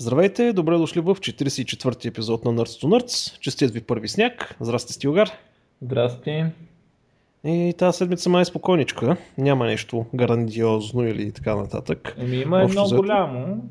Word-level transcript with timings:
Здравейте, 0.00 0.52
добре 0.52 0.76
дошли 0.78 1.00
в 1.00 1.14
44-ти 1.14 2.08
епизод 2.08 2.44
на 2.44 2.52
Nerds 2.54 2.84
to 2.84 2.86
Nerds. 2.86 3.38
Честит 3.40 3.70
ви 3.70 3.80
първи 3.80 4.08
сняг. 4.08 4.56
Здрасти, 4.60 4.92
Стилгар. 4.92 5.30
Здрасти. 5.82 6.44
И 7.44 7.74
тази 7.78 7.96
седмица 7.98 8.30
май 8.30 8.42
е 8.42 8.44
спокойничка. 8.44 9.16
Няма 9.38 9.66
нещо 9.66 10.06
грандиозно 10.14 11.06
или 11.08 11.32
така 11.32 11.56
нататък. 11.56 12.14
Еми 12.18 12.36
има 12.36 12.62
едно 12.62 12.84
взето- 12.84 12.96
голямо. 12.96 13.62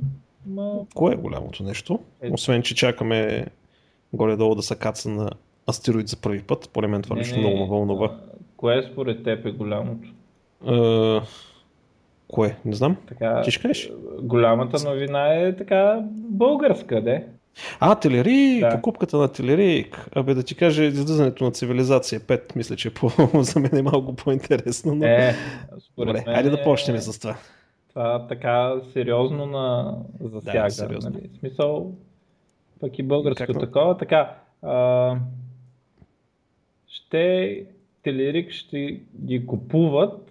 Ма... 0.46 0.74
Кое 0.96 1.14
е 1.14 1.18
голямото 1.18 1.64
нещо? 1.64 2.00
Е. 2.22 2.32
Освен, 2.32 2.62
че 2.62 2.76
чакаме 2.76 3.46
горе-долу 4.14 4.56
да 4.56 4.62
се 4.62 4.76
каца 4.76 5.10
на 5.10 5.30
астероид 5.70 6.08
за 6.08 6.18
първи 6.18 6.42
път. 6.42 6.70
Поред 6.74 6.90
мен 6.90 7.02
това 7.02 7.16
Не, 7.16 7.20
нещо 7.22 7.36
не, 7.36 7.42
много 7.42 7.58
ме 7.58 7.70
вълнува. 7.70 8.18
Кое 8.58 8.90
според 8.92 9.24
теб 9.24 9.46
е 9.46 9.52
голямото? 9.52 10.08
Е, 10.68 11.20
кое? 12.28 12.58
Не 12.66 12.76
знам. 12.76 12.98
Така, 13.08 13.42
Ти 13.42 13.52
ще 13.52 13.62
кажеш? 13.62 13.92
голямата 14.22 14.90
новина 14.90 15.34
е 15.34 15.56
така 15.56 16.00
българска, 16.14 17.02
де? 17.02 17.28
А, 17.80 17.96
Телерик, 17.96 18.62
Да. 18.62 18.70
покупката 18.70 19.18
на 19.18 19.32
Телерик. 19.32 20.10
Абе 20.16 20.34
да 20.34 20.44
ти 20.44 20.56
кажа, 20.56 20.84
излизането 20.84 21.44
на 21.44 21.52
цивилизация 21.52 22.20
5, 22.20 22.56
мисля, 22.56 22.76
че 22.76 22.94
по, 22.94 23.10
за 23.34 23.60
мен 23.60 23.76
е 23.76 23.82
малко 23.82 24.16
по-интересно. 24.16 24.96
Но... 24.96 25.06
Е, 25.06 25.36
според 25.80 26.08
Добре, 26.08 26.24
мен 26.26 26.36
айде 26.36 26.50
да 26.50 26.60
е- 26.62 26.64
почнем 26.64 26.98
с 26.98 27.20
това. 27.20 27.36
Това 27.90 28.28
така 28.28 28.74
сериозно 28.94 29.46
на 29.46 29.96
засяга. 30.22 30.64
Да, 30.64 30.70
сериозно. 30.70 31.10
Нали? 31.10 31.30
Смисъл, 31.40 31.92
пък 32.80 33.00
и 33.00 33.04
българско 33.04 33.46
Как 33.48 33.60
такова. 33.60 33.98
Така, 33.98 34.36
а, 34.62 35.16
ще 36.88 37.64
Телерик 38.04 38.52
ще 38.52 39.00
ги 39.22 39.46
купуват, 39.46 40.27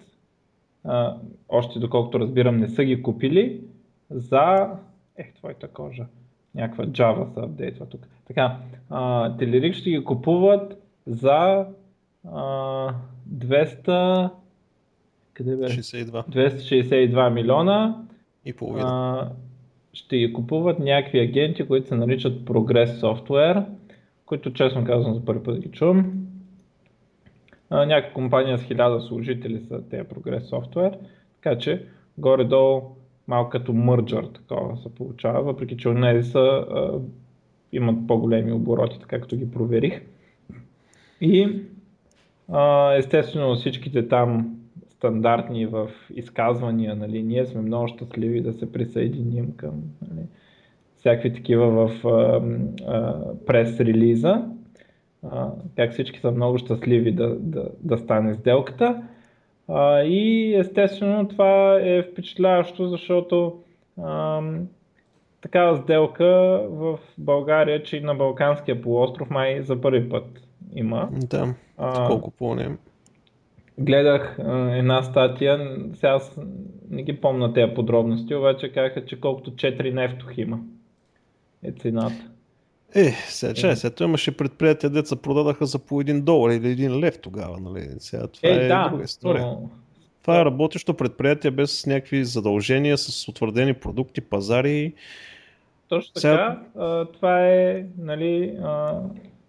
а, 0.86 1.16
още 1.48 1.78
доколкото 1.78 2.20
разбирам 2.20 2.56
не 2.56 2.68
са 2.68 2.84
ги 2.84 3.02
купили, 3.02 3.60
за... 4.10 4.70
Ех, 5.16 5.34
твоята 5.34 5.68
кожа. 5.68 6.06
Някаква 6.54 6.84
Java 6.84 7.34
се 7.34 7.40
апдейтва 7.40 7.86
тук. 7.86 8.08
Така, 8.26 8.56
а, 8.90 9.36
Телерик 9.36 9.74
ще 9.74 9.90
ги 9.90 10.04
купуват 10.04 10.82
за 11.06 11.66
а, 12.32 12.94
200... 13.34 14.30
Къде 15.34 15.56
беше? 15.56 15.80
62 15.80 16.28
262 16.28 17.32
милиона 17.32 18.04
и 18.44 18.52
половина. 18.52 18.88
а, 18.88 19.30
ще 19.92 20.18
ги 20.18 20.32
купуват 20.32 20.78
някакви 20.78 21.20
агенти, 21.20 21.66
които 21.66 21.88
се 21.88 21.94
наричат 21.94 22.44
Progress 22.44 23.00
Software, 23.00 23.64
които 24.26 24.52
честно 24.52 24.84
казвам 24.84 25.14
за 25.14 25.24
първи 25.24 25.42
път 25.42 25.60
ги 25.60 25.70
чувам. 25.70 26.26
Някаква 27.70 28.12
компания 28.14 28.58
с 28.58 28.62
1000 28.62 28.98
служители 28.98 29.60
са 29.60 29.82
тези 29.90 30.02
Progress 30.02 30.40
Software, 30.40 30.98
така 31.34 31.58
че 31.58 31.86
горе-долу 32.18 32.82
малко 33.28 33.50
като 33.50 33.72
мърджър 33.72 34.24
такова 34.24 34.76
се 34.76 34.94
получава, 34.94 35.42
въпреки 35.42 35.76
че 35.76 35.88
онези 35.88 36.30
са, 36.30 36.64
имат 37.72 38.06
по-големи 38.06 38.52
обороти, 38.52 39.00
така 39.00 39.20
като 39.20 39.36
ги 39.36 39.50
проверих. 39.50 40.02
И 41.20 41.62
естествено 42.96 43.54
всичките 43.54 44.08
там 44.08 44.56
стандартни 44.90 45.66
в 45.66 45.90
изказвания, 46.14 46.96
нали, 46.96 47.22
ние 47.22 47.46
сме 47.46 47.60
много 47.60 47.88
щастливи 47.88 48.40
да 48.40 48.52
се 48.52 48.72
присъединим 48.72 49.52
към 49.56 49.82
нали, 50.10 50.26
всякакви 50.96 51.32
такива 51.32 51.70
в 51.70 52.06
а, 52.06 52.42
а, 52.86 53.14
прес-релиза. 53.46 54.55
А, 55.30 55.50
как 55.76 55.92
всички 55.92 56.20
са 56.20 56.30
много 56.30 56.58
щастливи 56.58 57.12
да, 57.12 57.36
да, 57.38 57.68
да 57.80 57.98
стане 57.98 58.34
сделката. 58.34 59.02
А, 59.68 60.02
и 60.02 60.54
естествено 60.54 61.28
това 61.28 61.80
е 61.82 62.02
впечатляващо, 62.02 62.88
защото 62.88 63.58
ам, 64.02 64.66
такава 65.40 65.76
сделка 65.76 66.24
в 66.70 66.98
България, 67.18 67.82
че 67.82 67.96
и 67.96 68.00
на 68.00 68.14
Балканския 68.14 68.82
полуостров 68.82 69.30
май 69.30 69.62
за 69.62 69.80
първи 69.80 70.08
път 70.08 70.24
има. 70.74 71.08
Да, 71.12 71.54
А, 71.76 72.06
колко 72.06 72.30
помням. 72.30 72.78
Гледах 73.78 74.38
а, 74.38 74.76
една 74.76 75.02
статия, 75.02 75.76
сега 75.94 76.12
аз 76.12 76.40
не 76.90 77.02
ги 77.02 77.20
помня 77.20 77.52
тези 77.52 77.74
подробности, 77.74 78.34
обаче 78.34 78.72
казаха, 78.72 79.04
че 79.04 79.20
колкото 79.20 79.50
4 79.50 79.92
нефтох 79.92 80.38
има 80.38 80.60
е 81.62 81.72
цената. 81.72 82.30
Е, 82.94 83.10
сега, 83.28 83.54
чай, 83.54 83.76
сега, 83.76 83.94
той 83.94 84.06
имаше 84.06 84.36
предприятия, 84.36 84.90
деца 84.90 85.16
продадаха 85.16 85.66
за 85.66 85.78
по 85.78 86.00
един 86.00 86.22
долар 86.22 86.50
или 86.50 86.70
един 86.70 86.98
лев 87.00 87.18
тогава, 87.18 87.58
нали? 87.60 87.88
Сега 87.98 88.26
това 88.26 88.48
е, 88.48 88.52
Е, 88.52 88.68
да, 88.68 88.88
друга 88.88 89.04
история. 89.04 89.42
но 89.42 89.70
Това 90.22 90.40
е 90.40 90.44
работещо 90.44 90.94
предприятие 90.94 91.50
без 91.50 91.86
някакви 91.86 92.24
задължения, 92.24 92.98
с 92.98 93.28
утвърдени 93.28 93.74
продукти, 93.74 94.20
пазари. 94.20 94.92
точно 95.88 96.14
така, 96.14 96.20
Сега- 96.20 96.62
а, 96.76 97.04
това 97.04 97.46
е, 97.48 97.84
нали, 97.98 98.58
а, 98.64 99.00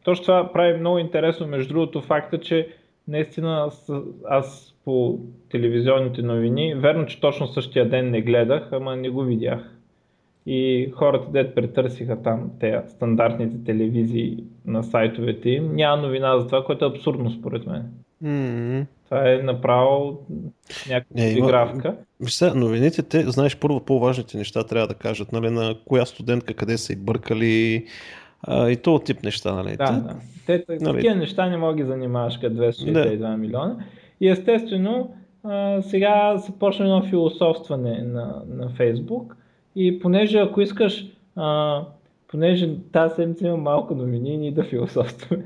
точно 0.03 0.23
това 0.23 0.51
прави 0.53 0.79
много 0.79 0.97
интересно, 0.97 1.47
между 1.47 1.69
другото, 1.69 2.01
факта, 2.01 2.39
че 2.39 2.67
наистина 3.07 3.71
с- 3.71 4.01
аз 4.25 4.73
по 4.85 5.19
телевизионните 5.49 6.21
новини, 6.21 6.75
верно, 6.75 7.05
че 7.05 7.19
точно 7.19 7.47
същия 7.47 7.89
ден 7.89 8.11
не 8.11 8.21
гледах, 8.21 8.69
ама 8.71 8.95
не 8.95 9.09
го 9.09 9.23
видях. 9.23 9.76
И 10.49 10.91
хората, 10.95 11.31
дет 11.31 11.55
претърсиха 11.55 12.21
там 12.21 12.51
те 12.59 12.81
стандартните 12.87 13.63
телевизии 13.65 14.43
на 14.65 14.83
сайтовете 14.83 15.49
им, 15.49 15.75
няма 15.75 16.01
новина 16.01 16.39
за 16.39 16.45
това, 16.45 16.63
което 16.65 16.85
е 16.85 16.89
абсурдно 16.89 17.31
според 17.31 17.65
мен. 17.67 17.83
М, 18.21 18.85
Това 19.05 19.31
е 19.31 19.37
направо 19.37 20.19
някаква 20.89 21.21
Не. 21.21 21.95
Виж 22.19 22.33
сега, 22.33 22.53
новините, 22.53 23.03
те, 23.03 23.21
знаеш, 23.21 23.57
първо 23.57 23.79
по-важните 23.79 24.37
неща 24.37 24.63
трябва 24.63 24.87
да 24.87 24.93
кажат, 24.93 25.31
нали, 25.31 25.49
на 25.49 25.75
коя 25.85 26.05
студентка 26.05 26.53
къде 26.53 26.77
са 26.77 26.93
и 26.93 26.95
бъркали 26.95 27.85
а, 28.41 28.69
и 28.69 28.75
то 28.75 28.99
тип 28.99 29.23
неща, 29.23 29.53
нали. 29.53 29.75
Да, 29.77 29.85
Те- 29.85 29.91
да. 29.91 30.65
Те, 30.67 30.77
Нали. 30.83 30.95
такива 30.95 31.15
неща 31.15 31.49
не 31.49 31.57
мога 31.57 31.75
ги 31.75 31.83
занимаваш 31.83 32.37
като 32.37 32.55
262 32.55 33.37
милиона. 33.37 33.77
И 34.21 34.29
естествено, 34.29 35.13
а, 35.43 35.81
сега 35.81 36.37
започна 36.37 36.85
едно 36.85 37.03
философстване 37.03 38.01
на, 38.01 38.41
на 38.49 38.69
Фейсбук. 38.69 39.36
И 39.79 39.99
понеже 39.99 40.39
ако 40.39 40.61
искаш, 40.61 41.05
а, 41.35 41.81
понеже 42.27 42.69
тази 42.91 43.15
седмица 43.15 43.47
има 43.47 43.57
малко 43.57 43.95
новини, 43.95 44.37
ние 44.37 44.51
да 44.51 44.63
философстваме. 44.63 45.45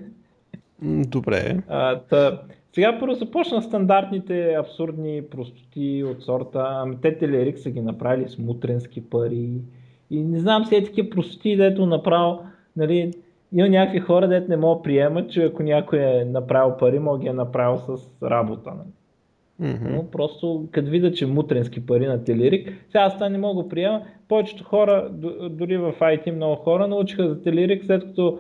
Добре. 1.08 1.58
А, 1.68 2.00
та, 2.00 2.42
сега 2.74 3.00
първо 3.00 3.16
започна 3.16 3.62
стандартните 3.62 4.54
абсурдни 4.54 5.22
простоти 5.32 6.04
от 6.04 6.24
сорта, 6.24 6.68
ами 6.70 6.98
те 7.02 7.18
Телерик 7.18 7.60
са 7.60 7.70
ги 7.70 7.82
направили 7.82 8.30
с 8.30 8.38
мутренски 8.38 9.10
пари 9.10 9.50
и 10.10 10.24
не 10.24 10.40
знам 10.40 10.64
все 10.64 10.84
такива 10.84 11.10
простоти, 11.10 11.58
дето 11.58 11.86
направо, 11.86 12.40
нали, 12.76 13.14
има 13.54 13.70
някакви 13.70 14.00
хора, 14.00 14.28
дето 14.28 14.50
не 14.50 14.58
могат 14.58 14.80
да 14.80 14.84
приемат, 14.84 15.32
че 15.32 15.44
ако 15.44 15.64
някой 15.64 16.00
е 16.00 16.26
направил 16.26 16.78
пари, 16.78 17.00
мога 17.00 17.20
ги 17.20 17.28
е 17.28 17.34
направил 17.34 17.78
с 17.78 18.24
работа. 18.24 18.70
Нали. 18.70 18.90
Мгм. 19.62 19.94
Но 19.96 20.12
просто 20.12 20.68
като 20.72 20.90
видя, 20.90 21.12
че 21.12 21.26
мутренски 21.26 21.86
пари 21.86 22.08
на 22.08 22.24
Телерик, 22.24 22.68
сега 22.68 23.04
аз 23.04 23.14
това 23.14 23.30
не 23.30 23.38
мога 23.38 23.64
да 23.64 23.70
приема. 23.70 24.02
Повечето 24.28 24.64
хора, 24.64 25.10
дори 25.50 25.78
в 25.78 25.94
IT 26.00 26.32
много 26.32 26.56
хора, 26.56 26.88
научиха 26.88 27.30
за 27.30 27.42
Телерик 27.42 27.86
след 27.86 28.04
като 28.04 28.40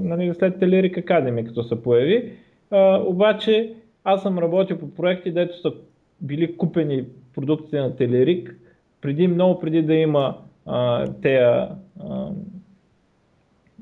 нали, 0.00 0.34
след 0.34 0.58
Телерик 0.58 0.96
Academy, 0.96 1.46
като 1.46 1.62
се 1.62 1.82
появи. 1.82 2.32
А, 2.70 3.02
обаче 3.06 3.74
аз 4.04 4.22
съм 4.22 4.38
работил 4.38 4.78
по 4.78 4.90
проекти, 4.90 5.30
дето 5.30 5.60
са 5.60 5.72
били 6.20 6.56
купени 6.56 7.04
продуктите 7.34 7.80
на 7.80 7.96
Телерик, 7.96 8.56
преди, 9.00 9.28
много 9.28 9.60
преди 9.60 9.82
да 9.82 9.94
има 9.94 10.38
а, 10.66 11.06
тея, 11.22 11.68
а, 12.00 12.28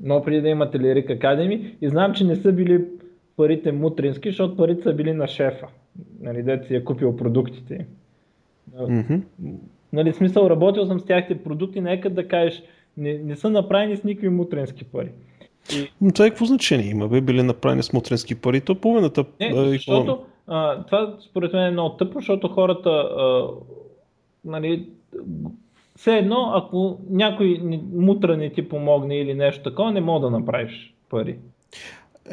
много 0.03 0.25
преди 0.25 0.41
да 0.41 0.49
има 0.49 0.71
Телерик 0.71 1.09
Academy 1.09 1.75
и 1.81 1.89
знам, 1.89 2.13
че 2.13 2.23
не 2.23 2.35
са 2.35 2.53
били 2.53 2.85
парите 3.37 3.71
мутрински, 3.71 4.29
защото 4.29 4.57
парите 4.57 4.83
са 4.83 4.93
били 4.93 5.13
на 5.13 5.27
шефа, 5.27 5.67
нали, 6.19 6.43
дето 6.43 6.67
си 6.67 6.75
е 6.75 6.83
купил 6.83 7.15
продуктите. 7.15 7.85
Мгм. 8.89 9.15
Нали, 9.93 10.13
смисъл, 10.13 10.49
работил 10.49 10.85
съм 10.85 10.99
с 10.99 11.05
тяхните 11.05 11.43
продукти, 11.43 11.81
нека 11.81 12.09
да 12.09 12.27
кажеш, 12.27 12.63
не, 12.97 13.17
не 13.17 13.35
са 13.35 13.49
направени 13.49 13.97
с 13.97 14.03
никакви 14.03 14.29
мутренски 14.29 14.83
пари. 14.83 15.11
И, 15.75 15.91
Но 16.01 16.11
това 16.11 16.25
е 16.25 16.29
какво 16.29 16.45
значение 16.45 16.89
има? 16.89 17.07
Бе 17.07 17.21
били 17.21 17.43
направени 17.43 17.83
смотренски 17.83 18.35
пари, 18.35 18.61
то 18.61 18.75
половината... 18.75 19.25
не, 19.39 19.47
и 19.47 19.71
защото 19.71 20.25
а, 20.47 20.83
това 20.83 21.17
според 21.29 21.53
мен 21.53 21.63
е 21.63 21.71
много 21.71 21.95
тъпо, 21.95 22.19
защото 22.19 22.47
хората, 22.47 22.89
а, 22.89 23.47
нали, 24.45 24.89
все 25.95 26.17
едно, 26.17 26.51
ако 26.53 26.99
някой 27.09 27.59
мутра 27.93 28.37
не 28.37 28.49
ти 28.49 28.69
помогне 28.69 29.19
или 29.19 29.33
нещо 29.33 29.63
такова, 29.63 29.91
не 29.91 30.01
мога 30.01 30.29
да 30.29 30.39
направиш 30.39 30.93
пари. 31.09 31.37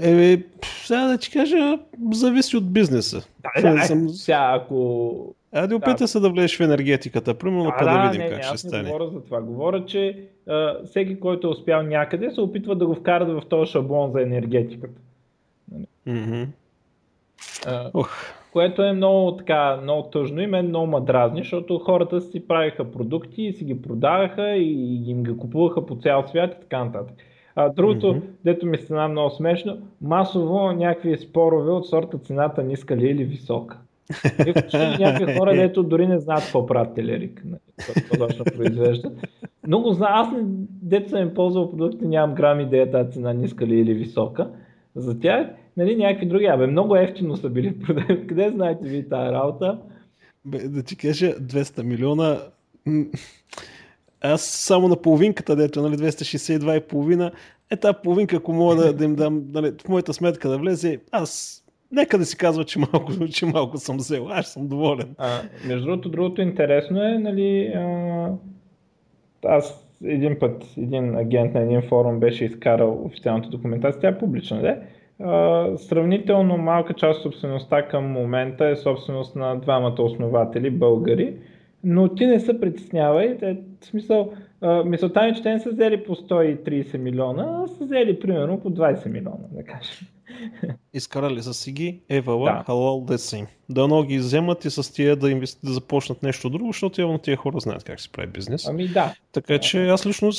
Е, 0.02 0.43
пф, 0.61 0.87
сега 0.87 1.06
да 1.06 1.19
ти 1.19 1.31
кажа, 1.31 1.79
зависи 2.12 2.56
от 2.56 2.73
бизнеса. 2.73 3.26
Да, 3.62 3.70
Не 3.70 3.76
да, 3.76 3.82
съм- 3.85 4.08
сега, 4.08 4.50
ако 4.61 5.35
Айде 5.52 5.75
опитай 5.75 6.08
се 6.08 6.20
да 6.20 6.31
влезеш 6.31 6.56
в 6.56 6.61
енергетиката, 6.61 7.35
примерно, 7.35 7.73
па 7.79 7.85
да, 7.85 8.02
видим 8.02 8.20
не, 8.25 8.29
как 8.29 8.37
не, 8.37 8.43
ще 8.43 8.55
аз 8.55 8.64
не 8.64 8.69
стане. 8.69 8.91
говоря 8.91 9.11
за 9.11 9.20
това. 9.25 9.41
Говоря, 9.41 9.85
че 9.85 10.19
а, 10.49 10.85
всеки, 10.85 11.20
който 11.20 11.46
е 11.46 11.50
успял 11.50 11.82
някъде, 11.82 12.31
се 12.31 12.41
опитва 12.41 12.76
да 12.76 12.87
го 12.87 12.94
вкарат 12.94 13.29
в 13.29 13.43
този 13.49 13.70
шаблон 13.73 14.11
за 14.12 14.23
енергетиката. 14.23 15.00
Мгм. 16.06 16.43
А, 17.67 17.90
Ох, 17.94 18.11
което 18.52 18.82
е 18.82 18.93
много 18.93 19.37
така, 19.37 19.76
много 19.82 20.02
тъжно 20.02 20.40
и 20.40 20.47
мен 20.47 20.69
много 20.69 20.87
ма 20.87 21.00
дразни, 21.00 21.40
защото 21.40 21.79
хората 21.79 22.20
си 22.20 22.49
правиха 22.49 22.90
продукти 22.93 23.43
и 23.43 23.52
си 23.52 23.64
ги 23.64 23.82
продаваха 23.82 24.49
и 24.56 25.11
им 25.11 25.23
ги 25.23 25.37
купуваха 25.37 25.87
по 25.87 25.97
цял 25.97 26.25
свят 26.29 26.55
и 26.58 26.61
така 26.61 26.85
нататък. 26.85 27.17
А 27.56 27.69
другото, 27.69 28.06
mm-hmm. 28.06 28.23
дето 28.45 28.67
ми 28.67 28.79
стана 28.79 29.09
много 29.09 29.31
смешно, 29.31 29.79
масово 30.01 30.73
някакви 30.73 31.17
спорове 31.17 31.71
от 31.71 31.87
сорта 31.87 32.19
цената 32.19 32.62
ниска 32.62 32.97
ли 32.97 33.09
или 33.09 33.25
висока. 33.25 33.79
И 34.47 35.03
някакви 35.03 35.39
хора, 35.39 35.55
дето 35.56 35.83
дори 35.83 36.06
не 36.06 36.19
знаят 36.19 36.43
какво 36.43 36.67
правят 36.67 36.95
телерик, 36.95 37.43
нали, 37.45 37.61
какво 37.95 38.27
точно 38.27 38.45
произвеждат. 38.45 39.12
Много 39.67 39.93
зна, 39.93 40.06
аз 40.11 40.33
не, 40.33 40.39
дето 40.83 41.11
съм 41.11 41.23
им 41.23 41.35
ползвал 41.35 41.71
продукти, 41.71 42.06
нямам 42.06 42.35
грам 42.35 42.61
идея 42.61 42.91
тази 42.91 43.11
цена 43.11 43.33
ниска 43.33 43.67
ли 43.67 43.81
или 43.81 43.95
висока. 43.95 44.50
За 44.95 45.21
тях, 45.21 45.47
нали, 45.77 45.97
някакви 45.97 46.27
други, 46.27 46.45
абе, 46.45 46.67
много 46.67 46.97
ефтино 46.97 47.37
са 47.37 47.49
били 47.49 47.79
продукти. 47.79 48.27
Къде 48.27 48.50
знаете 48.50 48.89
ви 48.89 49.09
тази 49.09 49.33
работа? 49.33 49.79
Бе, 50.45 50.59
да 50.69 50.83
ти 50.83 50.97
кажа, 50.97 51.27
200 51.27 51.83
милиона 51.83 52.39
аз 54.32 54.43
само 54.43 54.88
на 54.88 54.97
половинката, 54.97 55.56
дето, 55.56 55.82
нали, 55.82 55.97
262,5, 55.97 57.32
е 57.71 57.76
тази 57.76 57.97
половинка, 58.03 58.37
ако 58.37 58.53
мога 58.53 58.76
да, 58.76 58.93
да 58.93 59.05
им 59.05 59.15
дам 59.15 59.44
нали, 59.53 59.73
в 59.85 59.88
моята 59.88 60.15
сметка 60.15 60.49
да 60.49 60.59
влезе, 60.59 60.99
аз 61.12 61.61
нека 61.93 62.19
да 62.19 62.25
си 62.25 62.37
казва, 62.37 62.65
че 62.65 62.79
малко, 62.79 63.12
че 63.32 63.47
малко 63.47 63.79
съм 63.79 63.97
взел, 63.97 64.29
аз 64.31 64.53
съм 64.53 64.69
доволен. 64.69 65.15
А, 65.19 65.29
между 65.67 65.87
другото, 65.87 66.09
другото 66.09 66.43
интересно 66.43 67.03
е, 67.03 67.19
нали, 67.19 67.67
а, 67.67 68.29
аз 69.44 69.87
един 70.05 70.38
път, 70.38 70.65
един 70.79 71.17
агент 71.17 71.55
на 71.55 71.61
един 71.61 71.82
форум 71.82 72.21
беше 72.21 72.44
изкарал 72.44 73.03
официалната 73.05 73.49
документация, 73.49 74.00
тя 74.00 74.09
е 74.09 74.19
публична, 74.19 74.61
да? 74.62 74.79
Сравнително 75.79 76.56
малка 76.56 76.94
част 76.94 77.19
от 77.19 77.23
собствеността 77.23 77.88
към 77.88 78.05
момента 78.05 78.69
е 78.69 78.76
собственост 78.76 79.37
на 79.37 79.55
двамата 79.55 80.03
основатели, 80.03 80.71
българи, 80.71 81.35
но 81.85 82.15
ти 82.15 82.27
не 82.27 82.41
се 82.41 82.61
притеснявай, 82.61 83.39
те, 83.39 83.57
в 83.81 83.87
смисъл, 83.87 84.33
мисълта 84.85 85.23
ми, 85.23 85.35
че 85.35 85.43
те 85.43 85.53
не 85.53 85.61
са 85.61 85.71
взели 85.71 86.05
по 86.05 86.15
130 86.15 86.97
милиона, 86.97 87.65
а 87.65 87.69
са 87.69 87.85
взели 87.85 88.21
примерно 88.21 88.61
по 88.61 88.71
20 88.71 89.07
милиона, 89.07 89.45
да 89.53 89.65
кажем. 89.65 90.07
Изкарали 90.95 91.43
са 91.43 91.55
си 91.55 91.73
ги, 91.73 92.01
евала, 92.09 92.53
да. 92.53 92.63
халал, 92.67 93.01
деца 93.01 93.37
им. 93.37 93.47
Дано 93.71 94.03
ги 94.03 94.19
вземат 94.19 94.65
и 94.65 94.71
с 94.71 94.95
тия 94.95 95.17
да, 95.17 95.31
инвести... 95.31 95.67
да 95.67 95.73
започнат 95.73 96.23
нещо 96.23 96.51
друго, 96.51 96.67
защото 96.67 97.01
явно 97.01 97.19
тия 97.19 97.37
хора 97.37 97.61
знаят 97.61 97.85
как 97.85 98.01
се 98.01 98.13
прави 98.13 98.29
бизнес. 98.29 98.67
Ами 98.69 98.89
да. 98.89 99.15
Така 99.33 99.59
че 99.59 99.89
аз 99.89 100.07
лично 100.07 100.33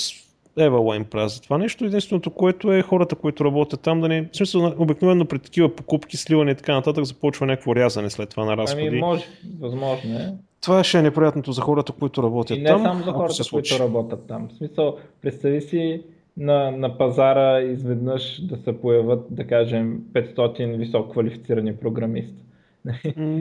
Евала 0.58 0.96
им 0.96 1.06
правя 1.06 1.30
за 1.30 1.42
това 1.42 1.58
нещо. 1.58 1.86
Единственото, 1.86 2.30
което 2.30 2.74
е 2.74 2.82
хората, 2.82 3.16
които 3.16 3.46
работят 3.46 3.82
там, 3.82 4.02
да 4.02 4.08
не. 4.08 4.22
В 4.22 4.38
смисъл, 4.38 4.74
обикновено 4.78 5.26
при 5.26 5.40
такива 5.40 5.76
покупки, 5.76 6.18
сливане 6.18 6.52
и 6.52 6.56
така 6.56 6.74
нататък, 6.74 7.06
започва 7.06 7.46
някакво 7.46 7.76
рязане 7.76 8.10
след 8.10 8.30
това 8.30 8.46
на 8.46 8.58
разходи. 8.58 8.88
Ами 8.88 9.00
може, 9.00 9.24
възможно 9.60 10.20
е. 10.20 10.34
Това 10.66 10.84
ще 10.84 11.00
е 11.00 11.02
неприятното 11.02 11.52
за 11.52 11.62
хората, 11.62 11.92
които 11.92 12.24
работят 12.24 12.58
и 12.58 12.62
не 12.62 12.70
там. 12.70 12.82
Само 12.82 13.04
за 13.04 13.12
хората, 13.12 13.44
които 13.52 13.80
работят 13.80 14.28
там. 14.28 14.48
В 14.48 14.54
смисъл, 14.54 14.98
представи 15.22 15.62
си 15.62 16.02
на, 16.38 16.72
на 16.72 16.98
пазара 16.98 17.62
изведнъж 17.62 18.42
да 18.42 18.58
се 18.58 18.82
появят, 18.82 19.26
да 19.30 19.48
кажем, 19.48 20.02
500 20.14 20.78
високо 20.78 21.10
квалифицирани 21.10 21.76
програмисти. 21.76 22.44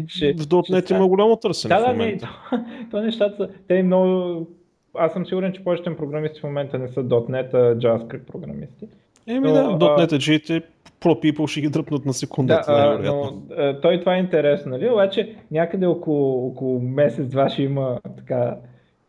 ще, 0.08 0.32
в 0.32 0.46
.NET 0.46 0.94
има 0.96 1.08
голямо 1.08 1.36
търсене 1.36 1.74
да. 1.74 1.80
Да, 1.80 1.92
не, 1.92 2.18
то, 2.18 2.28
то 2.90 3.00
нещата 3.02 3.36
са, 3.36 3.48
те 3.68 3.82
много, 3.82 4.46
аз 4.94 5.12
съм 5.12 5.26
сигурен, 5.26 5.52
че 5.52 5.64
повечето 5.64 5.96
програмисти 5.96 6.40
в 6.40 6.44
момента 6.44 6.78
не 6.78 6.88
са 6.88 7.04
.NET, 7.04 7.52
JavaScript 7.52 8.24
програмисти. 8.24 8.86
Еми 9.26 9.48
да, 9.48 9.64
.NET 9.64 10.12
G-те 10.12 10.62
Pro 11.04 11.22
People 11.22 11.46
ще 11.46 11.60
ги 11.60 11.68
дръпнат 11.68 12.06
на 12.06 12.12
секундата. 12.12 12.72
Да, 12.72 13.12
но, 13.12 13.32
той 13.82 14.00
това 14.00 14.14
е 14.16 14.18
интересно, 14.18 14.70
нали? 14.70 14.90
Обаче 14.90 15.34
някъде 15.50 15.86
около, 15.86 16.46
около 16.46 16.80
месец-два 16.80 17.48
ще 17.48 17.62
има 17.62 17.98
така 18.16 18.56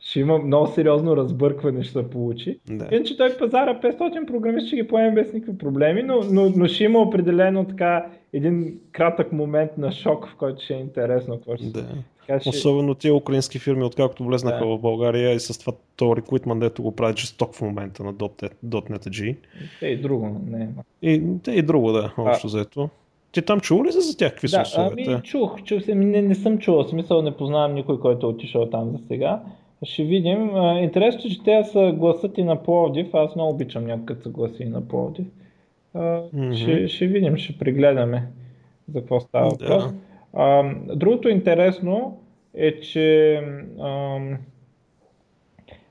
ще 0.06 0.20
има 0.20 0.38
много 0.38 0.68
сериозно 0.68 1.18
разбъркване, 1.18 1.84
ще 1.84 1.94
се 1.94 2.10
получи. 2.10 2.60
Да. 2.70 2.88
Иначе 2.92 3.18
той 3.18 3.38
пазара 3.38 3.80
500 3.82 4.26
програмисти 4.26 4.68
ще 4.68 4.76
ги 4.76 4.88
поеме 4.88 5.12
без 5.12 5.34
никакви 5.34 5.58
проблеми, 5.58 6.04
но, 6.04 6.20
но, 6.32 6.52
но 6.56 6.68
ще 6.68 6.84
има 6.84 7.00
определено 7.00 7.66
така 7.66 8.06
един 8.34 8.80
кратък 8.92 9.32
момент 9.32 9.72
на 9.78 9.92
шок, 9.92 10.28
в 10.28 10.36
който 10.36 10.64
ще 10.64 10.74
е 10.74 10.78
интересно 10.78 11.36
какво 11.36 11.58
ще 11.58 11.66
да. 11.66 11.86
Така, 12.20 12.40
ще... 12.40 12.50
Особено 12.50 12.96
тези 12.96 13.12
украински 13.12 13.60
фирми, 13.60 13.84
откакто 13.84 14.24
влезнаха 14.24 14.66
да. 14.66 14.66
в 14.66 14.80
България 14.80 15.34
и 15.34 15.40
с 15.40 15.60
това 15.60 15.74
то 15.96 16.16
реквитмент, 16.16 16.60
дето 16.60 16.84
го 16.84 16.96
прави 16.96 17.14
жесток 17.18 17.54
в 17.54 17.62
момента 17.62 18.04
на 18.04 18.14
.NET 18.14 19.10
G. 19.10 19.36
Те 19.80 19.88
и 19.88 19.98
друго, 19.98 20.42
не. 20.48 20.70
И, 21.02 21.24
те 21.44 21.52
и 21.52 21.62
друго, 21.62 21.92
да, 21.92 22.14
общо 22.18 22.48
заето. 22.48 22.90
Ти 23.32 23.42
там 23.42 23.60
чува 23.60 23.86
ли 23.86 23.92
за, 23.92 24.00
за 24.00 24.18
тях 24.18 24.32
какви 24.32 24.48
да, 24.48 24.66
са 24.66 24.92
Ами 24.92 25.22
чух, 25.24 25.64
чух 25.64 25.84
се, 25.84 25.96
не, 25.96 26.22
не 26.22 26.36
съм 26.36 26.58
чувал, 26.58 26.84
смисъл 26.84 27.22
не 27.22 27.32
познавам 27.32 27.74
никой, 27.74 28.00
който 28.00 28.26
е 28.26 28.30
отишъл 28.30 28.70
там 28.70 28.92
за 28.92 28.98
сега. 29.08 29.42
Ще 29.86 30.04
видим. 30.04 30.50
Интересно, 30.82 31.30
че 31.30 31.44
те 31.44 31.64
са 31.64 31.94
гласът 31.98 32.38
и 32.38 32.44
на 32.44 32.64
Пловдив. 32.64 33.14
Аз 33.14 33.36
много 33.36 33.52
обичам 33.52 33.86
някакъв 33.86 34.18
са 34.24 34.30
гласи 34.30 34.64
и 34.64 34.70
на 34.70 34.88
Пловдив. 34.88 35.26
Mm-hmm. 35.96 36.54
Ще, 36.54 36.88
ще 36.88 37.08
видим, 37.08 37.38
ще 37.38 37.58
прегледаме 37.58 38.28
за 38.88 39.00
какво 39.00 39.20
става 39.20 39.50
въпрос. 39.50 39.94
Да. 40.34 40.76
другото 40.96 41.30
интересно 41.30 42.18
е, 42.54 42.80
че 42.80 43.36
ам, 43.80 44.38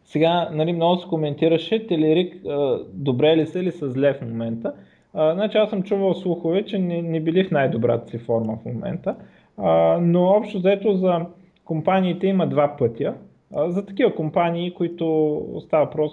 сега 0.05 0.49
нали, 0.52 0.73
много 0.73 0.96
се 0.96 1.08
коментираше 1.08 1.87
Телерик 1.87 2.46
а, 2.46 2.79
добре 2.93 3.37
ли 3.37 3.46
са 3.46 3.58
или 3.58 3.73
са 3.73 3.91
зле 3.91 4.14
в 4.14 4.20
момента. 4.20 4.73
А, 5.14 5.35
значи 5.35 5.58
аз 5.58 5.70
съм 5.70 5.82
чувал 5.82 6.14
слухове, 6.14 6.64
че 6.64 6.79
не, 6.79 7.02
не 7.02 7.20
били 7.20 7.44
в 7.44 7.50
най-добрата 7.50 8.11
си 8.11 8.19
форма 8.19 8.58
в 8.62 8.64
момента, 8.64 9.17
а, 9.56 9.99
но 10.02 10.25
общо 10.25 10.58
взето 10.58 10.94
за 10.94 11.26
компаниите 11.64 12.26
има 12.26 12.46
два 12.46 12.76
пътя 12.76 13.14
за 13.56 13.87
такива 13.87 14.15
компании, 14.15 14.75
които 14.75 15.41
става 15.61 15.85
въпрос 15.85 16.12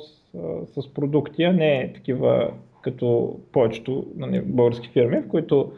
с 0.66 0.94
продукти, 0.94 1.44
а 1.44 1.54
не 1.54 1.92
такива 1.94 2.52
като 2.82 3.40
повечето 3.52 4.06
нали, 4.16 4.42
български 4.42 4.90
фирми, 4.90 5.22
в 5.22 5.28
които 5.28 5.72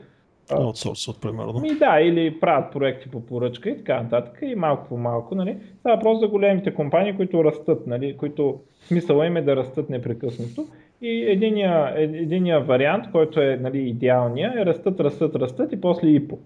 Аутсорсът, 0.52 1.22
примерно. 1.22 1.60
Ми 1.60 1.76
да, 1.76 2.00
или 2.02 2.40
правят 2.40 2.72
проекти 2.72 3.10
по 3.10 3.26
поръчка 3.26 3.70
и 3.70 3.78
така 3.78 4.04
нататък, 4.04 4.40
и 4.42 4.56
малко 4.56 4.88
по 4.88 4.98
малко. 4.98 5.36
Нали. 5.36 5.58
Става 5.80 5.96
въпрос 5.96 6.20
за 6.20 6.28
големите 6.28 6.74
компании, 6.74 7.16
които 7.16 7.44
растат, 7.44 7.88
нали, 7.88 8.18
които 8.18 8.60
смисъла 8.88 9.26
им 9.26 9.38
е 9.38 9.42
да 9.42 9.56
растат 9.56 9.90
непрекъснато. 9.90 10.66
И 11.02 11.24
единия, 11.28 11.94
единия 11.96 12.60
вариант, 12.60 13.12
който 13.12 13.42
е 13.42 13.58
нали, 13.62 13.80
идеалния, 13.90 14.54
е 14.58 14.66
растат, 14.66 15.00
растат, 15.00 15.36
растат 15.36 15.74
и 15.74 15.82
после 15.82 16.08
ИПО. 16.08 16.38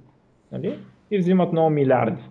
Нали, 0.51 0.79
и 1.11 1.17
взимат 1.17 1.51
много 1.51 1.69
милиарди. 1.69 2.23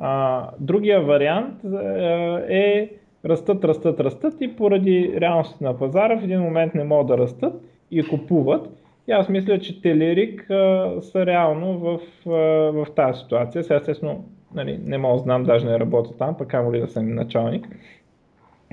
А, 0.00 0.48
другия 0.60 1.00
вариант 1.00 1.64
е, 1.64 2.58
е 2.58 2.90
растат, 3.24 3.64
растат, 3.64 4.00
растат 4.00 4.34
и 4.40 4.56
поради 4.56 5.14
реалността 5.20 5.64
на 5.64 5.78
пазара 5.78 6.18
в 6.20 6.24
един 6.24 6.40
момент 6.40 6.74
не 6.74 6.84
могат 6.84 7.06
да 7.06 7.18
растат 7.18 7.62
и 7.90 8.08
купуват. 8.08 8.68
И 9.08 9.12
аз 9.12 9.28
мисля, 9.28 9.58
че 9.58 9.82
Телерик 9.82 10.50
а, 10.50 10.92
са 11.02 11.26
реално 11.26 11.78
в, 11.78 12.00
а, 12.26 12.30
в 12.72 12.86
тази 12.96 13.20
ситуация. 13.20 13.64
Сега 13.64 13.76
естествено 13.76 14.24
нали, 14.54 14.80
не 14.84 14.98
мога 14.98 15.14
да 15.14 15.22
знам, 15.22 15.44
даже 15.44 15.66
не 15.66 15.78
работя 15.78 16.16
там, 16.16 16.36
пък 16.36 16.48
камо 16.48 16.72
ли 16.72 16.80
да 16.80 16.88
съм 16.88 17.14
началник. 17.14 17.68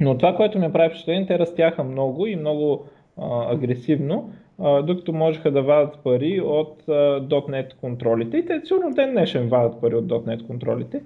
Но 0.02 0.18
това, 0.18 0.36
което 0.36 0.60
ми 0.60 0.74
прави 0.74 0.90
впечатление, 0.90 1.28
те 1.28 1.40
растяха 1.40 1.84
много 1.84 2.26
и 2.28 2.36
много 2.36 2.86
а, 3.18 3.54
агресивно, 3.54 4.32
докато 4.60 5.14
можеха 5.14 5.52
да 5.52 5.62
вадат 5.62 6.00
пари 6.04 6.42
от 6.42 6.84
.NET 6.88 7.76
контролите. 7.76 8.38
И 8.38 8.46
те 8.46 8.62
сигурно 8.64 8.96
те 8.96 9.08
днешен 9.08 9.48
вадат 9.48 9.82
пари 9.82 9.96
от 9.96 10.06
.NET 10.06 10.48
контролите. 10.48 11.02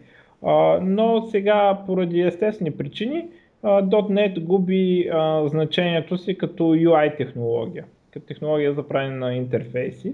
Но 0.82 1.28
сега 1.32 1.80
поради 1.86 2.22
естествени 2.22 2.72
причини 2.72 3.28
.NET 3.64 4.44
губи 4.44 5.10
значението 5.46 6.18
си 6.18 6.38
като 6.38 6.64
UI 6.64 7.18
технология, 7.18 7.86
като 8.12 8.26
технология 8.26 8.74
за 8.74 8.88
правене 8.88 9.16
на 9.16 9.36
интерфейси. 9.36 10.14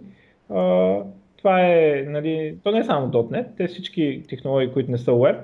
Това 1.38 1.62
е, 1.62 2.06
нали, 2.08 2.56
то 2.64 2.72
не 2.72 2.80
е 2.80 2.84
само 2.84 3.08
.NET, 3.08 3.46
те 3.58 3.68
всички 3.68 4.24
технологии, 4.30 4.74
които 4.74 4.92
не 4.92 4.98
са 4.98 5.12
web, 5.12 5.44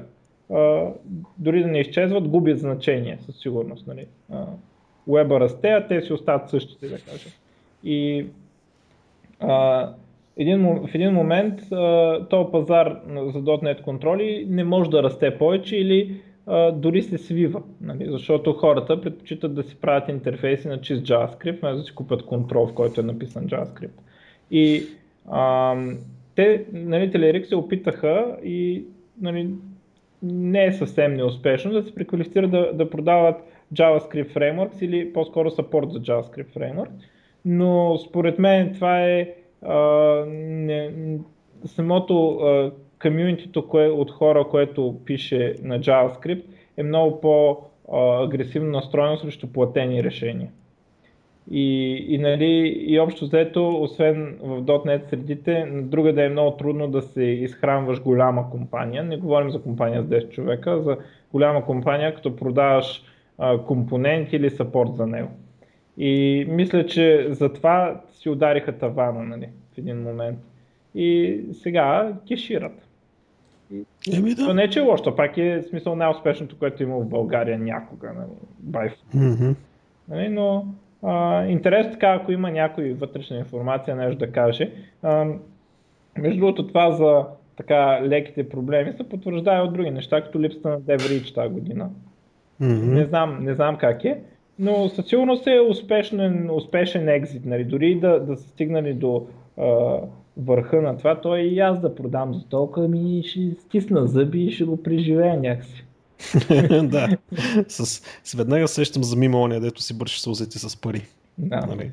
дори 1.38 1.62
да 1.62 1.68
не 1.68 1.80
изчезват, 1.80 2.28
губят 2.28 2.60
значение 2.60 3.18
със 3.25 3.40
сигурност. 3.40 3.88
Нали. 3.88 4.08
Уеба 5.08 5.40
расте, 5.40 5.68
а 5.70 5.88
те 5.88 6.02
си 6.02 6.14
остават 6.14 6.50
същите, 6.50 6.88
да 6.88 6.98
кажем. 6.98 7.32
И 7.84 8.25
а, 9.39 9.89
един, 10.38 10.65
в 10.65 10.89
един 10.94 11.12
момент 11.12 11.60
този 12.29 12.51
пазар 12.51 13.00
за 13.08 13.39
.NET 13.39 13.82
контроли 13.82 14.46
не 14.50 14.63
може 14.63 14.89
да 14.89 15.03
расте 15.03 15.38
повече 15.38 15.77
или 15.77 16.22
а, 16.48 16.72
дори 16.72 17.03
се 17.03 17.17
свива, 17.17 17.62
нали? 17.82 18.05
защото 18.10 18.53
хората 18.53 19.01
предпочитат 19.01 19.55
да 19.55 19.63
си 19.63 19.75
правят 19.75 20.10
интерфейси 20.10 20.67
на 20.67 20.82
чист 20.82 21.03
JavaScript, 21.03 21.60
вместо 21.60 21.77
да 21.77 21.84
си 21.84 21.96
купят 21.96 22.25
контрол, 22.25 22.67
в 22.67 22.74
който 22.74 23.01
е 23.01 23.03
написан 23.03 23.48
JavaScript. 23.48 24.00
И 24.51 24.84
а, 25.29 25.75
те, 26.36 26.65
нали, 26.74 27.12
Telerik 27.12 27.44
се 27.44 27.55
опитаха 27.55 28.38
и 28.44 28.86
нали, 29.22 29.50
не 30.24 30.65
е 30.65 30.74
съвсем 30.74 31.13
неуспешно 31.13 31.72
да 31.72 31.84
се 31.84 31.96
преквалифицират 31.96 32.51
да, 32.51 32.74
да 32.74 32.89
продават 32.89 33.36
JavaScript 33.74 34.34
Frameworks 34.34 34.82
или 34.82 35.13
по-скоро 35.13 35.50
support 35.50 35.89
за 35.89 36.00
JavaScript 36.00 36.53
Framework. 36.58 36.89
Но 37.46 37.98
според 37.98 38.40
мен 38.40 38.74
това 38.74 39.02
е 39.02 39.30
а, 39.62 39.75
не, 40.28 40.92
самото 41.66 42.28
а, 42.30 42.72
комьюнитито 43.02 43.68
от 43.74 44.12
хора, 44.12 44.46
което 44.50 44.96
пише 45.06 45.56
на 45.64 45.80
JavaScript 45.80 46.44
е 46.78 46.84
много 46.84 47.22
по-агресивно 47.22 48.72
настроено 48.72 49.18
срещу 49.18 49.48
платени 49.48 50.04
решения. 50.04 50.50
И, 51.52 51.96
и, 52.08 52.18
нали, 52.18 52.75
и 52.88 53.00
общо 53.00 53.25
взето, 53.25 53.82
освен 53.82 54.38
в 54.42 54.62
.NET 54.62 55.10
средите, 55.10 55.66
друга 55.72 56.14
да 56.14 56.25
е 56.25 56.30
много 56.30 56.58
трудно 56.58 56.88
да 56.88 57.02
се 57.02 57.24
изхранваш 57.24 58.02
голяма 58.02 58.50
компания. 58.50 59.04
Не 59.04 59.18
говорим 59.18 59.52
за 59.52 59.62
компания 59.62 60.04
с 60.04 60.06
10 60.06 60.30
човека, 60.30 60.82
за 60.82 60.98
голяма 61.32 61.66
компания, 61.66 62.16
като 62.16 62.36
продаваш 62.36 63.04
а, 63.38 63.58
компонент 63.58 64.34
или 64.34 64.50
сапорт 64.50 64.96
за 64.96 65.08
него. 65.08 65.30
И 65.98 66.46
мисля, 66.50 66.86
че 66.86 67.28
затова 67.30 68.02
си 68.12 68.30
удариха 68.30 68.78
тавана 68.78 69.24
нали, 69.24 69.50
в 69.74 69.78
един 69.78 70.02
момент. 70.02 70.40
И 70.96 71.40
сега 71.54 72.14
кешират. 72.28 72.88
Еми 74.14 74.36
да. 74.36 74.46
То 74.46 74.54
не 74.54 74.70
че 74.70 74.80
е 74.80 74.82
лошо, 74.82 75.16
пак 75.16 75.38
е 75.38 75.62
смисъл 75.70 75.96
най-успешното, 75.96 76.60
което 76.60 76.84
има 76.84 77.00
в 77.00 77.06
България 77.06 77.60
някога. 77.60 78.14
Нали, 78.14 78.30
by 78.70 78.92
Mm-hmm. 79.16 79.56
Нали, 80.10 80.30
но 80.30 80.66
а, 81.04 81.46
интересно 81.46 81.92
така, 81.92 82.14
ако 82.14 82.32
има 82.32 82.52
някой 82.52 82.94
вътрешна 82.94 83.38
информация, 83.38 83.96
нещо 83.96 84.18
да 84.18 84.32
каже. 84.32 84.72
А, 85.04 85.25
между 86.18 86.40
другото, 86.40 86.68
това 86.68 86.92
за 86.92 87.25
така 87.58 88.02
леките 88.04 88.50
проблеми 88.50 88.94
се 88.98 89.10
потвърждава 89.10 89.64
от 89.64 89.74
други 89.74 89.92
неща, 89.92 90.24
като 90.24 90.42
липсата 90.42 90.70
на 90.70 90.82
DevReach 90.82 91.36
тази 91.36 91.54
година. 91.54 91.90
Mm-hmm. 92.62 92.94
Не 92.94 93.06
знам, 93.06 93.44
не 93.44 93.54
знам 93.54 93.78
как 93.78 94.06
е, 94.06 94.20
но 94.59 94.89
със 94.89 95.07
сигурност 95.07 95.47
е 95.47 95.59
успешен, 95.59 96.50
успешен 96.51 97.09
екзит. 97.09 97.45
Нали? 97.45 97.63
Дори 97.63 98.00
да, 98.00 98.19
да 98.19 98.38
са 98.38 98.47
стигнали 98.47 98.93
до 98.93 99.27
а, 99.57 99.97
върха 100.38 100.81
на 100.81 100.97
това, 100.97 101.21
той 101.21 101.39
и 101.39 101.59
аз 101.59 101.79
да 101.79 101.95
продам 101.95 102.33
за 102.33 102.45
толкова 102.45 102.88
ми 102.88 103.24
ще 103.24 103.51
стисна 103.59 104.07
зъби 104.07 104.43
и 104.43 104.51
ще 104.51 104.63
го 104.63 104.83
преживея 104.83 105.38
някакси. 105.38 105.85
да. 106.83 107.17
С, 107.67 108.01
с 108.24 108.33
веднага 108.33 108.67
сещам 108.67 109.03
за 109.03 109.15
мима 109.15 109.41
ония, 109.41 109.62
дето 109.62 109.81
си 109.81 109.97
бърши 109.97 110.21
сълзите 110.21 110.59
с 110.59 110.81
пари. 110.81 111.05
Да. 111.38 111.65
Нали? 111.65 111.91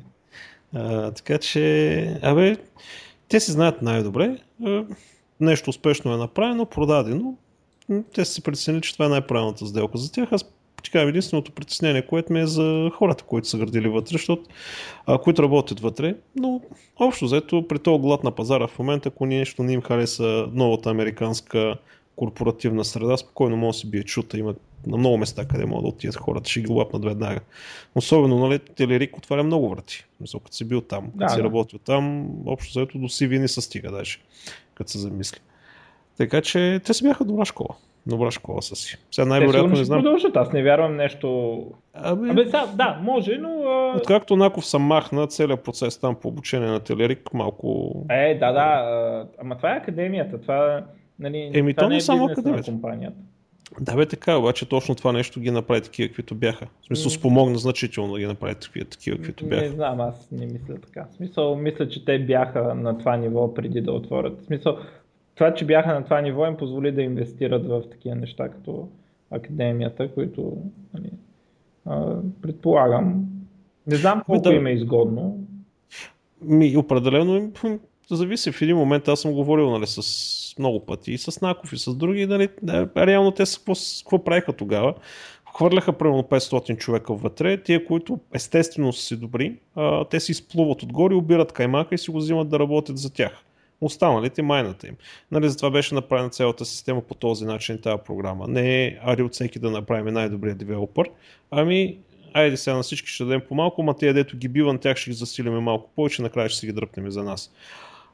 А, 0.73 1.11
така 1.11 1.37
че, 1.37 2.19
абе, 2.21 2.57
те 3.29 3.39
си 3.39 3.51
знаят 3.51 3.81
най-добре. 3.81 4.37
Нещо 5.39 5.69
успешно 5.69 6.13
е 6.13 6.17
направено, 6.17 6.65
продадено. 6.65 7.37
Те 8.13 8.25
са 8.25 8.33
си 8.33 8.43
преценили, 8.43 8.81
че 8.81 8.93
това 8.93 9.05
е 9.05 9.09
най-правилната 9.09 9.65
сделка 9.65 9.97
за 9.97 10.11
тях. 10.11 10.31
Аз 10.31 10.53
така 10.83 11.01
единственото 11.01 11.51
притеснение, 11.51 12.05
което 12.05 12.33
ми 12.33 12.41
е 12.41 12.47
за 12.47 12.91
хората, 12.93 13.23
които 13.23 13.47
са 13.47 13.57
градили 13.57 13.87
вътре, 13.87 14.11
защото, 14.11 14.43
а, 15.05 15.17
които 15.17 15.43
работят 15.43 15.79
вътре, 15.79 16.15
но 16.35 16.61
общо 16.99 17.25
взето 17.25 17.67
при 17.67 17.79
този 17.79 18.01
глад 18.01 18.23
на 18.23 18.31
пазара 18.31 18.67
в 18.67 18.79
момента, 18.79 19.09
ако 19.09 19.25
нещо 19.25 19.63
не 19.63 19.73
им 19.73 19.81
хареса 19.81 20.47
новата 20.53 20.89
американска 20.89 21.75
корпоративна 22.15 22.85
среда, 22.85 23.17
спокойно 23.17 23.57
може 23.57 23.75
да 23.75 23.79
си 23.79 23.89
бие 23.89 24.03
чута, 24.03 24.37
има 24.37 24.53
на 24.87 24.97
много 24.97 25.17
места, 25.17 25.45
къде 25.45 25.65
могат 25.65 25.83
да 25.83 25.89
отидат 25.89 26.15
хората, 26.15 26.49
ще 26.49 26.61
ги 26.61 26.71
лапнат 26.71 27.05
веднага. 27.05 27.39
Особено, 27.95 28.39
нали, 28.39 28.59
Телерик 28.59 29.17
отваря 29.17 29.43
много 29.43 29.69
врати. 29.69 30.05
Мисъл, 30.21 30.39
като 30.39 30.55
си 30.55 30.65
бил 30.65 30.81
там, 30.81 31.05
като 31.05 31.17
Да, 31.17 31.29
си 31.29 31.37
да. 31.37 31.43
работил 31.43 31.79
там, 31.79 32.29
общо 32.45 32.73
заето 32.73 32.97
до 32.97 33.07
CV 33.07 33.39
не 33.39 33.47
се 33.47 33.61
стига 33.61 33.91
даже, 33.91 34.19
като 34.73 34.91
се 34.91 34.99
замисли. 34.99 35.39
Така 36.17 36.41
че 36.41 36.81
те 36.85 36.93
си 36.93 37.03
бяха 37.03 37.25
добра 37.25 37.45
школа. 37.45 37.75
Добра 38.07 38.31
школа 38.31 38.61
са 38.61 38.75
си. 38.75 38.97
Сега 39.11 39.25
най-вероятно 39.25 39.69
не 39.77 39.83
знам. 39.83 40.01
продължат, 40.03 40.35
аз 40.35 40.53
не 40.53 40.63
вярвам 40.63 40.95
нещо... 40.95 41.57
Абе, 41.93 42.29
Абе, 42.29 42.45
сега, 42.45 42.65
да, 42.75 42.99
може, 43.01 43.37
но... 43.37 43.63
А... 43.63 43.97
Откакто 43.97 44.35
Наков 44.35 44.65
съм 44.65 44.81
махна 44.81 45.27
целият 45.27 45.63
процес 45.63 45.97
там 45.97 46.15
по 46.15 46.27
обучение 46.27 46.67
на 46.67 46.79
Телерик, 46.79 47.33
малко... 47.33 47.95
Е, 48.09 48.37
да, 48.39 48.51
да, 48.51 49.25
ама 49.41 49.57
това 49.57 49.73
е 49.73 49.77
академията, 49.77 50.41
това, 50.41 50.83
нали, 51.19 51.51
Еми, 51.53 51.73
това 51.73 51.83
то 51.83 51.89
не 51.89 51.93
не 51.93 51.97
е 51.97 52.01
само 52.01 52.25
на 52.25 52.31
академията. 52.31 52.65
компанията. 52.71 53.17
Да 53.81 53.95
бе 53.95 54.05
така, 54.05 54.37
обаче 54.37 54.69
точно 54.69 54.95
това 54.95 55.11
нещо 55.11 55.39
ги 55.39 55.51
направи 55.51 55.81
такива, 55.81 56.07
каквито 56.07 56.35
бяха. 56.35 56.65
В 56.81 56.85
смисъл 56.85 57.11
спомогна 57.11 57.57
значително 57.57 58.13
да 58.13 58.19
ги 58.19 58.25
направи 58.25 58.55
такива, 58.55 58.85
такива 58.85 59.17
каквито 59.17 59.43
Не 59.43 59.49
бяха. 59.49 59.69
знам, 59.69 60.01
аз 60.01 60.27
не 60.31 60.45
мисля 60.45 60.75
така. 60.85 61.05
В 61.11 61.15
смисъл, 61.15 61.55
мисля, 61.55 61.89
че 61.89 62.05
те 62.05 62.19
бяха 62.19 62.75
на 62.75 62.97
това 62.97 63.17
ниво 63.17 63.53
преди 63.53 63.81
да 63.81 63.91
отворят. 63.91 64.41
В 64.41 64.45
смисъл, 64.45 64.77
това, 65.35 65.53
че 65.53 65.65
бяха 65.65 65.93
на 65.93 66.03
това 66.03 66.21
ниво 66.21 66.45
им 66.45 66.57
позволи 66.57 66.91
да 66.91 67.01
инвестират 67.01 67.67
в 67.67 67.83
такива 67.91 68.15
неща, 68.15 68.49
като 68.49 68.87
академията, 69.31 70.13
които 70.13 70.57
нали, 70.93 71.09
а, 71.85 72.15
предполагам. 72.41 73.25
Не 73.87 73.95
знам 73.95 74.23
колко 74.25 74.41
да. 74.49 74.53
им 74.53 74.67
е 74.67 74.71
изгодно. 74.71 75.39
Ми, 76.41 76.77
определено 76.77 77.35
им 77.35 77.53
зависи. 78.11 78.51
В 78.51 78.61
един 78.61 78.77
момент 78.77 79.07
аз 79.07 79.19
съм 79.19 79.33
говорил 79.33 79.71
нали, 79.71 79.87
с 79.87 80.55
много 80.59 80.85
пъти 80.85 81.11
и 81.11 81.17
с 81.17 81.41
Наков 81.41 81.73
и 81.73 81.77
с 81.77 81.95
други. 81.95 82.25
Нали, 82.25 82.49
да, 82.61 82.89
реално 82.97 83.31
те 83.31 83.45
са, 83.45 83.57
какво, 83.57 83.73
какво 84.03 84.23
правиха 84.23 84.53
тогава? 84.53 84.93
Хвърляха 85.57 85.93
примерно 85.93 86.23
500 86.23 86.77
човека 86.77 87.13
вътре, 87.13 87.63
тия, 87.63 87.85
които 87.85 88.19
естествено 88.33 88.93
са 88.93 89.05
си 89.05 89.19
добри, 89.19 89.55
а, 89.75 90.05
те 90.05 90.19
си 90.19 90.31
изплуват 90.31 90.83
отгоре, 90.83 91.13
обират 91.13 91.51
каймака 91.51 91.95
и 91.95 91.97
си 91.97 92.11
го 92.11 92.17
взимат 92.17 92.49
да 92.49 92.59
работят 92.59 92.97
за 92.97 93.13
тях. 93.13 93.43
Останалите 93.85 94.41
майната 94.41 94.87
им. 94.87 94.95
Нали, 95.31 95.49
затова 95.49 95.69
беше 95.69 95.95
направена 95.95 96.29
цялата 96.29 96.65
система 96.65 97.01
по 97.01 97.13
този 97.13 97.45
начин 97.45 97.81
тази 97.81 98.03
програма. 98.05 98.47
Не 98.47 98.85
е 98.85 98.97
ари 99.03 99.23
от 99.23 99.33
всеки 99.33 99.59
да 99.59 99.71
направим 99.71 100.13
най-добрия 100.13 100.55
девелопър, 100.55 101.09
ами 101.51 101.97
айде 102.33 102.57
сега 102.57 102.75
на 102.75 102.83
всички 102.83 103.07
ще 103.07 103.23
дадем 103.23 103.41
по-малко, 103.47 103.83
ма 103.83 103.95
тези 103.95 104.13
дето 104.13 104.37
ги 104.37 104.47
бивам, 104.47 104.77
тях 104.77 104.97
ще 104.97 105.09
ги 105.09 105.15
засилиме 105.15 105.59
малко 105.59 105.89
повече, 105.95 106.21
накрая 106.21 106.49
ще 106.49 106.59
си 106.59 106.65
ги 106.65 106.73
дръпнем 106.73 107.11
за 107.11 107.23
нас. 107.23 107.51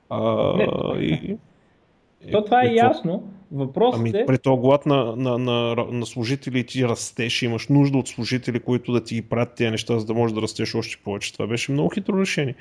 А, 0.09 0.53
Не, 0.57 0.67
и, 1.05 1.37
То 2.31 2.43
това 2.45 2.61
е 2.61 2.65
какво? 2.65 2.87
ясно. 2.87 3.23
Въпросът 3.51 3.99
Ами 3.99 4.09
е... 4.09 4.25
при 4.25 4.37
този 4.37 4.61
глад 4.61 4.85
на, 4.85 5.15
на, 5.15 5.37
на, 5.37 5.75
на 5.91 6.05
служители 6.05 6.65
ти 6.65 6.87
растеш, 6.87 7.41
имаш 7.41 7.67
нужда 7.67 7.97
от 7.97 8.07
служители, 8.07 8.59
които 8.59 8.91
да 8.91 9.03
ти 9.03 9.15
ги 9.15 9.21
правят 9.21 9.53
тези 9.55 9.71
неща, 9.71 9.99
за 9.99 10.05
да 10.05 10.13
можеш 10.13 10.35
да 10.35 10.41
растеш 10.41 10.75
още 10.75 11.03
повече. 11.03 11.33
Това 11.33 11.47
беше 11.47 11.71
много 11.71 11.89
хитро 11.89 12.21
решение. 12.21 12.55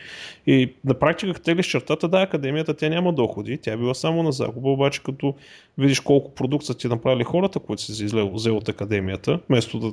И 0.47 0.75
на 0.85 0.95
практика, 0.95 1.43
теглиш 1.43 1.67
чертата, 1.67 2.09
да, 2.09 2.23
академията 2.23 2.75
тя 2.75 2.89
няма 2.89 3.13
доходи, 3.13 3.59
тя 3.59 3.73
е 3.73 3.77
била 3.77 3.95
само 3.95 4.23
на 4.23 4.33
загуба, 4.33 4.69
обаче 4.71 5.03
като 5.03 5.35
видиш 5.79 6.01
колко 6.01 6.35
продукт 6.35 6.65
са 6.65 6.75
ти 6.75 6.89
направили 6.89 7.25
хората, 7.25 7.59
които 7.59 7.83
си 7.83 8.05
взел, 8.05 8.31
взел 8.35 8.57
от 8.57 8.69
академията, 8.69 9.41
вместо 9.49 9.79
да 9.79 9.93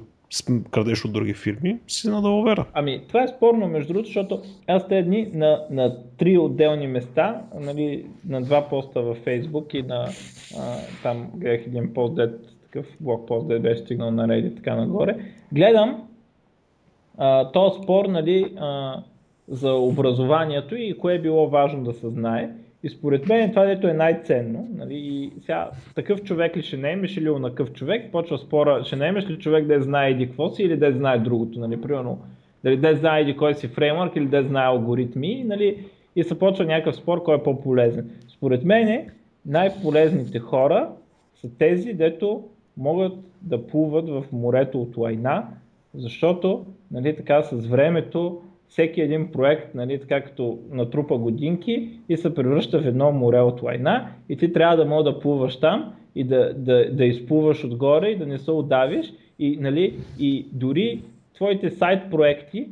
крадеш 0.72 1.06
от 1.06 1.14
други 1.14 1.34
фирми, 1.34 1.80
си 1.88 2.10
на 2.10 2.22
далавера. 2.22 2.66
Ами, 2.74 3.02
това 3.08 3.24
е 3.24 3.28
спорно, 3.28 3.68
между 3.68 3.94
другото, 3.94 4.08
защото 4.08 4.42
аз 4.68 4.88
тези 4.88 5.08
дни 5.08 5.30
на, 5.34 5.66
на 5.70 5.98
три 6.18 6.38
отделни 6.38 6.88
места, 6.88 7.42
нали, 7.60 8.06
на 8.30 8.42
два 8.42 8.70
поста 8.70 9.02
във 9.02 9.18
Фейсбук 9.18 9.74
и 9.74 9.82
на 9.82 10.08
а, 10.58 10.78
там 11.04 11.30
гледах 11.36 11.68
един 11.68 11.94
пост, 11.94 12.16
дет, 12.16 12.40
такъв 12.64 12.86
блог 13.00 13.28
пост, 13.28 13.48
дет 13.48 13.62
беше 13.62 13.82
стигнал 13.82 14.12
на 14.12 14.28
Reddit 14.28 14.56
така 14.56 14.76
нагоре. 14.76 15.16
Гледам 15.52 16.08
а, 17.18 17.52
този 17.52 17.84
спор 17.84 18.06
нали, 18.06 18.54
а, 18.58 19.04
за 19.48 19.74
образованието 19.74 20.76
и 20.76 20.98
кое 20.98 21.14
е 21.14 21.22
било 21.22 21.50
важно 21.50 21.84
да 21.84 21.94
се 21.94 22.10
знае. 22.10 22.50
И 22.86 22.90
според 22.90 23.28
мен 23.28 23.50
това, 23.50 23.66
дето 23.66 23.88
е 23.88 23.94
най-ценно, 23.94 24.68
нали, 24.76 24.94
и 24.96 25.32
сега 25.42 25.70
такъв 25.96 26.24
човек 26.24 26.58
ли 26.58 26.62
ще 26.62 26.78
наемеш 26.78 27.18
или 27.18 27.30
онакъв 27.30 27.72
човек, 27.72 28.12
почва 28.12 28.38
спора, 28.38 28.84
ще 28.84 28.96
наемеш 28.96 29.30
ли 29.30 29.40
човек 29.40 29.66
да 29.66 29.82
знае 29.82 30.10
еди 30.12 30.28
какво 30.28 30.50
си 30.50 30.64
или 30.64 30.78
да 30.78 30.92
знае 30.92 31.20
другото, 31.20 31.60
нали, 31.60 31.82
примерно, 31.82 32.20
дали 32.64 32.78
да 32.78 32.96
знае 32.96 33.22
еди 33.22 33.38
кой 33.38 33.54
си 33.56 33.68
фреймворк 33.68 34.16
или 34.16 34.26
да 34.26 34.44
знае 34.44 34.66
алгоритми, 34.66 35.44
нали, 35.48 35.86
и 36.16 36.24
се 36.24 36.40
почва 36.40 36.66
някакъв 36.66 36.96
спор, 36.96 37.24
кой 37.24 37.36
е 37.36 37.44
по-полезен. 37.44 38.10
Според 38.28 38.64
мен 38.64 39.10
най-полезните 39.46 40.40
хора 40.40 40.90
са 41.42 41.48
тези, 41.58 41.94
дето 41.94 42.44
могат 42.78 43.14
да 43.42 43.68
плуват 43.68 44.10
в 44.10 44.24
морето 44.32 44.82
от 44.82 44.98
лайна, 44.98 45.48
защото 45.94 46.66
нали, 46.92 47.16
така, 47.16 47.44
с 47.44 47.68
времето 47.68 48.42
всеки 48.68 49.02
един 49.02 49.32
проект, 49.32 49.76
нали, 49.76 50.00
така 50.00 50.22
като 50.22 50.60
натрупа 50.72 51.18
годинки 51.18 51.90
и 52.10 52.18
се 52.18 52.36
превръща 52.36 52.82
в 52.82 52.88
едно 52.88 53.12
море 53.12 53.40
от 53.40 53.62
лайна 53.62 54.08
и 54.30 54.38
ти 54.38 54.54
трябва 54.54 54.78
да 54.78 54.86
можеш 54.86 55.14
да 55.14 55.20
плуваш 55.20 55.60
там 55.60 55.94
и 56.16 56.24
да, 56.24 56.54
да, 56.54 56.92
да 56.92 57.06
изплуваш 57.06 57.64
отгоре 57.64 58.10
и 58.10 58.18
да 58.18 58.26
не 58.26 58.38
се 58.38 58.52
удавиш 58.52 59.14
и, 59.40 59.58
нали, 59.62 59.94
и 60.20 60.46
дори 60.52 61.02
твоите 61.34 61.70
сайт 61.70 62.12
проекти, 62.12 62.68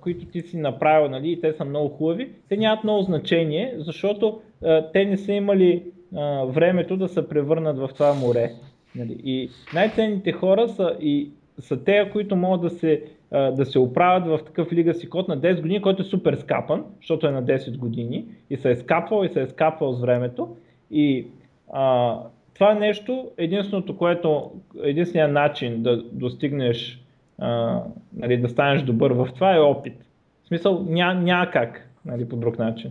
които 0.00 0.26
ти 0.26 0.40
си 0.40 0.56
направил 0.56 1.10
нали, 1.10 1.32
и 1.32 1.40
те 1.40 1.52
са 1.52 1.64
много 1.64 1.88
хубави, 1.88 2.28
те 2.48 2.56
нямат 2.56 2.84
много 2.84 3.02
значение, 3.02 3.74
защото 3.78 4.40
а, 4.64 4.90
те 4.92 5.04
не 5.04 5.16
са 5.16 5.32
имали 5.32 5.82
а, 6.16 6.44
времето 6.44 6.96
да 6.96 7.08
се 7.08 7.28
превърнат 7.28 7.78
в 7.78 7.90
това 7.94 8.14
море. 8.14 8.50
Нали. 8.94 9.20
И 9.24 9.50
най-ценните 9.74 10.32
хора 10.32 10.68
са 10.68 10.96
и 11.00 11.30
са 11.60 11.84
те, 11.84 12.10
които 12.12 12.36
могат 12.36 12.60
да 12.60 12.70
се, 12.70 13.04
да 13.30 13.66
се 13.66 13.78
оправят 13.78 14.26
в 14.26 14.44
такъв 14.44 14.72
лига 14.72 14.94
си 14.94 15.10
код 15.10 15.28
на 15.28 15.38
10 15.38 15.60
години, 15.60 15.82
който 15.82 16.02
е 16.02 16.04
супер 16.04 16.34
скапан, 16.34 16.84
защото 16.96 17.26
е 17.26 17.30
на 17.30 17.44
10 17.44 17.78
години 17.78 18.24
и 18.50 18.56
се 18.56 18.70
е 18.70 18.76
скапвал 18.76 19.24
и 19.24 19.28
се 19.28 19.42
е 19.42 19.46
скапвал 19.46 19.92
с 19.92 20.00
времето. 20.00 20.56
И 20.90 21.26
а, 21.72 22.16
това 22.54 22.74
нещо, 22.74 23.30
единственото, 23.36 23.96
което, 23.96 24.52
единственият 24.82 25.32
начин 25.32 25.82
да 25.82 26.02
достигнеш, 26.02 27.04
а, 27.38 27.82
нали, 28.16 28.36
да 28.36 28.48
станеш 28.48 28.82
добър 28.82 29.10
в 29.10 29.28
това 29.34 29.56
е 29.56 29.60
опит. 29.60 30.04
В 30.44 30.48
смисъл 30.48 30.86
ня, 30.88 31.14
няма 31.14 31.50
как 31.50 31.88
нали, 32.04 32.28
по 32.28 32.36
друг 32.36 32.58
начин. 32.58 32.90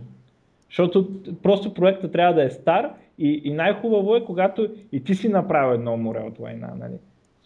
Защото 0.68 1.08
просто 1.42 1.74
проектът 1.74 2.12
трябва 2.12 2.34
да 2.34 2.44
е 2.44 2.50
стар 2.50 2.90
И, 3.18 3.40
и 3.44 3.52
най-хубаво 3.52 4.16
е, 4.16 4.24
когато 4.24 4.68
и 4.92 5.04
ти 5.04 5.14
си 5.14 5.28
направил 5.28 5.74
едно 5.74 5.96
море 5.96 6.20
от 6.20 6.38
лайна. 6.38 6.68
Нали? 6.78 6.94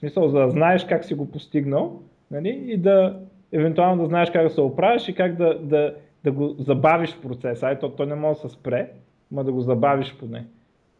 Смисъл, 0.02 0.28
за 0.28 0.38
да 0.38 0.50
знаеш 0.50 0.84
как 0.84 1.04
си 1.04 1.14
го 1.14 1.30
постигнал 1.30 2.02
нали? 2.30 2.64
и 2.66 2.76
да 2.76 3.20
евентуално 3.52 4.02
да 4.02 4.08
знаеш 4.08 4.30
как 4.30 4.42
да 4.42 4.50
се 4.50 4.60
оправиш 4.60 5.08
и 5.08 5.14
как 5.14 5.36
да, 5.36 5.58
да, 5.58 5.94
да 6.24 6.32
го 6.32 6.56
забавиш 6.58 7.10
в 7.10 7.20
процеса. 7.20 7.66
Ай, 7.66 7.78
то, 7.78 7.88
той 7.88 8.06
не 8.06 8.14
може 8.14 8.40
да 8.40 8.48
се 8.48 8.54
спре, 8.54 8.90
но 9.32 9.44
да 9.44 9.52
го 9.52 9.60
забавиш 9.60 10.14
поне. 10.18 10.44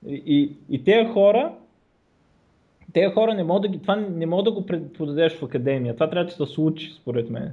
И, 0.06 0.22
и, 0.26 0.56
и 0.68 0.84
тези 0.84 1.08
хора, 1.08 1.52
тези 2.92 3.14
хора 3.14 3.34
не 3.34 3.44
могат 3.44 3.62
да 3.62 3.68
ги, 3.68 3.78
това 3.78 3.96
не 3.96 4.26
могат 4.26 4.44
да 4.44 4.52
го 4.52 4.66
преподадеш 4.66 5.38
в 5.38 5.42
академия. 5.42 5.94
Това 5.94 6.10
трябва 6.10 6.24
да 6.24 6.46
се 6.46 6.52
случи, 6.52 6.92
според 7.00 7.30
мен. 7.30 7.52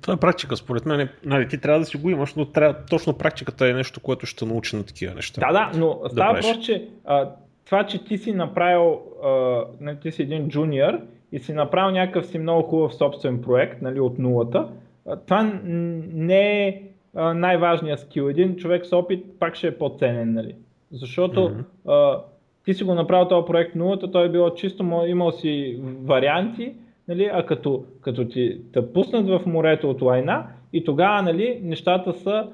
Това 0.00 0.14
е 0.14 0.16
практика, 0.16 0.56
според 0.56 0.86
мен. 0.86 1.08
Нали, 1.24 1.48
ти 1.48 1.58
трябва 1.58 1.80
да 1.80 1.86
си 1.86 1.96
го 1.96 2.10
имаш, 2.10 2.34
но 2.34 2.44
трябва, 2.44 2.76
точно 2.90 3.18
практиката 3.18 3.68
е 3.68 3.72
нещо, 3.72 4.00
което 4.00 4.26
ще 4.26 4.44
научи 4.44 4.76
на 4.76 4.82
такива 4.82 5.14
неща. 5.14 5.40
Да, 5.40 5.52
да, 5.52 5.78
но 5.78 6.00
да 6.02 6.10
става 6.10 6.34
просто, 6.34 6.62
че 6.62 6.88
а, 7.04 7.30
това, 7.64 7.86
че 7.86 8.04
ти 8.04 8.18
си 8.18 8.32
направил, 8.32 9.00
а, 9.24 9.62
нали, 9.80 9.96
ти 10.02 10.10
си 10.10 10.22
един 10.22 10.48
джуниор 10.48 11.00
и 11.32 11.38
си 11.38 11.52
направил 11.52 11.90
някакъв 11.90 12.26
си 12.26 12.38
много 12.38 12.62
хубав 12.62 12.94
собствен 12.94 13.42
проект 13.42 13.82
нали, 13.82 14.00
от 14.00 14.18
нулата, 14.18 14.68
а, 15.06 15.16
това 15.16 15.52
не 15.62 16.66
е 16.68 16.82
най-важният 17.14 18.00
скил. 18.00 18.22
Един 18.22 18.56
човек 18.56 18.86
с 18.86 18.92
опит 18.92 19.24
пак 19.38 19.54
ще 19.54 19.66
е 19.66 19.78
по-ценен. 19.78 20.32
Нали? 20.32 20.54
Защото 20.90 21.40
mm-hmm. 21.40 21.90
а, 21.92 22.22
ти 22.64 22.74
си 22.74 22.84
го 22.84 22.94
направил 22.94 23.28
този 23.28 23.46
проект 23.46 23.74
нулата, 23.74 24.10
той 24.10 24.26
е 24.26 24.30
било 24.30 24.54
чисто, 24.54 25.04
имал 25.06 25.32
си 25.32 25.80
варианти, 26.04 26.74
нали, 27.08 27.30
а 27.32 27.46
като, 27.46 27.84
като 28.00 28.28
ти 28.28 28.60
те 28.72 28.92
пуснат 28.92 29.28
в 29.28 29.40
морето 29.46 29.90
от 29.90 30.02
лайна 30.02 30.46
и 30.72 30.84
тогава 30.84 31.22
нали, 31.22 31.60
нещата 31.62 32.12
са 32.12 32.48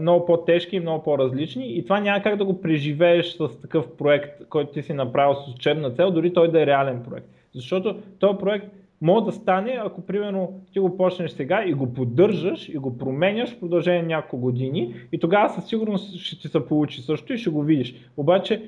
много 0.00 0.26
по-тежки 0.26 0.76
и 0.76 0.80
много 0.80 1.02
по-различни 1.02 1.76
и 1.76 1.82
това 1.82 2.00
няма 2.00 2.22
как 2.22 2.36
да 2.36 2.44
го 2.44 2.60
преживееш 2.60 3.26
с 3.26 3.60
такъв 3.60 3.96
проект, 3.96 4.48
който 4.48 4.72
ти 4.72 4.82
си 4.82 4.92
направил 4.92 5.34
с 5.34 5.54
учебна 5.54 5.90
цел, 5.90 6.10
дори 6.10 6.32
той 6.32 6.50
да 6.50 6.62
е 6.62 6.66
реален 6.66 7.02
проект. 7.08 7.26
Защото 7.54 7.96
този 8.18 8.38
проект 8.38 8.66
може 9.00 9.24
да 9.24 9.32
стане, 9.32 9.78
ако 9.84 10.00
примерно 10.00 10.60
ти 10.72 10.78
го 10.78 10.96
почнеш 10.96 11.30
сега 11.30 11.64
и 11.66 11.72
го 11.72 11.94
поддържаш 11.94 12.68
и 12.68 12.78
го 12.78 12.98
променяш 12.98 13.54
в 13.54 13.60
продължение 13.60 14.02
на 14.02 14.08
няколко 14.08 14.36
години 14.36 14.94
и 15.12 15.18
тогава 15.18 15.50
със 15.50 15.68
сигурност 15.68 16.16
ще 16.16 16.38
ти 16.38 16.48
се 16.48 16.66
получи 16.66 17.02
също 17.02 17.32
и 17.32 17.38
ще 17.38 17.50
го 17.50 17.62
видиш. 17.62 17.94
Обаче 18.16 18.62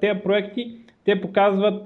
тези 0.00 0.20
проекти, 0.20 0.78
те 1.04 1.20
показват, 1.20 1.82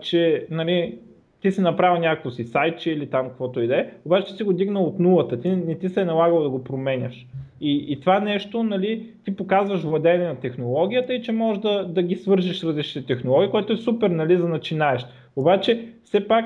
че 0.00 0.46
нали, 0.50 0.98
ти 1.40 1.52
си 1.52 1.60
направил 1.60 2.00
някакво 2.00 2.30
си 2.30 2.44
сайтче 2.44 2.90
или 2.90 3.06
там 3.06 3.28
каквото 3.28 3.60
и 3.60 3.66
да 3.66 3.76
е, 3.80 3.86
обаче 4.04 4.26
ти 4.26 4.36
си 4.36 4.42
го 4.42 4.52
дигнал 4.52 4.84
от 4.84 4.98
нулата, 4.98 5.40
ти 5.40 5.50
не 5.50 5.78
ти 5.78 5.88
се 5.88 6.00
е 6.00 6.04
налагало 6.04 6.42
да 6.42 6.50
го 6.50 6.64
променяш. 6.64 7.26
И, 7.60 7.86
и 7.88 8.00
това 8.00 8.20
нещо, 8.20 8.62
нали, 8.62 9.12
ти 9.24 9.36
показваш 9.36 9.82
владение 9.82 10.28
на 10.28 10.40
технологията 10.40 11.14
и 11.14 11.22
че 11.22 11.32
можеш 11.32 11.60
да, 11.62 11.84
да 11.84 12.02
ги 12.02 12.16
свържиш 12.16 12.60
с 12.60 12.64
различните 12.64 13.14
технологии, 13.14 13.50
което 13.50 13.72
е 13.72 13.76
супер, 13.76 14.10
нали, 14.10 14.36
за 14.36 14.48
начинаеш. 14.48 15.06
Обаче, 15.36 15.88
все 16.04 16.28
пак, 16.28 16.44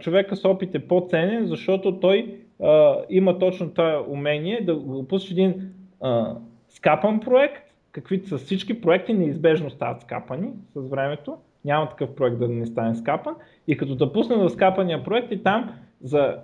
човека 0.00 0.36
с 0.36 0.44
опит 0.44 0.74
е 0.74 0.88
по-ценен, 0.88 1.46
защото 1.46 2.00
той 2.00 2.38
а, 2.62 2.96
има 3.10 3.38
точно 3.38 3.70
това 3.70 4.04
умение 4.08 4.60
да 4.60 4.74
го 4.74 5.06
един 5.30 5.70
а, 6.00 6.36
скапан 6.68 7.20
проект, 7.20 7.62
каквито 7.92 8.28
са 8.28 8.38
всички 8.38 8.80
проекти, 8.80 9.14
неизбежно 9.14 9.70
стават 9.70 10.02
скапани 10.02 10.50
с 10.74 10.88
времето. 10.88 11.36
Няма 11.64 11.88
такъв 11.88 12.14
проект 12.14 12.38
да 12.38 12.48
не 12.48 12.66
стане 12.66 12.94
скапан. 12.94 13.34
И 13.68 13.76
като 13.76 13.94
да 13.94 14.12
пусна 14.12 14.36
в 14.36 14.50
скапания 14.50 15.04
проект 15.04 15.32
и 15.32 15.42
там 15.42 15.72
за 16.02 16.36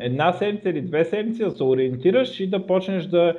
една 0.00 0.32
седмица 0.32 0.70
или 0.70 0.82
две 0.82 1.04
седмици 1.04 1.44
да 1.44 1.50
се 1.50 1.62
ориентираш 1.62 2.40
и 2.40 2.46
да 2.46 2.66
почнеш 2.66 3.04
да 3.04 3.34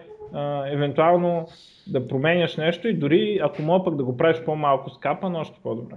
евентуално 0.71 1.47
да 1.87 2.07
променяш 2.07 2.57
нещо 2.57 2.87
и 2.87 2.93
дори 2.93 3.39
ако 3.43 3.61
мога 3.61 3.85
пък 3.85 3.95
да 3.95 4.03
го 4.03 4.17
правиш 4.17 4.41
по-малко 4.45 4.89
скапан, 4.89 5.35
още 5.35 5.59
по-добре. 5.63 5.95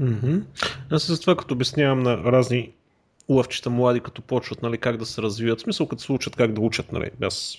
Mm-hmm. 0.00 0.42
Аз 0.90 1.06
за 1.06 1.20
това 1.20 1.36
като 1.36 1.54
обяснявам 1.54 2.02
на 2.02 2.16
разни 2.16 2.72
лъвчета 3.28 3.70
млади, 3.70 4.00
като 4.00 4.22
почват 4.22 4.62
нали, 4.62 4.78
как 4.78 4.96
да 4.96 5.06
се 5.06 5.22
развиват, 5.22 5.58
в 5.58 5.62
смисъл 5.62 5.88
като 5.88 6.02
се 6.02 6.12
учат 6.12 6.36
как 6.36 6.52
да 6.52 6.60
учат. 6.60 6.92
Нали. 6.92 7.10
Аз 7.22 7.58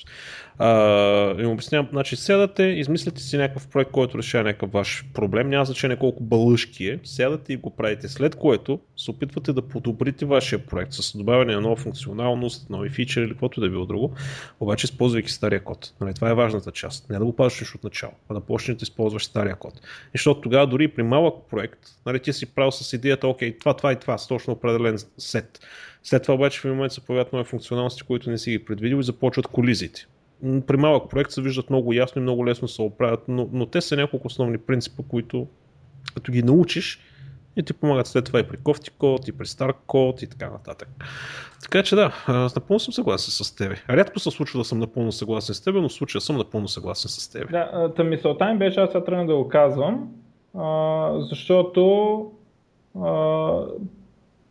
а, 0.59 1.41
им 1.41 1.49
обяснявам, 1.49 1.87
значи 1.91 2.15
сядате, 2.15 2.63
измислите 2.63 3.21
си 3.21 3.37
някакъв 3.37 3.67
проект, 3.67 3.91
който 3.91 4.17
решава 4.17 4.43
някакъв 4.43 4.71
ваш 4.71 5.05
проблем, 5.13 5.49
няма 5.49 5.65
значение 5.65 5.97
колко 5.97 6.23
балъшки 6.23 6.87
е, 6.87 6.99
сядате 7.03 7.53
и 7.53 7.57
го 7.57 7.69
правите, 7.69 8.07
след 8.07 8.35
което 8.35 8.79
се 8.97 9.11
опитвате 9.11 9.53
да 9.53 9.61
подобрите 9.61 10.25
вашия 10.25 10.65
проект 10.65 10.93
с 10.93 11.17
добавяне 11.17 11.55
на 11.55 11.61
нова 11.61 11.75
функционалност, 11.75 12.69
нови 12.69 12.89
фичери 12.89 13.25
или 13.25 13.31
каквото 13.31 13.61
да 13.61 13.67
е 13.67 13.69
било 13.69 13.85
друго, 13.85 14.13
обаче 14.59 14.85
използвайки 14.85 15.31
стария 15.31 15.63
код. 15.63 15.93
Нали, 16.01 16.13
това 16.13 16.29
е 16.29 16.33
важната 16.33 16.71
част. 16.71 17.09
Не 17.09 17.19
да 17.19 17.25
го 17.25 17.35
пазиш 17.35 17.75
от 17.75 17.83
начало, 17.83 18.13
а 18.29 18.33
да 18.33 18.39
почнете 18.39 18.79
да 18.79 18.83
използваш 18.83 19.25
стария 19.25 19.55
код. 19.55 19.73
Защото 20.13 20.41
тогава 20.41 20.67
дори 20.67 20.87
при 20.87 21.03
малък 21.03 21.35
проект, 21.49 21.79
нали, 22.05 22.19
ти 22.19 22.33
си 22.33 22.45
правил 22.45 22.71
с 22.71 22.93
идеята, 22.93 23.27
окей, 23.27 23.57
това, 23.57 23.73
това 23.73 23.91
и 23.91 23.99
това, 23.99 24.17
с 24.17 24.27
точно 24.27 24.53
определен 24.53 24.97
сет. 25.17 25.52
След 26.03 26.21
това 26.21 26.33
обаче 26.33 26.61
в 26.61 26.63
момента 26.63 26.95
се 26.95 27.01
появяват 27.01 27.33
нови 27.33 27.45
функционалности, 27.45 28.03
които 28.03 28.29
не 28.29 28.37
си 28.37 28.51
ги 28.51 28.65
предвидил 28.65 28.97
и 28.97 29.03
започват 29.03 29.47
колизиите 29.47 30.07
при 30.67 30.77
малък 30.77 31.09
проект 31.09 31.31
се 31.31 31.41
виждат 31.41 31.69
много 31.69 31.93
ясно 31.93 32.19
и 32.19 32.23
много 32.23 32.47
лесно 32.47 32.67
се 32.67 32.81
оправят, 32.81 33.23
но, 33.27 33.49
но 33.51 33.65
те 33.65 33.81
са 33.81 33.95
няколко 33.95 34.27
основни 34.27 34.57
принципа, 34.57 35.03
които 35.07 35.47
като 36.15 36.31
ги 36.31 36.43
научиш 36.43 36.99
и 37.55 37.63
ти 37.63 37.73
помагат 37.73 38.07
след 38.07 38.25
това 38.25 38.39
и 38.39 38.47
при 38.47 38.57
кофти 38.57 38.89
код, 38.89 39.27
и 39.27 39.31
при 39.31 39.47
стар 39.47 39.73
код 39.87 40.21
и 40.21 40.27
така 40.27 40.49
нататък. 40.49 40.89
Така 41.61 41.83
че 41.83 41.95
да, 41.95 42.11
напълно 42.55 42.79
съм 42.79 42.93
съгласен 42.93 43.45
с 43.45 43.55
тебе. 43.55 43.75
Рядко 43.89 44.19
се 44.19 44.31
случва 44.31 44.59
да 44.59 44.65
съм 44.65 44.79
напълно 44.79 45.11
съгласен 45.11 45.55
с 45.55 45.61
теб, 45.61 45.75
но 45.75 45.89
в 45.89 45.93
случая 45.93 46.21
съм 46.21 46.37
напълно 46.37 46.67
съгласен 46.67 47.09
с 47.09 47.29
теб. 47.29 47.51
Да, 47.51 47.93
та 47.95 48.03
мисълта 48.03 48.53
ми 48.53 48.59
беше, 48.59 48.79
аз 48.79 48.91
сега 48.91 49.03
тръгна 49.03 49.25
да 49.25 49.35
го 49.35 49.49
казвам, 49.49 50.09
защото 51.29 52.31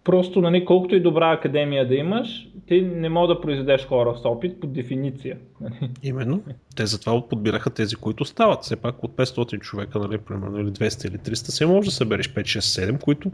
просто, 0.05 0.41
нали, 0.41 0.65
колкото 0.65 0.95
и 0.95 1.01
добра 1.01 1.33
академия 1.33 1.89
да 1.89 1.95
имаш, 1.95 2.49
ти 2.69 2.83
не 2.83 3.09
мога 3.09 3.35
да 3.35 3.41
произведеш 3.41 3.87
хора 3.87 4.15
с 4.23 4.25
опит 4.25 4.61
по 4.61 4.67
дефиниция. 4.67 5.37
Нали? 5.61 5.91
Именно. 6.03 6.43
Те 6.77 6.87
затова 6.87 7.29
подбираха 7.29 7.71
тези, 7.71 7.97
които 7.97 8.25
стават. 8.25 8.63
Все 8.63 8.77
пак 8.77 9.05
от 9.05 9.17
500 9.17 9.61
човека, 9.61 9.99
нали, 9.99 10.19
примерно, 10.19 10.61
или 10.61 10.69
200 10.69 11.09
или 11.09 11.19
300, 11.19 11.35
се 11.35 11.67
може 11.67 11.87
да 11.87 11.93
събереш 11.93 12.29
5, 12.29 12.41
6, 12.41 12.93
7, 12.93 13.01
които 13.01 13.31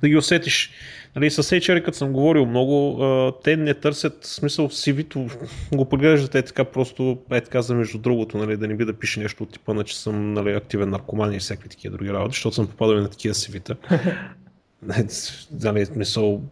да 0.00 0.08
ги 0.08 0.16
усетиш. 0.16 0.70
Нали, 1.16 1.30
с 1.30 1.42
HR, 1.42 1.82
като 1.82 1.96
съм 1.96 2.12
говорил 2.12 2.46
много, 2.46 3.02
те 3.44 3.56
не 3.56 3.74
търсят 3.74 4.24
смисъл 4.24 4.68
CV-то, 4.68 5.26
го 5.74 5.84
поглеждат 5.84 6.34
е 6.34 6.42
така 6.42 6.64
просто, 6.64 7.18
е 7.30 7.40
така 7.40 7.62
за 7.62 7.74
между 7.74 7.98
другото, 7.98 8.38
нали, 8.38 8.56
да 8.56 8.68
не 8.68 8.74
би 8.74 8.84
да 8.84 8.92
пише 8.92 9.20
нещо 9.20 9.42
от 9.42 9.52
типа 9.52 9.74
на, 9.74 9.84
че 9.84 9.98
съм 9.98 10.32
нали, 10.32 10.52
активен 10.52 10.90
наркоман 10.90 11.34
и 11.34 11.38
всякакви 11.38 11.68
такива 11.68 11.96
други 11.96 12.12
работи, 12.12 12.34
защото 12.34 12.54
съм 12.54 12.66
попадал 12.66 12.96
на 12.96 13.10
такива 13.10 13.34
CV-та. 13.34 13.76
нали, 15.62 15.86
смисъл, 15.86 16.42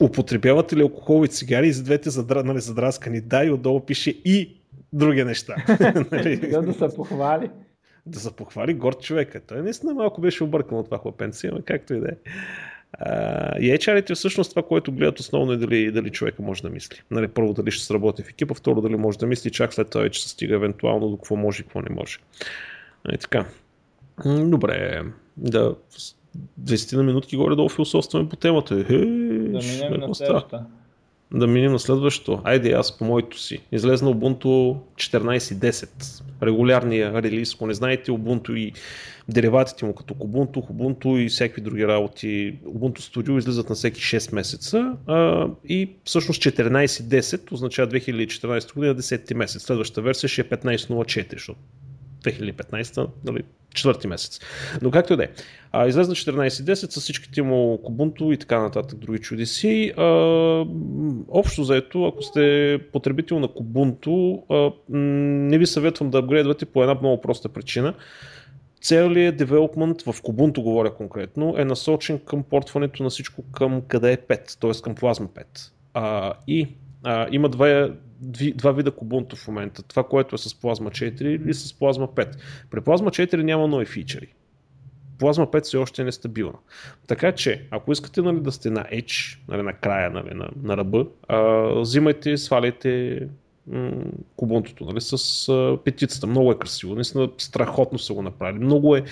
употребявате 0.00 0.76
ли 0.76 0.82
алкохол 0.82 1.24
и 1.24 1.28
цигари, 1.28 1.72
за 1.72 1.82
двете 1.82 2.10
задра, 2.10 2.42
нали, 2.42 2.60
задраскани 2.60 3.20
да 3.20 3.44
и 3.44 3.50
отдолу 3.50 3.80
пише 3.80 4.10
и 4.10 4.56
други 4.92 5.24
неща. 5.24 5.54
нали? 6.12 6.36
да 6.36 6.72
се 6.72 6.96
похвали. 6.96 7.50
Да 8.06 8.20
се 8.20 8.36
похвали 8.36 8.74
горд 8.74 9.02
човека. 9.02 9.40
Той 9.40 9.62
наистина 9.62 9.94
малко 9.94 10.20
беше 10.20 10.44
объркан 10.44 10.78
от 10.78 10.84
това 10.84 10.98
хлапенце, 10.98 11.50
но 11.50 11.58
както 11.64 11.94
и 11.94 12.00
да 12.00 12.08
е. 12.08 12.16
и 13.60 13.78
HR-ите 13.78 14.14
всъщност 14.14 14.50
това, 14.50 14.62
което 14.62 14.92
гледат 14.92 15.20
основно 15.20 15.52
е 15.52 15.56
дали, 15.56 15.92
дали 15.92 16.10
човека 16.10 16.42
може 16.42 16.62
да 16.62 16.70
мисли. 16.70 17.00
Нали, 17.10 17.28
първо 17.28 17.52
дали 17.52 17.70
ще 17.70 17.84
сработи 17.84 18.22
в 18.22 18.28
екипа, 18.28 18.54
второ 18.54 18.80
дали 18.80 18.96
може 18.96 19.18
да 19.18 19.26
мисли, 19.26 19.50
чак 19.50 19.74
след 19.74 19.90
това 19.90 20.02
вече 20.02 20.22
се 20.22 20.28
стига 20.28 20.54
евентуално 20.54 21.08
до 21.08 21.16
какво 21.16 21.36
може 21.36 21.60
и 21.60 21.64
какво 21.64 21.82
не 21.82 21.94
може. 21.94 22.18
И 23.12 23.18
така. 23.18 23.44
Добре, 24.26 25.02
да 25.36 25.74
10 26.60 26.96
на 26.96 27.02
минутки 27.02 27.36
горе-долу 27.36 27.68
философстваме 27.68 28.28
по 28.28 28.36
темата. 28.36 28.74
Е, 28.74 28.82
да 28.82 29.58
минем 29.58 30.00
на 30.00 30.14
следващата. 30.14 30.64
Да 31.34 31.46
минем 31.46 31.72
на 31.72 31.78
следващото. 31.78 32.40
Айде 32.44 32.72
аз 32.72 32.98
по 32.98 33.04
моето 33.04 33.40
си. 33.40 33.60
Излезна 33.72 34.14
Ubuntu 34.14 34.76
14.10. 34.96 36.22
Регулярния 36.42 37.22
релиз. 37.22 37.54
Ако 37.54 37.66
не 37.66 37.74
знаете 37.74 38.10
Ubuntu 38.10 38.54
и 38.54 38.72
дериватите 39.28 39.84
му 39.84 39.94
като 39.94 40.14
Ubuntu, 40.14 40.56
Ubuntu 40.56 41.18
и 41.18 41.28
всякакви 41.28 41.62
други 41.62 41.86
работи. 41.86 42.58
Ubuntu 42.66 42.98
Studio 42.98 43.38
излизат 43.38 43.68
на 43.68 43.74
всеки 43.74 44.00
6 44.00 44.34
месеца 44.34 44.96
а, 45.06 45.48
и 45.68 45.90
всъщност 46.04 46.42
14.10 46.42 47.52
означава 47.52 47.90
2014 47.90 48.74
година 48.74 48.94
10 48.94 49.34
месец. 49.34 49.62
Следващата 49.62 50.02
версия 50.02 50.28
ще 50.28 50.40
е 50.40 50.44
15.04, 50.44 51.32
защото 51.32 51.58
2015, 52.24 53.08
нали, 53.24 53.42
четвърти 53.74 54.06
месец. 54.06 54.40
Но 54.82 54.90
както 54.90 55.12
и 55.12 55.16
да 55.16 55.24
е. 55.24 55.28
Излезна 55.88 56.14
14.10 56.14 56.74
с 56.74 57.00
всичките 57.00 57.42
му 57.42 57.78
Kubuntu 57.84 58.34
и 58.34 58.36
така 58.36 58.60
нататък 58.60 58.98
други 58.98 59.18
чудеси. 59.18 59.92
А, 59.96 60.04
общо 61.28 61.64
заето, 61.64 62.04
ако 62.04 62.22
сте 62.22 62.78
потребител 62.92 63.38
на 63.38 63.48
а, 64.50 64.72
не 64.88 65.58
ви 65.58 65.66
съветвам 65.66 66.10
да 66.10 66.18
апгрейдвате 66.18 66.66
по 66.66 66.82
една 66.82 66.94
много 66.94 67.20
проста 67.20 67.48
причина. 67.48 67.94
Целият 68.82 69.36
девелопмент 69.36 70.02
в 70.02 70.12
Kubuntu 70.12 70.62
говоря 70.62 70.94
конкретно 70.94 71.54
е 71.58 71.64
насочен 71.64 72.18
към 72.18 72.42
портването 72.42 73.02
на 73.02 73.10
всичко 73.10 73.42
към 73.52 73.82
къде 73.88 74.12
е 74.12 74.16
5, 74.16 74.60
т.е. 74.60 74.82
към 74.82 74.94
Plasma 74.94 75.28
5. 75.28 75.44
А, 75.94 76.32
и 76.46 76.68
А, 77.04 77.28
има 77.30 77.48
два, 77.48 77.90
два 78.54 78.72
вида 78.72 78.90
Kubuntu 78.90 79.36
в 79.36 79.48
момента. 79.48 79.82
Това, 79.82 80.04
което 80.04 80.34
е 80.34 80.38
с 80.38 80.48
Plasma 80.48 81.12
4 81.12 81.22
или 81.22 81.54
с 81.54 81.72
Plasma 81.72 82.08
5. 82.14 82.36
При 82.70 82.80
Plasma 82.80 83.26
4 83.26 83.42
няма 83.42 83.68
нови 83.68 83.86
фичери. 83.86 84.34
Plasma 85.18 85.52
5 85.52 85.62
все 85.62 85.76
още 85.76 86.02
е 86.02 86.04
нестабилна. 86.04 86.58
Така 87.06 87.32
че, 87.32 87.66
ако 87.70 87.92
искате 87.92 88.22
нали, 88.22 88.40
да 88.40 88.52
сте 88.52 88.70
на 88.70 88.84
Edge, 88.84 89.38
нали, 89.48 89.62
на 89.62 89.72
края, 89.72 90.10
нали, 90.10 90.34
на, 90.34 90.48
на 90.62 90.76
ръба, 90.76 91.06
а, 91.28 91.40
взимайте, 91.80 92.36
сваляйте 92.36 93.20
Кубунтото 94.36 94.84
нали, 94.84 95.00
с 95.00 95.48
а, 95.48 95.78
петицата. 95.84 96.26
Много 96.26 96.52
е 96.52 96.58
красиво. 96.58 96.94
Наистина 96.94 97.28
страхотно 97.38 97.98
са 97.98 98.14
го 98.14 98.22
направили. 98.22 98.64
Много 98.64 98.96
е 98.96 99.04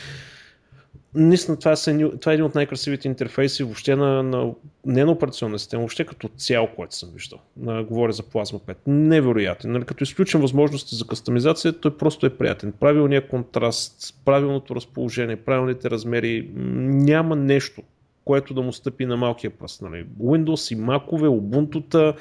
Наистина 1.14 1.59
това, 1.59 1.77
това 2.20 2.33
е 2.33 2.35
един 2.35 2.44
от 2.44 2.55
най-красивите 2.55 3.09
интерфейси 3.09 3.62
въобще 3.62 3.96
на, 3.96 4.22
на, 4.22 4.53
не 4.87 5.05
на 5.05 5.12
операционна 5.12 5.59
система, 5.59 5.81
въобще 5.81 6.05
като 6.05 6.29
цяло, 6.29 6.68
което 6.77 6.96
съм 6.96 7.11
виждал. 7.14 7.38
На, 7.57 7.85
говоря 7.85 8.12
за 8.12 8.22
Plasma 8.22 8.61
5. 8.61 8.77
Невероятен. 8.87 9.72
Нали, 9.72 9.85
като 9.85 10.05
изключим 10.05 10.40
възможности 10.40 10.96
за 10.96 11.07
кастомизация, 11.07 11.72
той 11.72 11.96
просто 11.96 12.27
е 12.27 12.37
приятен. 12.37 12.72
Правилният 12.81 13.29
контраст, 13.29 14.14
правилното 14.25 14.77
разположение, 14.77 15.37
правилните 15.37 15.90
размери, 15.90 16.51
няма 16.55 17.37
нещо, 17.37 17.83
което 18.25 18.55
да 18.55 18.62
му 18.62 18.72
стъпи 18.72 19.07
на 19.07 19.16
малкия 19.16 19.51
пръст. 19.51 19.83
Нали. 19.83 20.07
Windows 20.20 20.75
и 20.75 20.79
Mac-ове, 20.79 21.29
Ubuntu, 21.29 22.16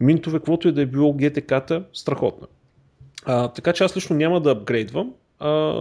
Минтове, 0.00 0.38
каквото 0.38 0.68
и 0.68 0.72
да 0.72 0.82
е 0.82 0.86
било 0.86 1.12
GTK-та, 1.12 1.84
страхотно. 1.92 2.48
А, 3.24 3.48
така 3.48 3.72
че 3.72 3.84
аз 3.84 3.96
лично 3.96 4.16
няма 4.16 4.40
да 4.40 4.50
апгрейдвам, 4.50 5.12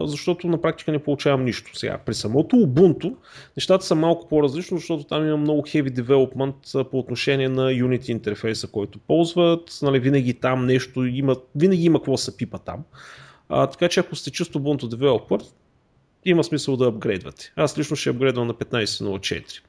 защото 0.06 0.48
на 0.48 0.62
практика 0.62 0.92
не 0.92 1.00
получавам 1.00 1.46
нищо. 1.46 1.78
Сега, 1.78 1.98
при 1.98 2.14
самото 2.14 2.56
Ubuntu 2.56 3.16
нещата 3.58 3.86
са 3.86 3.96
малко 3.96 4.28
по-различно, 4.28 4.78
защото 4.78 5.04
там 5.04 5.28
има 5.28 5.38
много 5.38 5.62
heavy 5.62 6.02
development 6.02 6.84
по 6.84 7.00
отношение 7.00 7.50
на 7.50 7.72
Unity 7.72 8.10
интерфейса, 8.10 8.68
който 8.68 9.00
ползват. 9.00 9.80
Нали, 9.82 10.00
винаги 10.00 10.34
там 10.34 10.66
нещо 10.66 11.06
има, 11.06 11.36
винаги 11.56 11.86
има 11.86 12.00
какво 12.00 12.18
се 12.18 12.38
пипа 12.38 12.58
там. 12.58 12.84
А, 13.50 13.68
така 13.68 13.90
че 13.90 14.00
ако 14.00 14.16
сте 14.16 14.32
чисто 14.32 14.60
Ubuntu 14.60 14.84
developer, 14.84 15.44
има 16.26 16.44
смисъл 16.44 16.78
да 16.78 16.88
апгрейдвате. 16.88 17.54
Аз 17.56 17.78
лично 17.78 17.96
ще 17.96 18.10
апгрейдвам 18.10 18.48
на 18.48 18.54
15.04. 18.54 19.62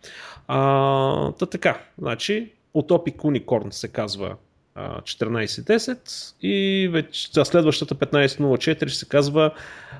А, 0.48 1.32
та 1.32 1.46
така, 1.46 1.80
значи, 1.98 2.52
Utopic 2.74 3.16
Unicorn 3.16 3.70
се 3.70 3.88
казва 3.88 4.36
14.10 4.76 6.34
и 6.42 6.88
вече 6.88 7.30
следващата 7.44 7.94
15.04 7.94 8.88
ще 8.88 8.98
се 8.98 9.08
казва 9.08 9.54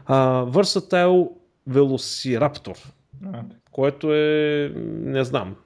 uh, 0.08 0.50
Versatile 0.50 1.28
Velociraptor. 1.70 2.87
Което 3.72 4.14
е, 4.14 4.72
не 4.87 5.24
знам, 5.24 5.56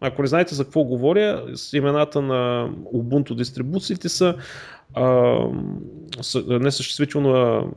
ако 0.00 0.22
не 0.22 0.28
знаете 0.28 0.54
за 0.54 0.64
какво 0.64 0.84
говоря, 0.84 1.44
с 1.54 1.72
имената 1.72 2.22
на 2.22 2.70
Ubuntu 2.94 3.34
дистрибуциите 3.34 4.08
са 4.08 4.34
uh, 4.96 6.58
несъществително 6.58 7.72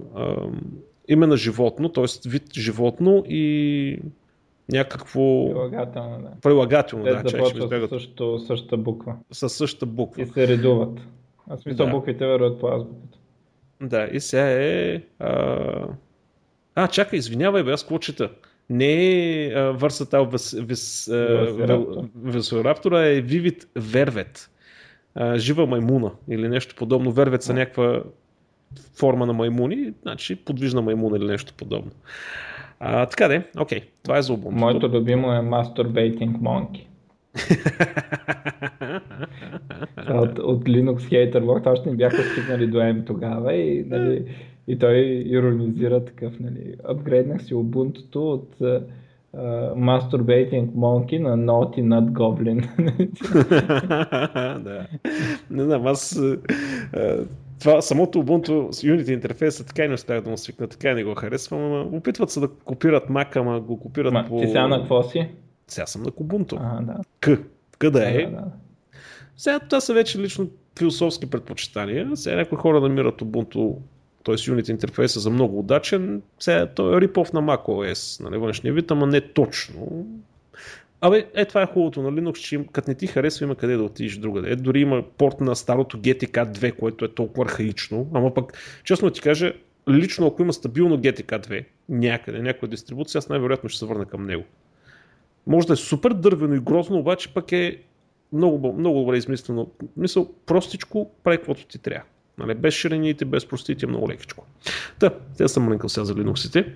име 1.07 1.27
на 1.27 1.37
животно, 1.37 1.89
т.е. 1.89 2.29
вид 2.29 2.53
животно 2.53 3.23
и 3.27 3.99
някакво... 4.71 5.49
Прилагателно, 5.49 6.21
да. 6.21 6.31
Прилагателно, 6.41 7.05
Те 7.05 7.11
да. 7.11 7.23
Чай, 7.23 7.45
ще 7.45 7.57
избегат... 7.57 7.89
също, 7.89 8.39
същата 8.39 8.77
буква. 8.77 9.15
Със 9.31 9.53
същата 9.53 9.85
буква. 9.85 10.21
И 10.21 10.25
се 10.25 10.47
редуват. 10.47 10.99
Аз 11.49 11.59
смисъл 11.59 11.85
да. 11.85 11.91
буквите 11.91 12.25
върват 12.27 12.59
по 12.59 12.67
азбуката. 12.67 13.17
Да, 13.81 14.09
и 14.11 14.19
сега 14.19 14.51
е... 14.51 15.01
А, 15.19 15.87
а 16.75 16.87
чакай, 16.87 17.19
извинявай 17.19 17.63
бе, 17.63 17.71
аз 17.71 17.83
какво 17.83 17.99
чета? 17.99 18.29
Не 18.69 18.93
е 18.93 19.53
Versatile 19.55 20.29
Velociraptor, 22.17 22.95
а 22.95 23.05
е 23.05 23.23
Vivid 23.23 23.65
Vervet. 23.77 24.47
А, 25.15 25.37
жива 25.37 25.65
маймуна 25.65 26.11
или 26.29 26.49
нещо 26.49 26.75
подобно. 26.75 27.11
Вервет 27.11 27.43
са 27.43 27.53
някаква 27.53 28.03
форма 28.95 29.25
на 29.25 29.33
маймуни, 29.33 29.93
значи 30.01 30.35
подвижна 30.35 30.81
маймуна 30.81 31.17
или 31.17 31.25
нещо 31.25 31.53
подобно. 31.57 31.91
А, 31.93 32.54
така 32.79 33.27
де, 33.27 33.43
окей, 33.59 33.81
това 34.03 34.17
е 34.17 34.21
за 34.21 34.33
Ubuntu. 34.33 34.59
Моето 34.59 34.89
любимо 34.89 35.33
е 35.33 35.39
Masturbating 35.39 36.39
Monkey. 36.39 36.85
от, 40.09 40.39
от 40.39 40.63
Linux 40.63 40.97
Hater 40.97 41.43
Log, 41.43 41.71
още 41.71 41.89
не 41.89 41.95
бяха 41.95 42.23
стигнали 42.23 42.67
до 42.67 42.77
M 42.77 43.05
тогава 43.05 43.53
и, 43.53 43.85
нали, 43.87 44.25
и 44.67 44.79
той 44.79 44.97
иронизира 45.25 46.05
такъв, 46.05 46.39
нали, 46.39 46.75
апгрейднах 46.89 47.43
си 47.43 47.53
Ubuntu 47.53 48.15
от 48.15 48.55
uh, 48.61 48.81
Masturbating 49.75 50.71
Monkey 50.71 51.19
на 51.19 51.37
Naughty 51.37 51.81
Nut 51.81 52.11
Goblin. 52.11 52.67
да. 54.63 54.87
Не 55.49 55.63
знам, 55.63 55.87
аз 55.87 56.19
това 57.59 57.81
самото 57.81 58.23
Ubuntu 58.23 58.51
Unity 58.69 59.13
интерфейса 59.13 59.65
така 59.65 59.83
и 59.83 59.87
не 59.87 59.93
успях 59.93 60.21
да 60.21 60.29
му 60.29 60.37
свикна, 60.37 60.67
така 60.67 60.89
и 60.89 60.93
не 60.93 61.03
го 61.03 61.15
харесвам, 61.15 61.61
ама 61.61 61.81
опитват 61.81 62.31
се 62.31 62.39
да 62.39 62.47
копират 62.47 63.09
Mac, 63.09 63.35
ама 63.35 63.59
го 63.59 63.79
копират 63.79 64.13
Ма, 64.13 64.25
по... 64.27 64.39
Ти 64.39 64.47
сега 64.47 64.67
на 64.67 64.79
какво 64.79 65.03
си? 65.03 65.29
Сега 65.67 65.85
съм 65.85 66.03
на 66.03 66.11
Ubuntu. 66.11 66.57
Ага, 66.59 66.85
да. 66.85 67.01
К. 67.19 67.41
Къде 67.77 68.03
е? 68.03 68.25
Да, 68.25 68.31
да. 68.31 68.43
Сега 69.37 69.59
това 69.59 69.81
са 69.81 69.93
вече 69.93 70.19
лично 70.19 70.47
философски 70.77 71.29
предпочитания. 71.29 72.17
Сега 72.17 72.35
някои 72.35 72.57
хора 72.57 72.81
намират 72.81 73.21
Ubuntu, 73.21 73.75
т.е. 74.23 74.35
Unity 74.35 74.69
интерфейса 74.69 75.19
за 75.19 75.29
много 75.29 75.59
удачен. 75.59 76.21
Сега 76.39 76.65
той 76.65 76.97
е 76.97 77.01
рипов 77.01 77.33
на 77.33 77.41
macOS, 77.41 78.23
нали, 78.23 78.37
външния 78.37 78.73
вид, 78.73 78.91
ама 78.91 79.07
не 79.07 79.21
точно. 79.21 80.05
Абе, 81.05 81.25
е, 81.33 81.45
това 81.45 81.61
е 81.61 81.65
хубавото 81.65 82.01
на 82.01 82.11
Linux, 82.11 82.33
че 82.33 82.65
като 82.71 82.89
не 82.91 82.95
ти 82.95 83.07
харесва, 83.07 83.45
има 83.45 83.55
къде 83.55 83.77
да 83.77 83.83
отидеш 83.83 84.17
другаде. 84.17 84.51
Е, 84.51 84.55
дори 84.55 84.79
има 84.81 85.03
порт 85.17 85.41
на 85.41 85.55
старото 85.55 85.97
GTK 85.97 86.51
2, 86.51 86.75
което 86.75 87.05
е 87.05 87.13
толкова 87.13 87.45
архаично, 87.45 88.07
ама 88.13 88.33
пък, 88.33 88.53
честно 88.83 89.09
ти 89.09 89.21
кажа, 89.21 89.53
лично 89.89 90.27
ако 90.27 90.41
има 90.41 90.53
стабилно 90.53 90.97
GTK 90.97 91.47
2 91.47 91.65
някъде, 91.89 92.41
някоя 92.41 92.69
дистрибуция, 92.69 93.19
аз 93.19 93.29
най-вероятно 93.29 93.69
ще 93.69 93.79
се 93.79 93.85
върна 93.85 94.05
към 94.05 94.25
него. 94.25 94.43
Може 95.47 95.67
да 95.67 95.73
е 95.73 95.75
супер 95.75 96.11
дървено 96.11 96.55
и 96.55 96.59
грозно, 96.59 96.97
обаче 96.97 97.33
пък 97.33 97.51
е 97.51 97.81
много, 98.33 98.73
много 98.73 98.99
добре 98.99 99.17
измислено. 99.17 99.71
Мисъл, 99.97 100.33
простичко 100.45 101.11
прави 101.23 101.37
каквото 101.37 101.65
ти 101.65 101.79
трябва. 101.79 102.03
Нали, 102.37 102.53
без 102.53 102.73
ширените, 102.73 103.25
без 103.25 103.45
простите, 103.45 103.87
много 103.87 104.09
лекичко. 104.09 104.45
Та, 104.99 105.09
те 105.37 105.47
съм 105.47 105.63
мрънкал 105.63 105.89
сега 105.89 106.05
за 106.05 106.15
Linux-ите. 106.15 106.73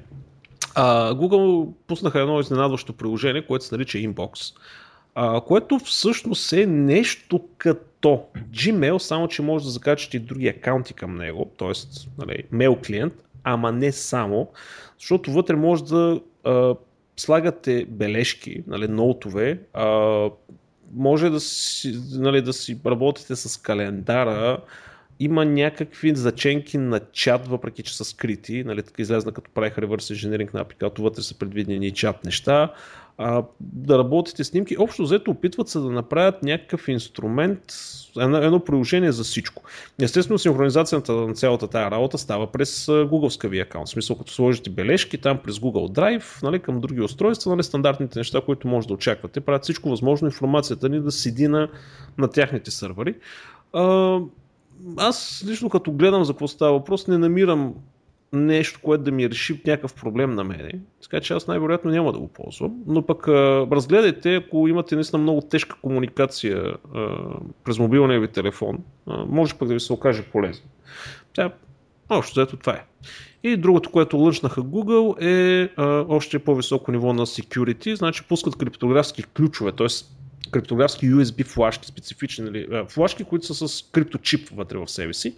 А, 0.75 1.13
Google 1.13 1.73
пуснаха 1.87 2.21
едно 2.21 2.39
изненадващо 2.39 2.93
приложение, 2.93 3.47
което 3.47 3.65
се 3.65 3.75
нарича 3.75 3.97
Inbox, 3.97 4.55
а, 5.15 5.41
което 5.41 5.79
всъщност 5.79 6.53
е 6.53 6.65
нещо 6.65 7.41
като 7.57 8.23
Gmail, 8.51 8.97
само 8.97 9.27
че 9.27 9.41
може 9.41 9.65
да 9.65 9.71
закачате 9.71 10.17
и 10.17 10.19
други 10.19 10.47
акаунти 10.47 10.93
към 10.93 11.15
него, 11.15 11.51
т.е. 11.57 11.71
Нали, 12.17 12.43
мейл 12.51 12.77
клиент, 12.85 13.13
ама 13.43 13.71
не 13.71 13.91
само, 13.91 14.47
защото 14.99 15.31
вътре 15.31 15.55
може 15.55 15.83
да 15.83 16.21
а, 16.43 16.75
слагате 17.17 17.85
бележки, 17.89 18.63
нали, 18.67 18.87
ноутове, 18.87 19.59
а, 19.73 20.29
може 20.93 21.29
да 21.29 21.39
си, 21.39 21.99
нали, 22.11 22.41
да 22.41 22.53
си 22.53 22.77
работите 22.85 23.35
с 23.35 23.61
календара, 23.61 24.57
има 25.19 25.45
някакви 25.45 26.15
заченки 26.15 26.77
на 26.77 26.99
чат, 27.11 27.47
въпреки 27.47 27.83
че 27.83 27.97
са 27.97 28.05
скрити, 28.05 28.63
нали, 28.63 28.83
така 28.83 29.01
излезна 29.01 29.31
като 29.31 29.51
правих 29.51 29.77
реверс 29.77 30.09
инженеринг 30.09 30.53
на 30.53 30.61
апликато, 30.61 31.01
вътре 31.01 31.21
са 31.21 31.37
предвидени 31.37 31.91
чат 31.91 32.25
неща, 32.25 32.73
а, 33.17 33.43
да 33.59 33.97
работите 33.97 34.43
снимки. 34.43 34.75
Общо 34.79 35.03
взето 35.03 35.31
опитват 35.31 35.69
се 35.69 35.79
да 35.79 35.89
направят 35.89 36.43
някакъв 36.43 36.87
инструмент, 36.87 37.59
едно, 38.19 38.37
едно 38.37 38.59
приложение 38.59 39.11
за 39.11 39.23
всичко. 39.23 39.63
Естествено, 40.01 40.39
синхронизацията 40.39 41.13
на 41.13 41.33
цялата 41.33 41.67
тази 41.67 41.91
работа 41.91 42.17
става 42.17 42.51
през 42.51 42.85
Google 42.85 43.47
ви 43.47 43.59
акаунт. 43.59 43.87
В 43.87 43.91
смисъл, 43.91 44.17
като 44.17 44.33
сложите 44.33 44.69
бележки 44.69 45.17
там 45.17 45.39
през 45.43 45.55
Google 45.55 45.97
Drive, 45.99 46.43
нали, 46.43 46.59
към 46.59 46.79
други 46.79 47.01
устройства, 47.01 47.51
нали, 47.51 47.63
стандартните 47.63 48.19
неща, 48.19 48.41
които 48.45 48.67
може 48.67 48.87
да 48.87 48.93
очаквате. 48.93 49.39
Правят 49.39 49.63
всичко 49.63 49.89
възможно 49.89 50.27
информацията 50.27 50.89
ни 50.89 50.99
да 50.99 51.11
седи 51.11 51.47
на, 51.47 51.69
на 52.17 52.27
тяхните 52.27 52.71
сървъри. 52.71 53.15
Аз 54.97 55.45
лично 55.47 55.69
като 55.69 55.91
гледам 55.91 56.23
за 56.23 56.33
какво 56.33 56.47
става 56.47 56.71
въпрос, 56.71 57.07
не 57.07 57.17
намирам 57.17 57.73
нещо, 58.33 58.79
което 58.83 59.03
да 59.03 59.11
ми 59.11 59.29
реши 59.29 59.61
някакъв 59.65 59.93
проблем 59.93 60.35
на 60.35 60.43
мене. 60.43 60.71
Така 61.01 61.21
че 61.21 61.33
аз 61.33 61.47
най-вероятно 61.47 61.91
няма 61.91 62.13
да 62.13 62.19
го 62.19 62.27
ползвам. 62.27 62.75
Но 62.87 63.05
пък 63.05 63.27
разгледайте, 63.27 64.35
ако 64.35 64.67
имате 64.67 64.95
наистина 64.95 65.21
много 65.21 65.41
тежка 65.41 65.75
комуникация 65.81 66.73
през 67.63 67.79
мобилния 67.79 68.19
ви 68.19 68.27
телефон, 68.27 68.77
може 69.27 69.53
пък 69.53 69.67
да 69.67 69.73
ви 69.73 69.79
се 69.79 69.93
окаже 69.93 70.23
полезно. 70.23 70.65
Тя, 71.33 71.53
общо 72.09 72.41
ето 72.41 72.57
това 72.57 72.73
е. 72.73 72.85
И 73.43 73.57
другото, 73.57 73.91
което 73.91 74.17
лънчнаха 74.17 74.61
Google 74.61 75.21
е 75.21 75.69
още 76.09 76.39
по-високо 76.39 76.91
ниво 76.91 77.13
на 77.13 77.25
security, 77.25 77.93
значи 77.93 78.27
пускат 78.27 78.55
криптографски 78.55 79.23
ключове, 79.23 79.71
т.е 79.71 79.87
криптографски 80.51 81.11
USB 81.11 81.45
флашки, 81.45 81.87
специфични, 81.87 82.45
нали, 82.45 82.67
флашки, 82.87 83.23
които 83.23 83.45
са 83.45 83.67
с 83.67 83.89
крипточип 83.91 84.49
вътре 84.49 84.77
в 84.77 84.87
себе 84.87 85.13
си. 85.13 85.35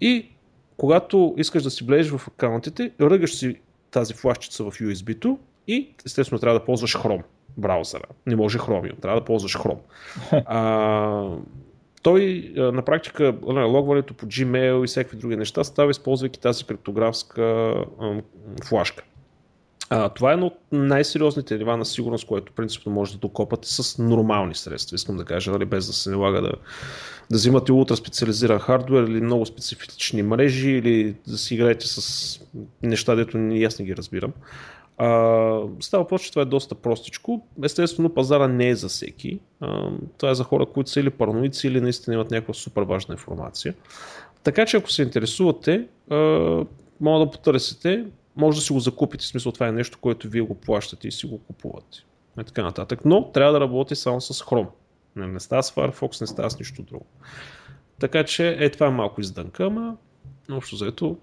И 0.00 0.28
когато 0.76 1.34
искаш 1.38 1.62
да 1.62 1.70
си 1.70 1.84
влезеш 1.84 2.12
в 2.12 2.28
акаунтите, 2.28 2.92
ръгаш 3.00 3.34
си 3.34 3.56
тази 3.90 4.14
флашчица 4.14 4.64
в 4.64 4.70
USB-то 4.70 5.38
и 5.68 5.88
естествено 6.06 6.40
трябва 6.40 6.58
да 6.58 6.64
ползваш 6.64 6.96
Chrome 6.96 7.22
браузъра. 7.56 8.04
Не 8.26 8.36
може 8.36 8.58
Chromium, 8.58 9.00
трябва 9.00 9.20
да 9.20 9.24
ползваш 9.24 9.56
Chrome. 9.56 9.78
А, 10.46 11.30
той 12.02 12.52
на 12.56 12.82
практика 12.82 13.34
логването 13.46 14.14
по 14.14 14.26
Gmail 14.26 14.84
и 14.84 14.86
всякакви 14.86 15.16
други 15.16 15.36
неща 15.36 15.64
става 15.64 15.90
използвайки 15.90 16.40
тази 16.40 16.64
криптографска 16.64 17.74
флашка. 18.64 19.04
А, 19.90 20.08
това 20.08 20.30
е 20.30 20.34
едно 20.34 20.46
от 20.46 20.58
най-сериозните 20.72 21.58
нива 21.58 21.76
на 21.76 21.84
сигурност, 21.84 22.26
което 22.26 22.52
принципно 22.52 22.92
може 22.92 23.12
да 23.12 23.18
докопате 23.18 23.68
с 23.68 24.02
нормални 24.02 24.54
средства. 24.54 24.94
Искам 24.94 25.16
да 25.16 25.24
кажа, 25.24 25.50
нали, 25.50 25.64
без 25.64 25.86
да 25.86 25.92
се 25.92 26.10
налага 26.10 26.42
да, 26.42 26.52
да 27.30 27.36
взимате 27.36 27.72
ултра 27.72 27.96
специализиран 27.96 28.58
хардвер 28.58 29.02
или 29.02 29.20
много 29.20 29.46
специфични 29.46 30.22
мрежи 30.22 30.70
или 30.70 31.16
да 31.26 31.38
си 31.38 31.54
играете 31.54 31.86
с 31.86 32.40
неща, 32.82 33.14
дето 33.14 33.38
ни 33.38 33.64
аз 33.64 33.78
не 33.78 33.84
ги 33.84 33.96
разбирам. 33.96 34.32
А, 34.98 35.08
става 35.80 36.02
въпрос, 36.02 36.22
че 36.22 36.30
това 36.30 36.42
е 36.42 36.44
доста 36.44 36.74
простичко. 36.74 37.46
Естествено, 37.64 38.14
пазара 38.14 38.48
не 38.48 38.68
е 38.68 38.74
за 38.74 38.88
всеки. 38.88 39.38
А, 39.60 39.90
това 40.18 40.30
е 40.30 40.34
за 40.34 40.44
хора, 40.44 40.66
които 40.66 40.90
са 40.90 41.00
или 41.00 41.10
параноици, 41.10 41.66
или 41.66 41.80
наистина 41.80 42.14
имат 42.14 42.30
някаква 42.30 42.54
супер 42.54 42.82
важна 42.82 43.14
информация. 43.14 43.74
Така 44.42 44.66
че 44.66 44.76
ако 44.76 44.90
се 44.90 45.02
интересувате, 45.02 45.86
а, 46.10 46.16
мога 47.00 47.24
да 47.24 47.30
потърсите, 47.30 48.04
може 48.36 48.58
да 48.58 48.62
си 48.62 48.72
го 48.72 48.80
закупите, 48.80 49.22
в 49.22 49.28
смисъл 49.28 49.52
това 49.52 49.68
е 49.68 49.72
нещо, 49.72 49.98
което 50.00 50.28
вие 50.28 50.40
го 50.42 50.54
плащате 50.54 51.08
и 51.08 51.12
си 51.12 51.26
го 51.26 51.38
купувате. 51.38 51.98
И 52.40 52.44
така 52.44 52.62
нататък. 52.62 53.00
Но 53.04 53.32
трябва 53.32 53.52
да 53.52 53.60
работи 53.60 53.96
само 53.96 54.20
с 54.20 54.44
Chrome. 54.44 54.68
Не, 55.16 55.26
не 55.26 55.40
става 55.40 55.62
с 55.62 55.72
Firefox, 55.72 56.20
не 56.20 56.26
става 56.26 56.50
с 56.50 56.58
нищо 56.58 56.82
друго. 56.82 57.06
Така 58.00 58.24
че 58.24 58.56
е 58.60 58.70
това 58.70 58.86
е 58.86 58.90
малко 58.90 59.20
издънка, 59.20 59.64
ама 59.64 59.96
общо 60.50 60.76
заето. 60.76 61.16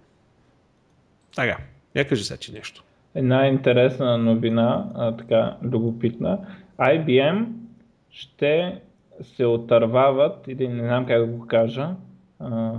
Така, 1.36 1.58
я 1.96 2.08
кажи 2.08 2.24
сега, 2.24 2.38
че 2.38 2.54
нещо. 2.54 2.84
Една 3.16 3.48
интересна 3.48 4.18
новина, 4.18 4.92
а, 4.96 5.18
така 5.18 5.58
любопитна. 5.64 6.40
IBM 6.80 7.46
ще 8.10 8.82
се 9.22 9.46
отървават, 9.46 10.48
или 10.48 10.68
не 10.68 10.84
знам 10.84 11.06
как 11.06 11.20
да 11.20 11.26
го 11.26 11.48
кажа, 11.48 11.90
а, 12.40 12.74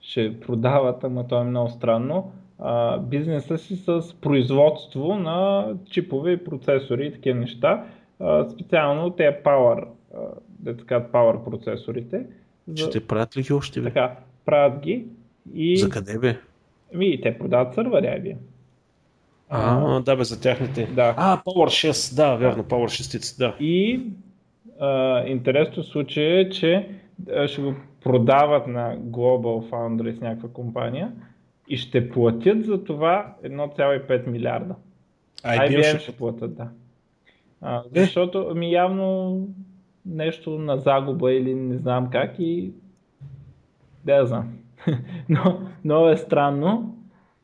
ще 0.00 0.40
продават, 0.40 1.04
ама 1.04 1.28
то 1.28 1.40
е 1.40 1.44
много 1.44 1.70
странно, 1.70 2.32
а, 2.58 2.98
бизнеса 2.98 3.58
си 3.58 3.76
с 3.76 4.14
производство 4.20 5.14
на 5.14 5.66
чипове 5.90 6.32
и 6.32 6.44
процесори 6.44 7.06
и 7.06 7.12
такива 7.12 7.38
неща. 7.38 7.84
А, 8.20 8.50
специално 8.50 9.10
те 9.10 9.42
Power, 9.44 9.84
да 10.48 10.76
така 10.76 11.06
Power 11.12 11.44
процесорите. 11.44 12.26
Ще 12.74 12.90
те 12.90 13.06
правят 13.06 13.36
ли 13.36 13.42
ги 13.42 13.52
още? 13.52 13.80
Бе? 13.80 13.86
Така, 13.86 14.16
правят 14.46 14.80
ги. 14.80 15.06
И... 15.54 15.76
За 15.76 15.88
къде 15.88 16.18
бе? 16.18 16.36
Ми, 16.94 17.20
те 17.20 17.38
продават 17.38 17.74
сървъри 17.74 18.06
IBM. 18.06 18.36
А, 19.48 20.00
да 20.00 20.16
бе, 20.16 20.24
за 20.24 20.40
тяхните. 20.40 20.86
Да. 20.86 21.14
А, 21.16 21.42
Power 21.42 21.90
6, 21.90 22.16
да, 22.16 22.36
верно, 22.36 22.64
Power 22.64 23.18
6, 23.18 23.38
да. 23.38 23.56
И 23.60 24.02
а, 24.80 25.22
интересно 25.26 25.82
случай 25.82 26.24
е, 26.24 26.50
че 26.50 26.88
ще 27.46 27.62
го 27.62 27.74
продават 28.04 28.66
на 28.66 28.98
Global 28.98 29.70
Foundries, 29.70 30.20
някаква 30.20 30.48
компания, 30.48 31.12
и 31.68 31.76
ще 31.76 32.08
платят 32.08 32.64
за 32.64 32.84
това 32.84 33.34
1,5 33.44 34.26
милиарда. 34.26 34.74
IBM, 35.44 35.80
IBM 35.80 35.98
ще... 35.98 36.12
платят, 36.12 36.56
да. 36.56 36.68
А, 37.60 37.82
е? 37.94 38.00
защото 38.00 38.52
ми 38.54 38.72
явно 38.72 39.38
нещо 40.06 40.50
на 40.50 40.78
загуба 40.78 41.32
или 41.32 41.54
не 41.54 41.76
знам 41.76 42.10
как 42.10 42.34
и 42.38 42.72
да 44.04 44.26
знам. 44.26 44.52
но, 45.28 45.60
но 45.84 46.08
е 46.08 46.16
странно. 46.16 46.94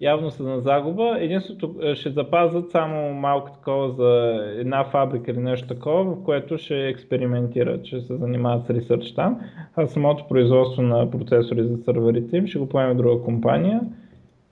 Явно 0.00 0.30
са 0.30 0.42
на 0.42 0.60
загуба. 0.60 1.16
Единството 1.18 1.74
е, 1.82 1.94
ще 1.94 2.10
запазят 2.10 2.70
само 2.70 3.14
малко 3.14 3.52
такова 3.52 3.90
за 3.90 4.42
една 4.58 4.84
фабрика 4.84 5.30
или 5.30 5.38
нещо 5.38 5.68
такова, 5.68 6.04
в 6.04 6.24
което 6.24 6.58
ще 6.58 6.88
експериментират, 6.88 7.86
ще 7.86 8.00
се 8.00 8.16
занимават 8.16 8.66
с 8.66 8.70
ресърч 8.70 9.14
там. 9.14 9.40
А 9.76 9.86
самото 9.86 10.28
производство 10.28 10.82
на 10.82 11.10
процесори 11.10 11.64
за 11.64 11.76
сървърите 11.76 12.36
им 12.36 12.46
ще 12.46 12.58
го 12.58 12.68
поеме 12.68 12.94
друга 12.94 13.24
компания 13.24 13.80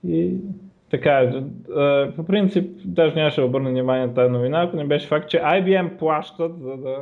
и 0.07 0.35
така, 0.89 1.43
по 2.15 2.25
принцип, 2.25 2.71
даже 2.85 3.15
нямаше 3.15 3.41
да 3.41 3.47
обърна 3.47 3.69
внимание 3.69 4.07
на 4.07 4.13
тази 4.13 4.31
новина, 4.31 4.61
ако 4.61 4.77
не 4.77 4.85
беше 4.85 5.07
факт, 5.07 5.29
че 5.29 5.37
IBM 5.37 5.97
плащат, 5.97 6.61
за 6.61 6.77
да 6.77 6.97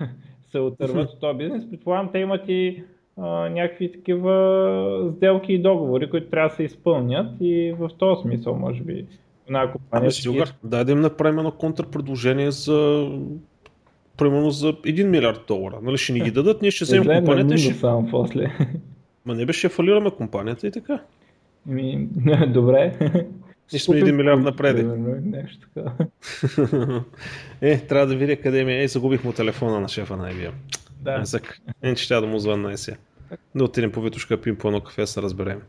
се 0.50 0.58
отърват 0.58 1.10
от 1.10 1.20
този 1.20 1.38
бизнес. 1.38 1.70
Предполагам, 1.70 2.12
те 2.12 2.18
имат 2.18 2.42
и 2.48 2.82
а, 3.16 3.48
някакви 3.48 3.92
такива 3.92 5.12
сделки 5.16 5.52
и 5.52 5.62
договори, 5.62 6.10
които 6.10 6.30
трябва 6.30 6.48
да 6.48 6.54
се 6.54 6.62
изпълнят 6.62 7.26
и 7.40 7.74
в 7.78 7.90
този 7.98 8.22
смисъл, 8.22 8.54
може 8.54 8.82
би, 8.82 9.06
една 9.46 9.72
компания... 9.72 10.10
Ами, 10.26 10.42
да, 10.64 10.84
да 10.84 10.92
им 10.92 11.00
направим 11.00 11.38
едно 11.38 11.50
контрпредложение 11.50 12.50
за 12.50 13.10
примерно 14.16 14.50
за 14.50 14.72
1 14.72 15.04
милиард 15.04 15.44
долара. 15.48 15.78
Нали, 15.82 15.98
ще 15.98 16.12
ни 16.12 16.20
ги 16.20 16.30
дадат, 16.30 16.62
ние 16.62 16.70
ще 16.70 16.84
вземем 16.84 17.18
компанията. 17.18 17.58
Ще... 17.58 17.74
Само 17.74 18.08
после. 18.10 18.52
Ма 19.26 19.34
не 19.34 19.46
беше 19.46 19.68
фалираме 19.68 20.10
компанията 20.10 20.66
и 20.66 20.70
така. 20.70 21.02
Ми, 21.66 22.08
добре. 22.48 22.92
И 23.72 23.78
сме 23.78 23.98
един 23.98 24.16
милиард 24.16 24.40
напред. 24.40 24.86
Нещо 25.24 25.68
така. 25.74 25.92
е, 27.60 27.78
трябва 27.78 28.06
да 28.06 28.16
видя 28.16 28.36
къде 28.36 28.64
ми 28.64 28.72
е. 28.72 28.76
Ей, 28.76 28.88
загубих 28.88 29.24
му 29.24 29.32
телефона 29.32 29.80
на 29.80 29.88
шефа 29.88 30.16
на 30.16 30.32
IBM. 30.32 30.52
Да. 31.00 31.18
Езък. 31.22 31.58
Е, 31.82 31.94
че 31.94 32.04
ще 32.04 32.14
да 32.14 32.26
му 32.26 32.38
звънна 32.38 32.72
е 32.72 32.76
сега. 32.76 32.96
Да 33.54 33.64
отидем 33.64 33.92
по 33.92 34.00
Витушка, 34.00 34.40
пим 34.40 34.56
по 34.56 34.68
едно 34.68 34.80
кафе, 34.80 35.06
се 35.06 35.22
разберем. 35.22 35.60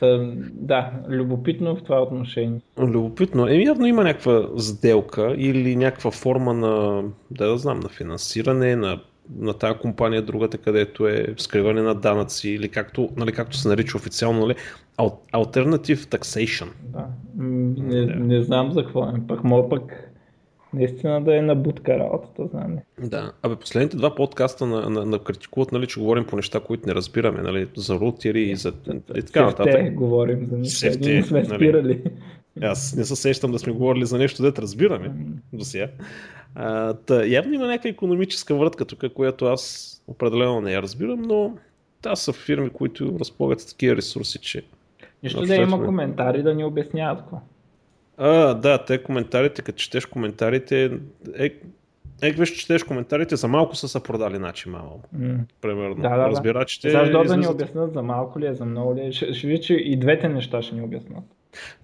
Та, 0.00 0.32
да, 0.52 0.92
любопитно 1.08 1.76
в 1.76 1.82
това 1.82 2.02
отношение. 2.02 2.60
Любопитно. 2.78 3.48
Еми 3.48 3.64
явно 3.64 3.86
има 3.86 4.04
някаква 4.04 4.48
сделка 4.58 5.34
или 5.38 5.76
някаква 5.76 6.10
форма 6.10 6.54
на, 6.54 7.02
да, 7.30 7.48
да 7.48 7.58
знам, 7.58 7.80
на 7.80 7.88
финансиране, 7.88 8.76
на 8.76 9.00
на 9.38 9.52
тази 9.52 9.78
компания, 9.78 10.22
другата, 10.22 10.58
където 10.58 11.08
е 11.08 11.26
скриване 11.36 11.82
на 11.82 11.94
данъци 11.94 12.50
или 12.50 12.68
както, 12.68 13.08
нали, 13.16 13.32
както 13.32 13.56
се 13.56 13.68
нарича 13.68 13.96
официално, 13.96 14.40
нали, 14.40 14.54
Alternative 15.32 15.96
Taxation. 15.96 16.68
Да. 16.84 17.06
Не, 17.36 18.06
да. 18.06 18.16
не 18.16 18.42
знам 18.42 18.72
за 18.72 18.82
какво 18.82 19.04
е. 19.04 19.12
Пък 19.28 19.44
мога 19.44 19.68
пък 19.68 20.10
наистина 20.74 21.24
да 21.24 21.36
е 21.36 21.42
на 21.42 21.54
будка 21.54 21.98
работата, 21.98 22.46
знам. 22.46 22.78
Да. 23.02 23.32
Абе, 23.42 23.56
последните 23.56 23.96
два 23.96 24.14
подкаста 24.14 24.66
на, 24.66 24.90
на, 24.90 25.06
на 25.06 25.18
критикуват, 25.18 25.72
нали, 25.72 25.86
че 25.86 26.00
говорим 26.00 26.24
по 26.26 26.36
неща, 26.36 26.60
които 26.60 26.88
не 26.88 26.94
разбираме, 26.94 27.42
нали, 27.42 27.68
за 27.76 27.94
рутери 27.94 28.42
и 28.42 28.56
за 28.56 28.72
и 29.16 29.22
така 29.22 29.44
нататък. 29.44 29.94
Говорим 29.94 30.46
за 30.46 30.58
неща, 30.58 30.86
не 31.00 31.22
сме 31.22 31.42
нали. 31.42 31.54
спирали. 31.54 32.02
Аз 32.62 32.96
не 32.96 33.04
се 33.04 33.16
сещам 33.16 33.52
да 33.52 33.58
сме 33.58 33.72
говорили 33.72 34.06
за 34.06 34.18
нещо, 34.18 34.42
дето 34.42 34.62
разбираме 34.62 35.12
до 35.52 35.64
сега. 35.64 35.88
А, 36.54 36.94
та, 36.94 37.26
явно 37.26 37.54
има 37.54 37.66
някаква 37.66 37.90
економическа 37.90 38.54
вратка 38.54 38.84
тук, 38.84 39.12
която 39.14 39.46
аз 39.46 39.94
определено 40.06 40.60
не 40.60 40.72
я 40.72 40.82
разбирам, 40.82 41.22
но 41.22 41.56
това 42.02 42.16
са 42.16 42.32
фирми, 42.32 42.70
които 42.70 43.16
разполагат 43.20 43.60
с 43.60 43.66
такива 43.66 43.96
ресурси, 43.96 44.38
че... 44.38 44.62
Нищо 45.22 45.46
да 45.46 45.54
има 45.54 45.84
коментари 45.84 46.42
да 46.42 46.54
ни 46.54 46.64
обясняват 46.64 47.20
какво. 47.20 47.40
А, 48.16 48.54
да, 48.54 48.84
те 48.84 49.02
коментарите, 49.02 49.62
като 49.62 49.78
четеш 49.78 50.06
коментарите, 50.06 50.84
е, 51.38 51.50
е, 52.22 52.30
виж, 52.30 52.50
четеш 52.50 52.84
коментарите, 52.84 53.36
за 53.36 53.48
малко 53.48 53.76
са 53.76 53.88
се 53.88 54.02
продали, 54.02 54.36
значи 54.36 54.68
малко. 54.68 55.00
Mm. 55.16 55.38
Примерно. 55.60 55.94
Да, 55.94 56.16
да, 56.16 56.28
Разбирачите. 56.28 56.90
Защо 56.90 57.24
да 57.24 57.36
ни 57.36 57.46
обяснат 57.46 57.92
за 57.92 58.02
малко 58.02 58.40
ли 58.40 58.46
е, 58.46 58.54
за 58.54 58.64
много 58.64 58.94
ли 58.94 59.00
е? 59.00 59.12
Ще, 59.12 59.34
ще 59.34 59.60
че 59.60 59.74
и 59.74 59.96
двете 59.96 60.28
неща 60.28 60.62
ще 60.62 60.74
ни 60.74 60.82
обяснат. 60.82 61.24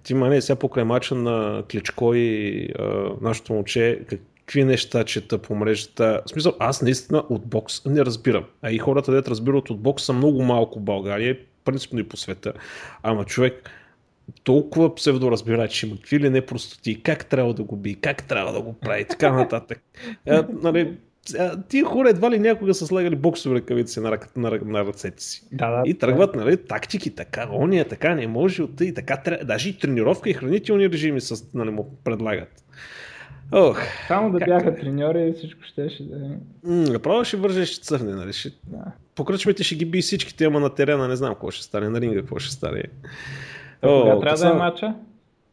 Ти 0.03 0.13
ма 0.13 0.29
не, 0.29 0.41
сега 0.41 0.55
покрай 0.55 0.83
мача 0.83 1.15
на 1.15 1.63
Кличко 1.71 2.13
и 2.13 2.69
а, 2.79 3.09
нашото 3.21 3.53
момче, 3.53 3.99
какви 4.47 4.63
неща 4.63 5.03
чета 5.03 5.37
по 5.37 5.55
мрежата. 5.55 6.21
В 6.25 6.29
смисъл, 6.29 6.53
аз 6.59 6.81
наистина 6.81 7.23
от 7.29 7.45
бокс 7.45 7.85
не 7.85 8.05
разбирам. 8.05 8.45
А 8.61 8.71
и 8.71 8.77
хората, 8.77 9.11
дето 9.11 9.31
разбират 9.31 9.69
от 9.69 9.79
бокс 9.79 10.03
са 10.03 10.13
много 10.13 10.43
малко 10.43 10.79
в 10.79 10.83
България, 10.83 11.37
принципно 11.65 11.99
и 11.99 12.03
по 12.03 12.17
света. 12.17 12.53
Ама 13.03 13.25
човек, 13.25 13.69
толкова 14.43 14.95
псевдоразбирачи 14.95 15.87
има, 15.87 15.95
какви 15.95 16.19
ли 16.19 16.29
не 16.29 16.45
простоти, 16.45 17.03
как 17.03 17.25
трябва 17.25 17.53
да 17.53 17.63
го 17.63 17.75
би, 17.75 17.95
как 17.95 18.23
трябва 18.27 18.53
да 18.53 18.61
го 18.61 18.73
прави, 18.73 19.05
така 19.05 19.31
нататък. 19.31 19.81
А, 20.27 20.47
нали, 20.61 20.97
тия 21.69 21.85
хора 21.85 22.09
едва 22.09 22.31
ли 22.31 22.39
някога 22.39 22.73
са 22.73 22.87
слагали 22.87 23.15
боксови 23.15 23.55
ръкавици 23.55 23.99
на, 23.99 24.11
рък, 24.11 24.37
на, 24.37 24.59
на 24.65 24.85
ръцете 24.85 25.23
си. 25.23 25.43
Да, 25.51 25.71
да, 25.71 25.81
и 25.85 25.93
тръгват, 25.93 26.35
нали, 26.35 26.57
тактики, 26.57 27.15
така, 27.15 27.47
ония, 27.51 27.87
така, 27.87 28.15
не 28.15 28.27
може 28.27 28.63
от 28.63 28.81
и 28.81 28.93
така, 28.93 29.37
даже 29.43 29.69
и 29.69 29.77
тренировка 29.77 30.29
и 30.29 30.33
хранителни 30.33 30.89
режими 30.89 31.21
с, 31.21 31.53
нали, 31.53 31.69
му 31.69 31.97
предлагат. 32.03 32.63
Ох, 33.51 33.81
Само 34.07 34.31
да 34.31 34.39
как... 34.39 34.47
бяха 34.47 34.75
треньори 34.75 35.27
и 35.27 35.33
всичко 35.33 35.61
ще 35.63 35.89
ще 35.89 36.03
да 36.03 36.15
е. 36.15 36.29
Направо 36.67 37.23
ще 37.23 37.37
върже, 37.37 37.65
ще 37.65 37.85
цъфне, 37.85 38.11
нали? 38.11 38.33
Ще... 38.33 38.49
Да. 38.63 38.83
Покръчмите 39.15 39.63
ще 39.63 39.75
ги 39.75 39.85
би 39.85 40.01
всичките, 40.01 40.45
ама 40.45 40.59
на 40.59 40.75
терена 40.75 41.07
не 41.07 41.15
знам 41.15 41.33
какво 41.33 41.51
ще 41.51 41.63
стане, 41.63 41.89
на 41.89 42.01
ринга 42.01 42.19
какво 42.19 42.39
ще 42.39 42.51
стане. 42.51 42.83
О, 43.81 44.01
кога 44.01 44.19
трябва 44.19 44.49
да 44.49 44.55
е 44.55 44.57
матча? 44.57 44.93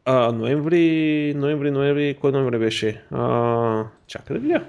А, 0.05 0.31
ноември, 0.31 1.33
ноември, 1.37 1.71
ноември, 1.71 2.17
кой 2.21 2.31
ноември 2.31 2.59
беше? 2.59 3.01
А, 3.11 3.83
чакай 4.07 4.37
да 4.37 4.39
видя. 4.39 4.63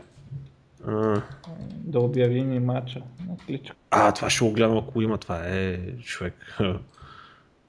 А... 0.87 1.22
Да 1.70 2.01
обявим 2.01 2.53
и 2.53 2.59
матча 2.59 3.03
на 3.29 3.59
А, 3.90 4.12
това 4.12 4.31
ще 4.31 4.44
го 4.44 4.53
гледам, 4.53 4.79
ако 4.79 5.03
има, 5.03 5.18
това 5.18 5.42
е 5.46 5.79
човек. 6.05 6.35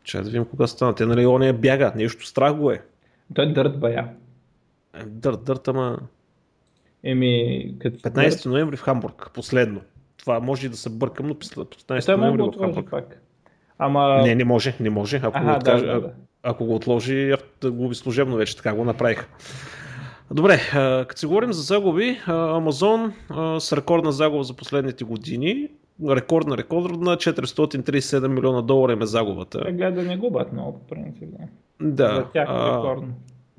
Чакай 0.04 0.24
да 0.24 0.30
видим 0.30 0.46
кога 0.46 0.68
стана. 0.68 0.96
Те 0.96 1.06
нали 1.06 1.26
он 1.26 1.58
бяга, 1.58 1.92
нещо 1.96 2.26
страх 2.26 2.54
го 2.54 2.72
е. 2.72 2.82
Той 3.34 3.46
е 3.46 3.48
дърт 3.48 3.80
бая. 3.80 4.10
Дърт, 5.06 5.44
дърт, 5.44 5.68
ама... 5.68 6.00
Еми, 7.04 7.74
като 7.80 7.98
15 7.98 8.46
ноември 8.46 8.78
в 8.78 8.82
Хамбург, 8.82 9.32
последно. 9.34 9.82
това 10.18 10.40
може 10.40 10.66
и 10.66 10.70
да 10.70 10.78
се 10.78 10.90
бъркам, 10.90 11.28
но 11.28 11.36
по 11.36 11.46
Той 11.50 11.66
15 11.66 12.16
може 12.16 12.18
ноември 12.18 12.44
да 12.44 12.52
в 12.52 12.60
Хамбург. 12.60 12.90
пак. 12.90 13.22
Ама... 13.78 14.22
Не, 14.24 14.36
не 14.36 14.44
може, 14.44 14.76
не 14.80 14.90
може. 14.90 15.18
Ако, 15.18 15.38
Аха, 15.38 15.40
го, 15.40 15.52
да, 15.52 15.58
откаже, 15.58 15.86
да, 15.86 16.02
да. 16.02 16.12
ако 16.44 16.66
го 16.66 16.76
отложи, 16.76 17.34
губи 17.66 17.96
служебно 17.96 18.36
вече, 18.36 18.58
така 18.58 18.74
го 18.74 18.86
направиха. 18.86 19.28
Добре, 20.32 20.60
като 21.08 21.20
си 21.20 21.26
говорим 21.26 21.54
за 21.54 21.62
загуби, 21.62 22.20
а, 22.26 22.32
Amazon 22.34 23.12
а, 23.30 23.60
с 23.60 23.78
рекордна 23.78 24.12
загуба 24.12 24.44
за 24.44 24.54
последните 24.54 25.04
години, 25.04 25.68
рекордна, 26.10 26.58
рекордна, 26.58 27.18
437 27.18 28.28
милиона 28.28 28.62
долара 28.62 28.94
им 28.94 29.02
е 29.02 29.06
загубата. 29.06 29.64
Те 29.66 29.72
гледа 29.72 30.02
да 30.02 30.08
не 30.08 30.18
губят 30.18 30.54
много, 30.54 30.80
по 30.80 30.88
принцип. 30.96 31.30
Да. 31.82 32.16
За 32.16 32.26
тях 32.34 32.50
е 32.50 32.54
рекордно. 32.54 33.14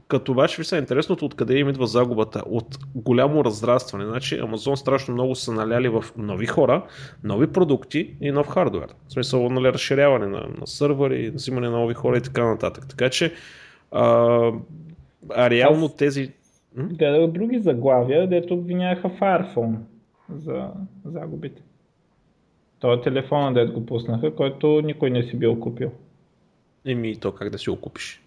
като 0.08 0.32
обаче 0.32 0.56
ви 0.56 0.64
са 0.64 0.76
интересното 0.76 1.24
откъде 1.24 1.58
им 1.58 1.68
идва 1.68 1.86
загубата. 1.86 2.42
От 2.46 2.78
голямо 2.94 3.44
разрастване. 3.44 4.04
Значи 4.04 4.40
Amazon 4.40 4.74
страшно 4.74 5.14
много 5.14 5.34
са 5.34 5.52
наляли 5.52 5.88
в 5.88 6.04
нови 6.16 6.46
хора, 6.46 6.84
нови 7.24 7.46
продукти 7.46 8.14
и 8.20 8.30
нов 8.30 8.48
хардвер. 8.48 8.88
В 9.08 9.12
смисъл 9.12 9.50
нали, 9.50 9.72
разширяване 9.72 10.26
на, 10.26 10.46
на 10.60 10.66
сървъри, 10.66 11.30
взимане 11.30 11.68
на 11.68 11.78
нови 11.78 11.94
хора 11.94 12.16
и 12.16 12.20
така 12.20 12.44
нататък. 12.44 12.88
Така 12.88 13.10
че 13.10 13.32
а, 13.92 14.52
а 15.34 15.50
реално 15.50 15.84
Аз- 15.86 15.96
тези... 16.76 16.88
Гледах 16.88 17.26
други 17.26 17.58
заглавия, 17.58 18.28
дето 18.28 18.54
обвиняха 18.54 19.08
Firephone 19.10 19.74
за 20.36 20.70
загубите. 21.04 21.62
Той 22.78 22.96
е 22.96 23.00
телефона, 23.00 23.54
дето 23.54 23.72
го 23.72 23.86
пуснаха, 23.86 24.34
който 24.34 24.80
никой 24.84 25.10
не 25.10 25.22
си 25.22 25.36
бил 25.36 25.60
купил. 25.60 25.90
Еми 26.86 27.16
то 27.16 27.32
как 27.32 27.50
да 27.50 27.58
си 27.58 27.70
го 27.70 27.76
купиш? 27.76 28.22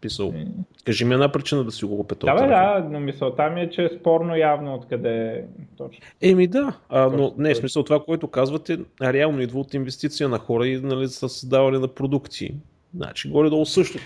Писал. 0.00 0.32
И- 0.36 0.46
Кажи 0.84 1.04
ми 1.04 1.14
една 1.14 1.32
причина 1.32 1.64
да 1.64 1.70
си 1.72 1.84
го 1.84 1.96
купя 1.96 2.14
този 2.14 2.32
Да, 2.32 2.42
бе, 2.42 2.46
да, 2.48 2.88
но 2.90 3.00
мисълта 3.00 3.50
ми 3.50 3.60
е, 3.60 3.70
че 3.70 3.84
е 3.84 3.90
спорно 4.00 4.36
явно 4.36 4.74
откъде 4.74 5.26
е 5.26 5.42
точно. 5.76 6.02
Еми 6.20 6.46
да, 6.46 6.78
а, 6.88 7.02
но 7.02 7.10
Точно, 7.10 7.34
не, 7.38 7.48
в 7.48 7.50
точно. 7.50 7.60
смисъл 7.60 7.82
това, 7.82 8.04
което 8.04 8.28
казвате, 8.28 8.78
реално 9.02 9.40
идва 9.40 9.60
от 9.60 9.74
инвестиция 9.74 10.28
на 10.28 10.38
хора 10.38 10.66
и 10.68 10.80
нали, 10.80 11.06
за 11.06 11.28
създаване 11.28 11.78
на 11.78 11.88
продукти. 11.88 12.54
Значи, 12.94 13.30
горе-долу 13.30 13.64
същото. 13.66 14.04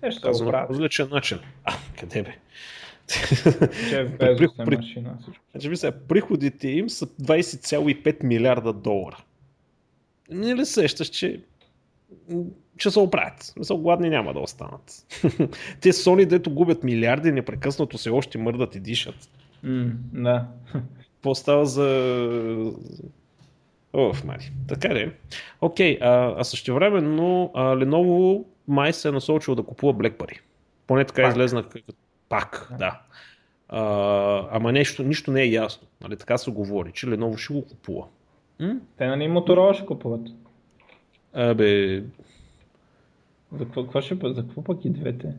Те 0.00 0.10
ще 0.10 0.20
Казано 0.22 0.44
по 0.44 0.48
оправят. 0.48 0.70
различен 0.70 1.08
начин. 1.12 1.38
А, 1.64 1.72
къде 2.00 2.22
бе? 2.22 2.36
Е 3.92 4.18
При- 4.18 4.76
машина. 4.76 5.18
Значи, 5.54 5.76
сега, 5.76 5.92
приходите 6.08 6.68
им 6.68 6.90
са 6.90 7.06
20,5 7.06 8.24
милиарда 8.24 8.72
долара. 8.72 9.16
Не 10.30 10.56
ли 10.56 10.66
сещаш, 10.66 11.08
че 11.08 11.40
ще 12.76 12.90
се 12.90 12.98
оправят. 13.00 13.42
Смисъл, 13.42 13.78
гладни 13.78 14.10
няма 14.10 14.32
да 14.32 14.40
останат. 14.40 15.06
Те 15.80 15.92
Sony, 15.92 16.26
дето 16.26 16.50
губят 16.50 16.84
милиарди, 16.84 17.32
непрекъснато 17.32 17.98
се 17.98 18.10
още 18.10 18.38
мърдат 18.38 18.74
и 18.74 18.80
дишат. 18.80 19.30
М, 19.62 19.90
да. 20.12 20.46
Какво 21.14 21.34
става 21.34 21.66
за... 21.66 22.72
Оф, 23.92 24.24
мари. 24.24 24.52
Така 24.68 24.94
ли? 24.94 25.12
Окей, 25.60 25.98
а, 26.00 26.34
а 26.38 26.44
също 26.44 26.74
времено 26.74 27.50
а, 27.54 27.62
Lenovo 27.62 28.44
май 28.68 28.92
се 28.92 29.08
е 29.08 29.12
насочил 29.12 29.54
да 29.54 29.62
купува 29.62 29.94
BlackBerry. 29.94 30.38
Поне 30.86 31.04
така 31.04 31.22
Пак. 31.22 31.30
излезна 31.32 31.62
като- 31.68 31.92
пак, 32.30 32.68
да. 32.78 33.00
А, 33.68 34.48
ама 34.56 34.72
нещо, 34.72 35.02
нищо 35.02 35.30
не 35.30 35.42
е 35.42 35.50
ясно. 35.50 35.88
Нали, 36.00 36.16
така 36.16 36.38
се 36.38 36.50
говори, 36.50 36.92
че 36.92 37.06
Lenovo 37.06 37.36
ще 37.36 37.54
го 37.54 37.64
купува. 37.64 38.04
М? 38.60 38.74
Те 38.96 39.06
нали 39.06 39.28
Моторола 39.28 39.74
ще 39.74 39.86
купуват. 39.86 40.26
Абе, 41.34 42.02
За 43.52 43.64
какво, 43.64 43.82
какво 43.82 44.00
ще, 44.00 44.14
за 44.22 44.42
какво 44.42 44.64
пък 44.64 44.84
и 44.84 44.90
двете? 44.90 45.34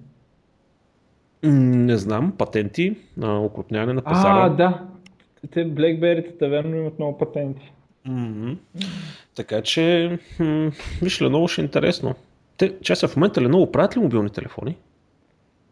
не 1.43 1.97
знам, 1.97 2.31
патенти, 2.37 2.97
а, 3.21 3.37
окрупняване 3.37 3.93
на 3.93 4.01
пазара. 4.01 4.45
А, 4.45 4.49
да. 4.49 4.85
Те 5.51 5.67
BlackBerry-тата 5.67 6.49
верно 6.49 6.75
имат 6.75 6.99
много 6.99 7.17
патенти. 7.17 7.71
Мгм. 8.05 8.51
Така 9.35 9.61
че, 9.61 10.09
м- 10.39 10.71
виж, 11.01 11.19
Lenovo 11.19 11.47
ще 11.47 11.61
е 11.61 11.65
интересно. 11.65 12.15
Те, 12.57 12.79
часа 12.79 13.07
в 13.07 13.15
момента 13.15 13.41
Lenovo 13.41 13.71
правят 13.71 13.97
ли 13.97 14.01
мобилни 14.01 14.29
телефони? 14.29 14.77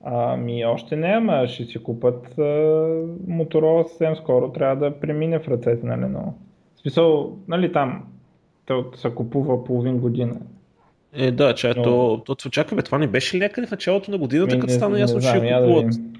Ами 0.03 0.65
още 0.65 0.95
не, 0.95 1.07
ама 1.07 1.47
ще 1.47 1.63
си 1.65 1.83
купат 1.83 2.35
Моторола 3.27 3.83
съвсем 3.83 4.15
скоро. 4.15 4.51
Трябва 4.51 4.75
да 4.75 4.99
премине 4.99 5.39
в 5.39 5.47
ръцете 5.47 5.85
на 5.85 5.97
Lenovo. 5.97 6.31
В 6.75 6.79
смисъл, 6.81 7.37
нали 7.47 7.71
там, 7.71 8.03
то 8.65 8.85
се 8.95 9.09
купува 9.09 9.63
половин 9.63 9.97
година. 9.97 10.35
Е, 11.13 11.31
да, 11.31 11.53
че 11.55 11.73
Но- 11.77 11.83
то, 11.83 12.21
то, 12.25 12.35
бе, 12.75 12.81
това 12.81 12.97
не 12.97 13.07
беше 13.07 13.37
ли 13.37 13.41
някъде 13.41 13.67
в 13.67 13.71
началото 13.71 14.11
на 14.11 14.17
годината, 14.17 14.55
Ми, 14.55 14.61
като 14.61 14.71
не- 14.73 14.77
стана 14.77 14.99
ясно, 14.99 15.21
че 15.21 15.27
я 15.27 15.61
да 15.61 15.67
купуват. 15.67 15.85
видим. 15.85 16.13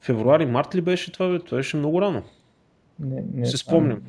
Февруари, 0.00 0.46
март 0.46 0.74
ли 0.74 0.80
беше 0.80 1.12
това, 1.12 1.28
бе? 1.28 1.38
Това 1.38 1.56
беше 1.58 1.76
много 1.76 2.02
рано. 2.02 2.22
Не, 3.00 3.24
не 3.34 3.46
се 3.46 3.56
спомням. 3.56 4.00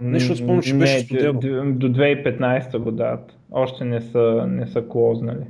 Нещо 0.00 0.36
спомням, 0.36 0.62
че 0.62 0.74
беше 0.74 0.92
не, 0.94 1.00
студено. 1.00 1.40
д- 1.40 1.72
До 1.72 1.88
2015 1.88 2.78
го 2.78 2.90
дават. 2.90 3.36
Още 3.52 3.84
не 3.84 4.00
са, 4.00 4.44
не 4.48 4.66
са 4.66 4.88
клознали. 4.88 5.44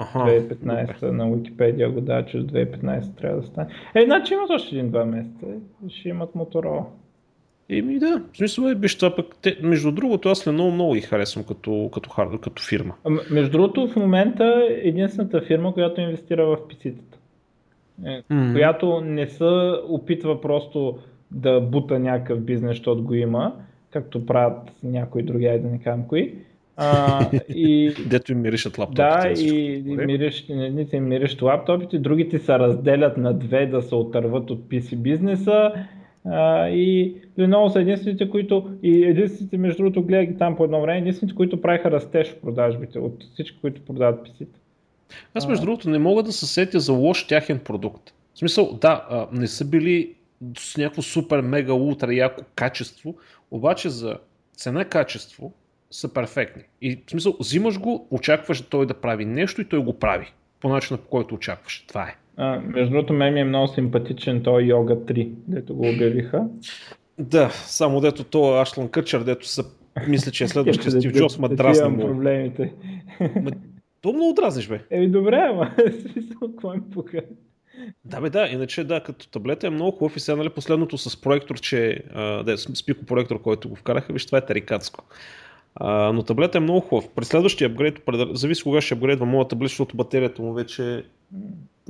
Аха. 0.00 0.18
2015 0.18 1.02
на 1.02 1.24
Wikipedia 1.30 1.92
го 1.92 2.00
дава, 2.00 2.26
че 2.26 2.38
до 2.38 2.54
2015 2.54 3.16
трябва 3.16 3.40
да 3.40 3.46
стане. 3.46 3.68
Е, 3.94 4.04
значи 4.04 4.34
имат 4.34 4.50
още 4.50 4.74
един-два 4.76 5.04
месеца. 5.04 5.46
Ще 5.88 6.08
имат 6.08 6.34
Моторола. 6.34 6.86
Еми 7.68 7.98
да, 7.98 8.22
в 8.32 8.36
смисъл 8.36 8.64
е, 8.64 8.74
биш 8.74 8.98
това 8.98 9.16
пък, 9.16 9.26
те, 9.42 9.56
между 9.62 9.92
другото, 9.92 10.28
аз 10.28 10.44
Lenovo 10.44 10.70
много 10.70 10.92
ги 10.92 11.00
харесвам 11.00 11.44
като, 11.44 11.90
като, 11.94 12.10
хар, 12.10 12.28
като 12.42 12.62
фирма. 12.62 12.94
А, 13.04 13.10
Между 13.30 13.50
другото, 13.52 13.88
в 13.88 13.96
момента 13.96 14.66
е 14.70 14.88
единствената 14.88 15.40
фирма, 15.40 15.74
която 15.74 16.00
инвестира 16.00 16.46
в 16.46 16.56
PC-тата. 16.56 17.16
Е, 18.06 18.22
Мгм. 18.30 18.52
Която 18.52 19.00
не 19.00 19.26
се 19.26 19.72
опитва 19.88 20.40
просто 20.40 20.98
да 21.30 21.60
бута 21.60 21.98
някакъв 21.98 22.40
бизнес, 22.40 22.70
защото 22.70 23.02
го 23.02 23.14
има, 23.14 23.54
както 23.90 24.26
правят 24.26 24.72
някои 24.82 25.22
други, 25.22 25.44
да 25.62 25.68
не 25.68 25.78
кажем 25.78 26.04
кои. 26.08 26.34
А, 26.82 27.30
и, 27.48 27.94
Дето 28.06 28.32
им 28.32 28.40
миришат 28.40 28.78
лаптопите. 28.78 29.02
да, 29.02 29.34
всичко. 29.34 29.56
и, 29.56 29.58
и 29.58 29.82
Добре. 29.82 30.06
мириш, 30.06 30.44
едните 30.48 30.96
им 30.96 31.08
мириш 31.08 31.42
лаптопите, 31.42 31.98
другите 31.98 32.38
се 32.38 32.58
разделят 32.58 33.16
на 33.16 33.34
две 33.34 33.66
да 33.66 33.82
се 33.82 33.94
отърват 33.94 34.50
от 34.50 34.68
PC 34.68 34.96
бизнеса. 34.96 35.72
А, 36.24 36.68
и 36.68 37.14
Lenovo 37.38 37.68
са 37.68 37.80
единствените, 37.80 38.30
които, 38.30 38.70
и 38.82 39.04
единствените, 39.04 39.58
между 39.58 39.82
другото, 39.82 40.02
гледах 40.02 40.26
ги 40.26 40.38
там 40.38 40.56
по 40.56 40.64
едно 40.64 40.80
време, 40.80 40.98
единствените, 40.98 41.36
които 41.36 41.62
правиха 41.62 41.90
растеж 41.90 42.28
в 42.28 42.40
продажбите 42.40 42.98
от 42.98 43.24
всички, 43.34 43.58
които 43.60 43.80
продават 43.82 44.28
PC-та. 44.28 44.58
Аз 45.34 45.48
между 45.48 45.64
другото 45.64 45.90
не 45.90 45.98
мога 45.98 46.22
да 46.22 46.32
се 46.32 46.46
сетя 46.46 46.80
за 46.80 46.92
лош 46.92 47.26
тяхен 47.26 47.58
продукт. 47.58 48.14
В 48.34 48.38
смисъл, 48.38 48.78
да, 48.80 49.06
а, 49.10 49.26
не 49.32 49.46
са 49.46 49.64
били 49.64 50.14
с 50.58 50.76
някакво 50.76 51.02
супер, 51.02 51.40
мега, 51.40 51.72
ултра 51.72 52.14
яко 52.14 52.42
качество, 52.54 53.14
обаче 53.50 53.88
за 53.88 54.16
цена-качество 54.56 55.52
са 55.90 56.14
перфектни. 56.14 56.62
И 56.82 57.02
в 57.06 57.10
смисъл, 57.10 57.36
взимаш 57.40 57.78
го, 57.78 58.08
очакваш 58.10 58.60
той 58.60 58.86
да 58.86 58.94
прави 58.94 59.24
нещо 59.24 59.60
и 59.60 59.64
той 59.64 59.78
го 59.78 59.98
прави. 59.98 60.32
По 60.60 60.68
начина 60.68 60.98
по 60.98 61.08
който 61.08 61.34
очакваш. 61.34 61.84
Това 61.88 62.08
е. 62.08 62.16
А, 62.36 62.60
между 62.60 62.90
другото, 62.90 63.12
мен 63.12 63.34
ми 63.34 63.40
е 63.40 63.44
много 63.44 63.68
симпатичен 63.68 64.42
той 64.42 64.62
Йога 64.62 64.96
3, 64.96 65.32
дето 65.48 65.74
го 65.74 65.88
обявиха. 65.88 66.44
Да, 67.18 67.50
само 67.50 68.00
дето 68.00 68.24
то 68.24 68.60
Ашлан 68.60 68.88
Къчър, 68.88 69.24
дето 69.24 69.46
са, 69.46 69.64
мисля, 70.08 70.30
че 70.30 70.44
е 70.44 70.48
следващия 70.48 70.90
Стив 70.90 71.12
Джобс, 71.12 71.38
ма 71.38 71.48
имам 71.78 71.92
много. 71.92 72.12
проблемите. 72.12 72.72
Ма, 73.20 73.50
То 74.00 74.12
много 74.12 74.32
дразниш, 74.32 74.68
бе. 74.68 74.80
Еми 74.90 75.08
добре, 75.08 75.46
ама 75.50 75.74
смисъл, 76.12 76.40
какво 76.40 76.74
им 76.74 76.82
пука? 76.90 77.20
Да, 78.04 78.20
бе, 78.20 78.30
да, 78.30 78.48
иначе 78.48 78.84
да, 78.84 79.02
като 79.02 79.28
таблета 79.28 79.66
е 79.66 79.70
много 79.70 79.98
хубав 79.98 80.16
и 80.16 80.20
сега, 80.20 80.36
нали, 80.36 80.48
последното 80.48 80.98
с 80.98 81.20
проектор, 81.20 81.60
че, 81.60 82.02
а, 82.14 82.42
да, 82.42 82.58
с 82.58 82.86
пико 82.86 83.04
проектор, 83.04 83.42
който 83.42 83.68
го 83.68 83.76
вкараха, 83.76 84.12
виж, 84.12 84.26
това 84.26 84.38
е 84.38 84.46
тарикатско. 84.46 85.04
А, 85.74 86.12
но 86.12 86.22
таблета 86.22 86.58
е 86.58 86.60
много 86.60 86.80
хубав. 86.80 87.08
При 87.08 87.24
следващия 87.24 87.68
апгрейд, 87.68 88.02
зависи 88.32 88.62
кога 88.62 88.80
ще 88.80 88.94
апгрейдва 88.94 89.26
моят 89.26 89.48
таблет, 89.48 89.68
защото 89.68 89.96
батерията 89.96 90.42
му 90.42 90.52
вече 90.52 91.02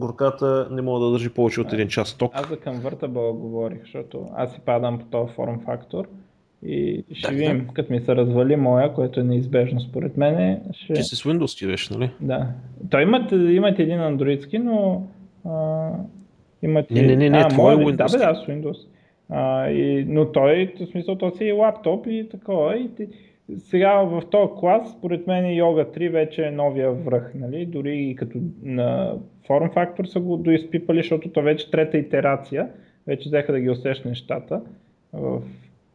горката 0.01 0.69
не 0.71 0.83
мога 0.83 1.01
да 1.01 1.11
държи 1.13 1.31
повече 1.31 1.61
от 1.61 1.73
един 1.73 1.89
час 1.89 2.15
ток. 2.15 2.33
Аз 2.35 2.49
за 2.49 2.57
Convertible 2.57 3.33
говорих, 3.33 3.81
защото 3.81 4.27
аз 4.37 4.53
си 4.53 4.61
падам 4.67 4.99
по 4.99 5.05
този 5.05 5.33
форм 5.35 5.61
фактор 5.65 6.09
и 6.67 7.05
ще 7.13 7.31
Да, 7.31 7.37
видим, 7.37 7.69
като 7.75 7.93
ми 7.93 8.01
се 8.01 8.17
развали 8.17 8.57
моя, 8.57 8.95
което 8.95 9.21
е 9.21 9.25
неизбежно 9.25 9.81
според 9.81 10.17
мен, 10.17 10.61
ще... 10.73 10.93
Ти 10.93 11.03
си 11.03 11.17
с 11.17 11.23
Windows 11.23 11.59
ти 11.59 11.67
беше, 11.67 11.95
нали? 11.95 12.11
Да. 12.21 12.47
Той 12.91 13.03
имат, 13.03 13.33
имат 13.33 13.79
един 13.79 14.01
андроидски, 14.01 14.59
но 14.59 15.07
а, 15.49 15.89
имат 16.63 16.91
Не, 16.91 17.03
не, 17.03 17.17
не, 17.17 17.31
не, 17.31 17.39
а, 17.39 17.49
твой 17.49 17.77
моя- 17.77 17.93
е 17.93 17.97
Да, 17.97 18.05
бе, 18.05 18.11
Windows. 18.11 18.19
да, 18.19 18.35
с 18.35 18.47
Windows. 18.47 18.87
А, 19.31 19.71
и, 19.71 20.05
но 20.09 20.33
той, 20.33 20.75
в 20.81 20.87
смисъл, 20.91 21.17
то 21.17 21.37
си 21.37 21.49
е 21.49 21.53
лаптоп 21.53 22.07
и 22.07 22.29
такова. 22.31 22.77
И 22.77 22.91
сега 23.59 23.93
в 23.95 24.23
този 24.31 24.53
клас, 24.61 24.91
според 24.99 25.27
мен 25.27 25.45
Yoga 25.45 25.99
3 25.99 26.11
вече 26.11 26.47
е 26.47 26.51
новия 26.51 26.93
връх, 26.93 27.33
нали? 27.35 27.67
Дори 27.67 27.99
и 27.99 28.17
като 28.17 28.39
на 28.63 29.15
Form 29.49 29.75
Factor 29.75 30.05
са 30.05 30.21
го 30.21 30.37
доизпипали, 30.37 30.99
защото 30.99 31.29
то 31.29 31.43
вече 31.43 31.71
трета 31.71 31.99
итерация, 31.99 32.69
вече 33.07 33.29
взеха 33.29 33.53
да 33.53 33.61
ги 33.61 33.71
усещат 33.71 34.07
нещата. 34.07 34.61
В 35.13 35.43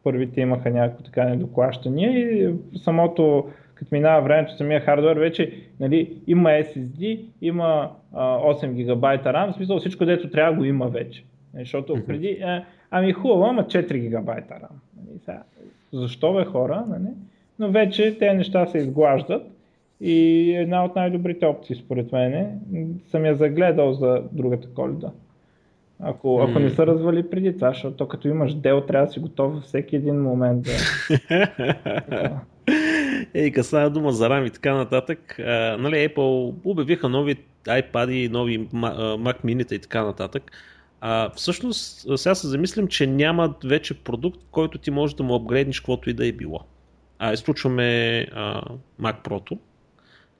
първите 0.04 0.40
имаха 0.40 0.70
някакво 0.70 1.04
така 1.04 1.24
недоклащания 1.24 2.10
и 2.10 2.54
самото, 2.76 3.48
като 3.74 3.94
минава 3.94 4.22
времето, 4.22 4.56
самия 4.56 4.80
хардвер 4.80 5.16
вече 5.16 5.52
нали, 5.80 6.22
има 6.26 6.48
SSD, 6.48 7.20
има 7.42 7.90
а, 8.12 8.38
8 8.38 8.72
гигабайта 8.72 9.28
RAM, 9.28 9.52
в 9.52 9.56
смисъл 9.56 9.78
всичко, 9.78 10.04
дето 10.04 10.30
трябва 10.30 10.56
го 10.56 10.64
има 10.64 10.88
вече. 10.88 11.24
Нали, 11.54 11.64
Защото 11.64 12.06
преди, 12.06 12.38
а, 12.42 12.64
ами 12.90 13.12
хубаво, 13.12 13.44
ама 13.44 13.64
4 13.64 13.98
гигабайта 13.98 14.54
RAM. 14.54 14.68
Нали, 15.26 15.38
защо 15.92 16.34
бе 16.34 16.44
хора, 16.44 16.84
нали? 16.88 17.08
Но 17.58 17.70
вече 17.70 18.18
те 18.18 18.34
неща 18.34 18.66
се 18.66 18.78
изглаждат 18.78 19.42
и 20.00 20.50
една 20.54 20.84
от 20.84 20.96
най-добрите 20.96 21.46
опции 21.46 21.76
според 21.76 22.12
мен 22.12 22.60
съм 23.10 23.24
я 23.24 23.34
загледал 23.34 23.92
за 23.92 24.22
другата 24.32 24.68
коледа. 24.74 25.10
Ако, 26.00 26.40
ако 26.40 26.58
не 26.58 26.70
се 26.70 26.86
развали 26.86 27.30
преди 27.30 27.54
това, 27.54 27.68
защото 27.72 28.08
като 28.08 28.28
имаш 28.28 28.54
дел, 28.54 28.80
трябва 28.80 29.06
да 29.06 29.12
си 29.12 29.20
готов 29.20 29.54
във 29.54 29.62
всеки 29.62 29.96
един 29.96 30.22
момент. 30.22 30.62
Да... 30.62 30.72
Ей, 33.34 33.52
касава 33.52 33.90
дума 33.90 34.12
за 34.12 34.28
RAM 34.28 34.46
и 34.46 34.50
така 34.50 34.74
нататък. 34.74 35.38
А, 35.38 35.76
нали, 35.80 35.94
Apple 35.94 36.54
обявиха 36.64 37.08
нови 37.08 37.36
iPad, 37.64 38.30
нови 38.30 38.68
Mac 38.68 39.44
mini 39.44 39.72
и 39.72 39.78
така 39.78 40.04
нататък. 40.04 40.52
А, 41.00 41.30
всъщност, 41.30 42.06
сега 42.18 42.34
се 42.34 42.46
замислям, 42.46 42.88
че 42.88 43.06
няма 43.06 43.54
вече 43.64 43.94
продукт, 43.94 44.40
който 44.50 44.78
ти 44.78 44.90
може 44.90 45.16
да 45.16 45.22
му 45.22 45.34
апгрейднеш 45.34 45.80
каквото 45.80 46.10
и 46.10 46.14
да 46.14 46.26
е 46.26 46.32
било. 46.32 46.60
А, 47.18 47.32
изключваме 47.32 48.18
а, 48.32 48.62
Mac 49.00 49.28
Pro, 49.28 49.58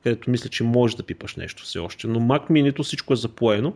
където 0.02 0.30
мисля, 0.30 0.50
че 0.50 0.64
можеш 0.64 0.94
да 0.94 1.02
пипаш 1.02 1.36
нещо 1.36 1.62
все 1.62 1.78
още. 1.78 2.06
Но 2.06 2.20
Mac 2.20 2.50
mini 2.50 2.82
всичко 2.82 3.12
е 3.12 3.16
запоено 3.16 3.72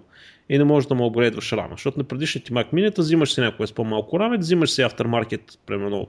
и 0.48 0.58
не 0.58 0.64
можеш 0.64 0.88
да 0.88 0.94
му 0.94 1.06
апгрейдваш 1.06 1.52
рама. 1.52 1.70
Защото 1.70 1.98
на 1.98 2.04
предишните 2.04 2.52
Mac 2.52 2.72
mini 2.72 2.98
взимаш 2.98 3.34
си 3.34 3.40
някое 3.40 3.66
с 3.66 3.72
по-малко 3.72 4.20
раме, 4.20 4.38
взимаш 4.38 4.70
си 4.70 4.82
aftermarket, 4.82 5.58
примерно 5.66 6.06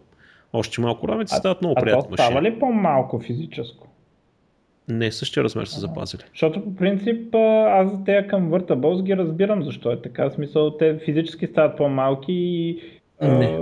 още 0.53 0.81
малко 0.81 1.07
раме, 1.07 1.25
ти 1.25 1.35
стават 1.35 1.61
много 1.61 1.75
приятни 1.75 2.11
машини. 2.11 2.25
става 2.25 2.41
ли 2.41 2.59
по-малко 2.59 3.19
физическо? 3.19 3.87
Не, 4.87 5.11
същия 5.11 5.43
размер 5.43 5.65
са 5.65 5.79
запазили. 5.79 6.21
Защото 6.29 6.63
по 6.63 6.75
принцип 6.75 7.35
аз 7.67 7.91
за 7.91 8.03
тея 8.03 8.27
към 8.27 8.49
Vъртабълс 8.49 9.03
ги 9.03 9.17
разбирам 9.17 9.63
защо 9.63 9.91
е 9.91 10.01
така. 10.01 10.29
В 10.29 10.33
смисъл 10.33 10.77
те 10.77 10.99
физически 11.05 11.47
стават 11.47 11.77
по-малки 11.77 12.33
и 12.33 12.81
не. 13.21 13.59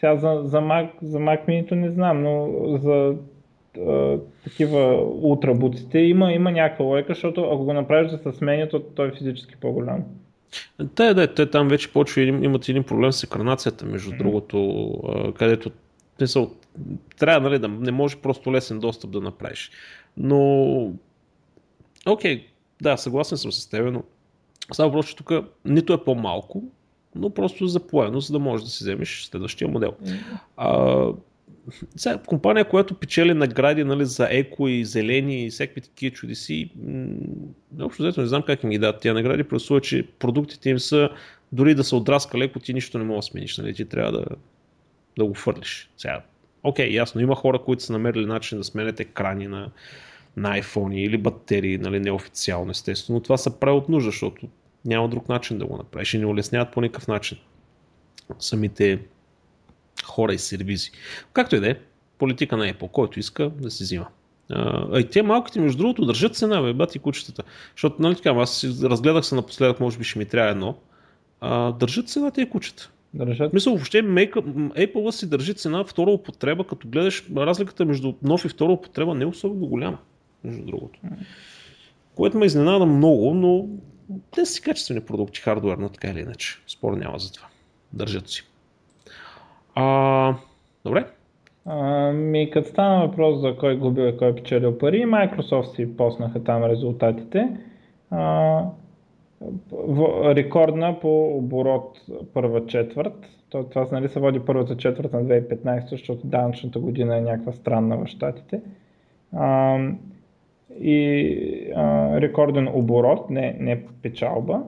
Сега 0.00 0.16
за, 0.16 0.40
за, 0.44 0.58
Mac, 0.58 0.88
за 1.02 1.18
Mac 1.18 1.48
Mini 1.48 1.72
не 1.72 1.90
знам, 1.90 2.22
но 2.22 2.50
за 2.78 3.14
а, 3.86 4.18
такива 4.44 5.04
ултрабуците 5.22 5.98
има, 5.98 6.32
има 6.32 6.50
някаква 6.50 6.84
лойка, 6.84 7.14
защото 7.14 7.44
ако 7.44 7.64
го 7.64 7.72
направиш 7.72 8.10
да 8.10 8.18
се 8.18 8.38
сменя, 8.38 8.68
то 8.68 8.80
той 8.80 9.08
е 9.08 9.12
физически 9.12 9.56
по-голям. 9.56 10.04
Те, 10.94 11.14
да, 11.14 11.34
те 11.34 11.50
там 11.50 11.68
вече 11.68 11.92
почва 11.92 12.22
имат 12.22 12.68
един 12.68 12.84
проблем 12.84 13.12
с 13.12 13.24
екранацията, 13.24 13.86
между 13.86 14.10
mm-hmm. 14.10 14.18
другото, 14.18 14.92
където 15.38 15.70
са, 16.24 16.48
трябва 17.18 17.48
нали, 17.48 17.58
да 17.58 17.68
не 17.68 17.92
може 17.92 18.16
просто 18.16 18.52
лесен 18.52 18.78
достъп 18.78 19.10
да 19.10 19.20
направиш. 19.20 19.70
Но, 20.16 20.92
окей, 22.06 22.46
да, 22.82 22.96
съгласен 22.96 23.38
съм 23.38 23.52
с 23.52 23.70
теб, 23.70 23.92
но 23.92 24.02
става 24.72 24.88
въпрос, 24.88 25.06
че 25.06 25.16
тук 25.16 25.32
нито 25.64 25.92
е 25.92 26.04
по-малко, 26.04 26.62
но 27.18 27.30
просто 27.30 27.66
запоено, 27.66 28.20
за 28.20 28.32
да 28.32 28.38
можеш 28.38 28.64
да 28.64 28.70
си 28.70 28.84
вземеш 28.84 29.24
следващия 29.24 29.68
модел. 29.68 29.92
А, 30.56 31.06
сега, 31.96 32.18
компания, 32.18 32.68
която 32.68 32.94
печели 32.94 33.34
награди 33.34 33.84
нали, 33.84 34.04
за 34.04 34.28
еко 34.30 34.68
и 34.68 34.84
зелени 34.84 35.46
и 35.46 35.50
всякакви 35.50 35.80
такива 35.80 36.14
чудеси, 36.14 36.70
общо 37.80 38.02
взето 38.02 38.20
не 38.20 38.26
знам 38.26 38.42
как 38.42 38.62
им 38.62 38.70
ги 38.70 38.78
дадат 38.78 39.00
тия 39.00 39.14
награди, 39.14 39.44
просто 39.44 39.80
че 39.80 40.06
продуктите 40.18 40.70
им 40.70 40.78
са, 40.78 41.10
дори 41.52 41.74
да 41.74 41.84
се 41.84 41.94
отраска 41.94 42.38
леко, 42.38 42.58
ти 42.58 42.74
нищо 42.74 42.98
не 42.98 43.04
можеш 43.04 43.28
да 43.28 43.30
смениш, 43.30 43.58
нали, 43.58 43.74
ти 43.74 43.84
трябва 43.84 44.12
да, 44.12 44.24
да 45.18 45.24
го 45.24 45.34
фърлиш. 45.34 45.90
Сега, 45.96 46.22
окей, 46.62 46.90
ясно, 46.90 47.20
има 47.20 47.34
хора, 47.34 47.58
които 47.58 47.82
са 47.82 47.92
намерили 47.92 48.26
начин 48.26 48.58
да 48.58 48.64
сменят 48.64 49.00
екрани 49.00 49.46
на, 49.46 49.70
на 50.36 50.60
iPhone 50.60 50.94
или 50.94 51.18
батерии, 51.18 51.78
нали, 51.78 52.00
неофициално 52.00 52.70
естествено, 52.70 53.16
но 53.16 53.22
това 53.22 53.36
са 53.36 53.60
прави 53.60 53.76
от 53.76 53.88
нужда, 53.88 54.10
защото 54.10 54.46
няма 54.88 55.08
друг 55.08 55.28
начин 55.28 55.58
да 55.58 55.66
го 55.66 55.76
направиш 55.76 56.14
и 56.14 56.18
не 56.18 56.26
улесняват 56.26 56.72
по 56.72 56.80
никакъв 56.80 57.08
начин 57.08 57.38
самите 58.38 59.00
хора 60.04 60.34
и 60.34 60.38
сервизи. 60.38 60.90
Както 61.32 61.56
и 61.56 61.60
да 61.60 61.70
е, 61.70 61.76
политика 62.18 62.56
на 62.56 62.72
Apple, 62.72 62.90
който 62.90 63.20
иска 63.20 63.50
да 63.50 63.70
си 63.70 63.82
взима. 63.82 64.06
А, 64.50 64.98
и 64.98 65.04
те 65.04 65.22
малките, 65.22 65.60
между 65.60 65.78
другото, 65.78 66.06
държат 66.06 66.36
цена, 66.36 66.62
бе, 66.62 66.72
бати 66.72 66.98
кучетата. 66.98 67.42
Защото, 67.74 68.02
нали 68.02 68.14
така, 68.14 68.30
аз 68.30 68.64
разгледах 68.82 69.26
се 69.26 69.34
напоследък, 69.34 69.80
може 69.80 69.98
би 69.98 70.04
ще 70.04 70.18
ми 70.18 70.24
трябва 70.24 70.50
едно. 70.50 70.76
А, 71.40 71.72
държат 71.72 72.08
цена 72.08 72.30
тези 72.30 72.50
кучета. 72.50 72.90
Държат. 73.14 73.52
Мисля, 73.52 73.70
въобще 73.70 74.02
Apple 74.02 75.10
си 75.10 75.30
държи 75.30 75.54
цена 75.54 75.84
втора 75.84 76.10
употреба, 76.10 76.64
като 76.64 76.88
гледаш 76.88 77.24
разликата 77.36 77.84
между 77.84 78.14
нов 78.22 78.44
и 78.44 78.48
втора 78.48 78.72
употреба 78.72 79.14
не 79.14 79.24
е 79.24 79.26
особено 79.26 79.66
голяма, 79.66 79.98
между 80.44 80.64
другото. 80.64 81.00
Което 82.14 82.38
ме 82.38 82.46
изненада 82.46 82.86
много, 82.86 83.34
но 83.34 83.68
те 84.30 84.46
си 84.46 84.62
качествени 84.62 85.00
продукти, 85.00 85.40
хардуерно, 85.40 85.88
така 85.88 86.08
или 86.08 86.20
иначе. 86.20 86.62
Спор 86.66 86.92
няма 86.92 87.18
за 87.18 87.32
това. 87.32 87.48
Държат 87.92 88.28
си. 88.28 88.42
А, 89.74 90.34
добре. 90.84 91.06
Ми, 92.12 92.50
като 92.50 92.68
стана 92.68 93.06
въпрос 93.06 93.40
за 93.40 93.56
кой 93.56 93.76
губил 93.76 94.02
и 94.02 94.16
кой 94.16 94.34
печелил 94.34 94.78
пари, 94.78 95.02
Microsoft 95.02 95.76
си 95.76 95.96
поснаха 95.96 96.44
там 96.44 96.64
резултатите. 96.64 97.56
А, 98.10 98.20
в, 99.72 100.34
рекордна 100.34 101.00
по 101.00 101.36
оборот 101.36 102.00
първа 102.34 102.66
четвърт. 102.66 103.28
Това 103.50 103.86
нали, 103.92 104.08
се 104.08 104.20
води 104.20 104.40
първата 104.40 104.76
четвърт 104.76 105.12
на 105.12 105.24
2015, 105.24 105.90
защото 105.90 106.26
данъчната 106.26 106.78
година 106.78 107.16
е 107.16 107.20
някаква 107.20 107.52
странна 107.52 107.96
в 107.96 108.06
щатите. 108.06 108.60
И 110.80 111.72
а, 111.76 112.20
рекорден 112.20 112.68
оборот, 112.68 113.30
не, 113.30 113.56
не 113.60 113.82
печалба. 114.02 114.62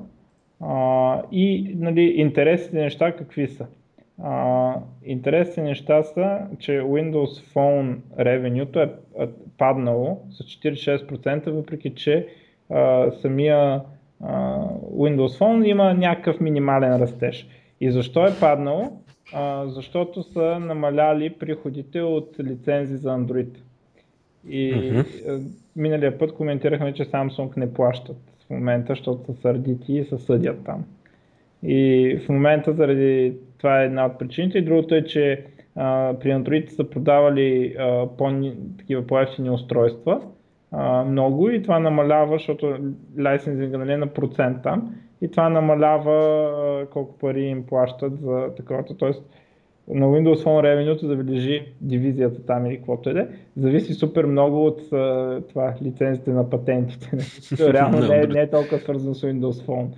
А, 0.61 1.23
и 1.33 1.75
нали, 1.79 2.03
интересните 2.03 2.77
неща 2.77 3.13
какви 3.13 3.49
са? 3.49 3.67
А, 4.23 4.75
интересни 5.05 5.63
неща 5.63 6.03
са, 6.03 6.39
че 6.59 6.73
Windows 6.73 7.55
Phone 7.55 7.97
revenue 8.19 8.91
е 9.19 9.29
паднало 9.59 10.21
с 10.31 10.45
46%, 10.45 11.51
въпреки 11.51 11.95
че 11.95 12.27
а, 12.71 13.11
самия 13.11 13.83
а, 14.23 14.59
Windows 14.95 15.39
Phone 15.39 15.67
има 15.67 15.95
някакъв 15.95 16.41
минимален 16.41 16.97
растеж. 16.97 17.49
И 17.81 17.91
защо 17.91 18.27
е 18.27 18.39
паднало? 18.41 18.91
А, 19.33 19.67
защото 19.67 20.23
са 20.23 20.59
намаляли 20.61 21.31
приходите 21.31 22.03
от 22.03 22.37
лицензи 22.41 22.97
за 22.97 23.09
Android. 23.09 23.59
И 24.49 24.75
mm-hmm. 24.75 25.41
миналия 25.77 26.19
път 26.19 26.35
коментирахме, 26.35 26.93
че 26.93 27.05
Samsung 27.05 27.57
не 27.57 27.75
плащат 27.75 28.17
в 28.47 28.51
момента, 28.51 28.93
защото 28.93 29.25
са 29.33 29.41
сърдити 29.41 29.95
и 29.95 30.05
се 30.05 30.19
съдят 30.19 30.65
там. 30.65 30.85
И 31.63 32.21
в 32.25 32.29
момента 32.29 32.73
заради 32.73 33.35
това 33.59 33.83
е 33.83 33.85
една 33.85 34.07
от 34.07 34.19
причините. 34.19 34.59
И 34.59 34.65
другото 34.65 34.95
е, 34.95 35.05
че 35.05 35.45
а, 35.77 36.15
при 36.21 36.31
Android 36.31 36.69
са 36.69 36.91
продавали 36.91 37.77
а, 37.79 38.07
по, 38.19 38.53
такива 38.79 39.07
по-ефтини 39.07 39.51
устройства 39.51 40.21
а, 40.73 41.05
много 41.05 41.51
и 41.51 41.63
това 41.63 41.79
намалява, 41.79 42.37
защото 42.37 42.77
лайсензинга 43.19 43.79
нали, 43.79 43.93
е 43.93 43.97
на 43.97 44.07
процент 44.07 44.63
там 44.63 44.95
и 45.21 45.31
това 45.31 45.49
намалява 45.49 46.51
а, 46.83 46.87
колко 46.87 47.19
пари 47.19 47.45
им 47.45 47.67
плащат 47.67 48.21
за 48.21 48.55
такова. 48.57 48.85
Тоест 48.99 49.23
на 49.91 50.07
Windows 50.07 50.45
Phone 50.45 50.63
Revenue 50.65 51.07
да 51.07 51.17
бележи 51.17 51.67
дивизията 51.81 52.47
там 52.47 52.67
или 52.67 52.77
каквото 52.77 53.11
е 53.11 53.15
да 53.15 53.29
зависи 53.57 53.95
супер 53.95 54.25
много 54.25 54.67
от 54.67 54.93
а, 54.93 55.41
това 55.49 55.75
лицензите 55.83 56.31
на 56.31 56.51
патентите. 56.51 57.11
Реално 57.73 58.09
не, 58.09 58.17
е, 58.17 58.27
не 58.27 58.41
е 58.41 58.51
толкова 58.51 58.79
свързано 58.79 59.15
с 59.15 59.23
Windows 59.23 59.67
Phone. 59.67 59.89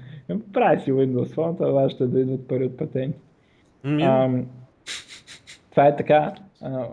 Прави 0.52 0.80
си 0.80 0.92
Windows 0.92 1.34
Phone, 1.34 1.56
това 1.56 1.90
ще 1.90 2.06
да 2.06 2.20
идват 2.20 2.48
пари 2.48 2.64
от 2.64 2.76
патенти. 2.76 3.18
А, 3.84 4.30
това 5.70 5.86
е 5.86 5.96
така, 5.96 6.34
а, 6.62 6.86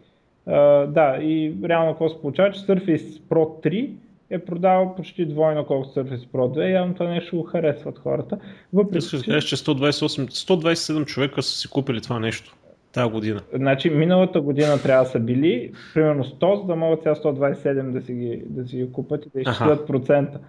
а, 0.45 0.87
да, 0.87 1.17
и 1.21 1.55
реално 1.63 1.91
какво 1.91 2.09
се 2.09 2.21
получава, 2.21 2.51
че 2.51 2.59
Surface 2.59 3.21
Pro 3.21 3.65
3 3.65 3.89
е 4.29 4.39
продавал 4.39 4.95
почти 4.95 5.25
двойно 5.25 5.65
колкото 5.65 5.99
Surface 5.99 6.27
Pro 6.27 6.57
2 6.57 6.73
явно 6.73 6.93
това 6.93 7.09
нещо 7.09 7.37
го 7.37 7.43
харесват 7.43 7.99
хората. 7.99 8.37
Въпреки, 8.73 9.07
че... 9.07 9.17
кажеш, 9.17 9.43
че 9.43 9.55
128, 9.55 10.29
127 10.29 11.05
човека 11.05 11.43
са 11.43 11.57
си 11.57 11.67
купили 11.67 12.01
това 12.01 12.19
нещо 12.19 12.55
тази 12.91 13.11
година. 13.11 13.41
Значи 13.53 13.89
миналата 13.89 14.41
година 14.41 14.81
трябва 14.81 15.03
да 15.03 15.09
са 15.09 15.19
били 15.19 15.71
примерно 15.93 16.23
100, 16.23 16.61
за 16.61 16.67
да 16.67 16.75
могат 16.75 17.03
сега 17.03 17.15
127 17.15 17.91
да 17.91 18.01
си 18.01 18.13
ги, 18.13 18.43
да 18.45 18.67
си 18.67 18.77
ги 18.77 18.91
купат 18.91 19.25
и 19.25 19.29
да 19.29 19.41
изчислят 19.41 19.87
процента. 19.87 20.39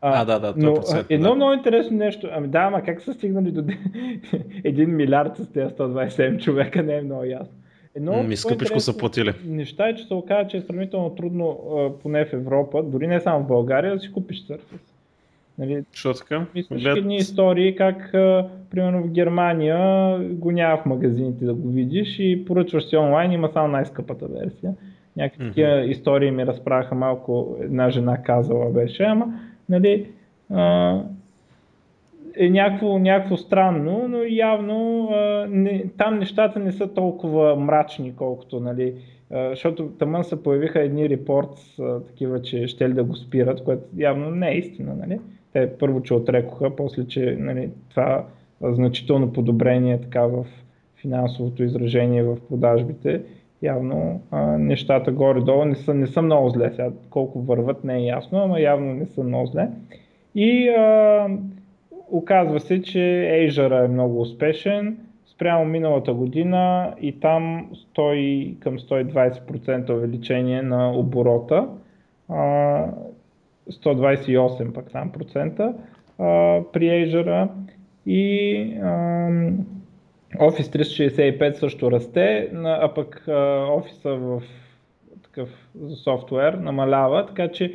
А, 0.00 0.24
да, 0.24 0.38
да, 0.38 0.54
но, 0.56 0.76
100%, 0.76 1.06
едно 1.08 1.28
да. 1.28 1.34
много 1.34 1.52
интересно 1.52 1.96
нещо. 1.96 2.28
Ами 2.32 2.48
да, 2.48 2.58
ама 2.58 2.82
как 2.82 3.02
са 3.02 3.14
стигнали 3.14 3.50
до 3.50 3.60
1 3.62 4.86
милиард 4.86 5.36
с 5.36 5.52
тези 5.52 5.74
127 5.74 6.42
човека, 6.42 6.82
не 6.82 6.96
е 6.96 7.02
много 7.02 7.24
ясно. 7.24 7.54
Едно 7.94 8.22
Ми 8.22 8.36
скъпичко 8.36 8.80
са 8.80 8.96
платили. 8.96 9.32
Неща 9.44 9.88
е, 9.88 9.94
че 9.94 10.04
се 10.04 10.14
оказа, 10.14 10.48
че 10.48 10.56
е 10.56 10.60
сравнително 10.60 11.10
трудно, 11.10 11.58
поне 12.02 12.24
в 12.24 12.32
Европа, 12.32 12.82
дори 12.82 13.06
не 13.06 13.20
само 13.20 13.44
в 13.44 13.48
България, 13.48 13.94
да 13.94 14.00
си 14.00 14.12
купиш 14.12 14.46
Surface. 14.46 14.90
Нали, 15.58 15.84
Що 15.92 16.14
така? 16.14 16.46
Мислиш 16.54 16.82
Глед- 16.82 16.98
едни 16.98 17.16
истории 17.16 17.76
как 17.76 18.14
а, 18.14 18.48
примерно 18.70 19.02
в 19.02 19.10
Германия 19.10 20.18
го 20.20 20.50
няма 20.50 20.76
в 20.76 20.86
магазините 20.86 21.44
да 21.44 21.54
го 21.54 21.68
видиш 21.68 22.18
и 22.18 22.44
поръчваш 22.46 22.84
си 22.84 22.96
онлайн, 22.96 23.32
има 23.32 23.50
само 23.52 23.68
най-скъпата 23.68 24.26
версия. 24.26 24.72
Някакви 25.16 25.46
такива 25.46 25.84
истории 25.84 26.30
ми 26.30 26.46
разправяха 26.46 26.94
малко, 26.94 27.56
една 27.60 27.90
жена 27.90 28.22
казала 28.22 28.70
беше, 28.70 29.02
ама 29.02 29.26
нали, 29.68 30.06
а, 30.50 30.98
е 32.36 32.50
някакво, 32.50 32.98
някакво 32.98 33.36
странно, 33.36 34.08
но 34.08 34.18
явно 34.24 35.08
а, 35.12 35.46
не, 35.50 35.84
там 35.98 36.18
нещата 36.18 36.58
не 36.58 36.72
са 36.72 36.94
толкова 36.94 37.56
мрачни, 37.56 38.12
колкото, 38.16 38.60
нали, 38.60 38.94
а, 39.30 39.48
защото 39.48 39.86
тъмън 39.86 40.24
се 40.24 40.42
появиха 40.42 40.82
едни 40.82 41.08
репортс, 41.08 41.78
а, 41.78 42.00
такива, 42.00 42.42
че 42.42 42.66
ще 42.66 42.88
да 42.88 43.04
го 43.04 43.14
спират, 43.14 43.64
което 43.64 43.82
явно 43.96 44.30
не 44.30 44.50
е 44.50 44.58
истина, 44.58 44.94
нали. 44.94 45.20
Те 45.52 45.72
първо, 45.78 46.02
че 46.02 46.14
отрекоха, 46.14 46.76
после, 46.76 47.06
че 47.06 47.36
нали, 47.40 47.70
това 47.90 48.24
значително 48.62 49.32
подобрение 49.32 50.00
така 50.00 50.26
в 50.26 50.46
финансовото 50.96 51.62
изражение 51.62 52.22
в 52.22 52.36
продажбите, 52.48 53.22
явно 53.62 54.20
а, 54.30 54.58
нещата 54.58 55.12
горе-долу 55.12 55.64
не 55.64 55.74
са, 55.74 55.94
не 55.94 56.06
са 56.06 56.22
много 56.22 56.48
зле. 56.48 56.70
Сега 56.70 56.90
колко 57.10 57.40
върват 57.40 57.84
не 57.84 57.96
е 57.96 58.04
ясно, 58.04 58.38
ама 58.38 58.60
явно 58.60 58.94
не 58.94 59.06
са 59.06 59.22
много 59.22 59.46
зле. 59.46 59.68
И 60.34 60.68
а, 60.68 61.28
оказва 62.10 62.60
се, 62.60 62.82
че 62.82 62.98
Azure 63.48 63.84
е 63.84 63.88
много 63.88 64.20
успешен. 64.20 64.98
Спрямо 65.26 65.64
миналата 65.64 66.14
година 66.14 66.94
и 67.00 67.20
там 67.20 67.70
100, 67.96 68.58
към 68.58 68.78
120% 68.78 69.90
увеличение 69.90 70.62
на 70.62 70.92
оборота. 70.92 71.68
А, 72.28 72.86
128 73.70 74.72
пък 74.72 74.90
там 74.92 75.12
процента 75.12 75.74
при 76.72 77.06
Azure 77.06 77.48
и 78.06 78.74
Office 80.38 80.76
365 80.76 81.52
също 81.52 81.90
расте, 81.90 82.50
а 82.64 82.94
пък 82.94 83.24
офиса 83.70 84.14
в 84.14 84.42
такъв 85.22 85.48
софтуер 86.04 86.52
намалява, 86.52 87.26
така 87.26 87.48
че 87.48 87.74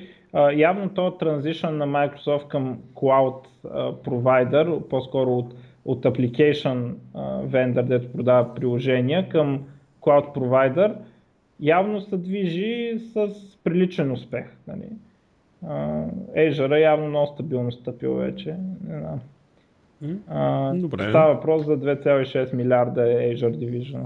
явно 0.55 0.89
този 0.89 1.17
транзишън 1.17 1.77
на 1.77 1.87
Microsoft 1.87 2.47
към 2.47 2.79
Cloud 2.95 3.47
а, 3.71 3.93
провайдер, 4.03 4.79
по-скоро 4.89 5.37
от, 5.37 5.53
от 5.85 6.03
application 6.03 6.93
а, 7.13 7.19
vendor, 7.43 7.83
дето 7.83 8.11
продава 8.11 8.55
приложения, 8.55 9.29
към 9.29 9.63
Cloud 10.01 10.33
провайдер, 10.33 10.95
явно 11.59 12.01
се 12.01 12.17
движи 12.17 12.99
с 13.13 13.29
приличен 13.63 14.11
успех. 14.11 14.45
Нали. 14.67 14.89
А, 15.67 16.03
Azure 16.37 16.77
е 16.77 16.81
явно 16.81 17.07
много 17.07 17.27
стабилно 17.27 17.71
стъпил 17.71 18.15
вече. 18.15 18.55
Не 18.87 18.99
знам. 18.99 19.19
А, 20.29 20.73
Добре. 20.73 21.09
Става 21.09 21.33
въпрос 21.33 21.65
за 21.65 21.79
2,6 21.79 22.53
милиарда 22.53 23.01
Azure 23.01 23.55
Division. 23.55 24.05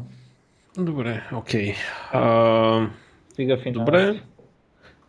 Добре, 0.77 1.21
окей. 1.36 1.73
А, 2.13 2.88
Стига 3.30 3.57
финал. 3.57 3.86
добре. 3.86 4.19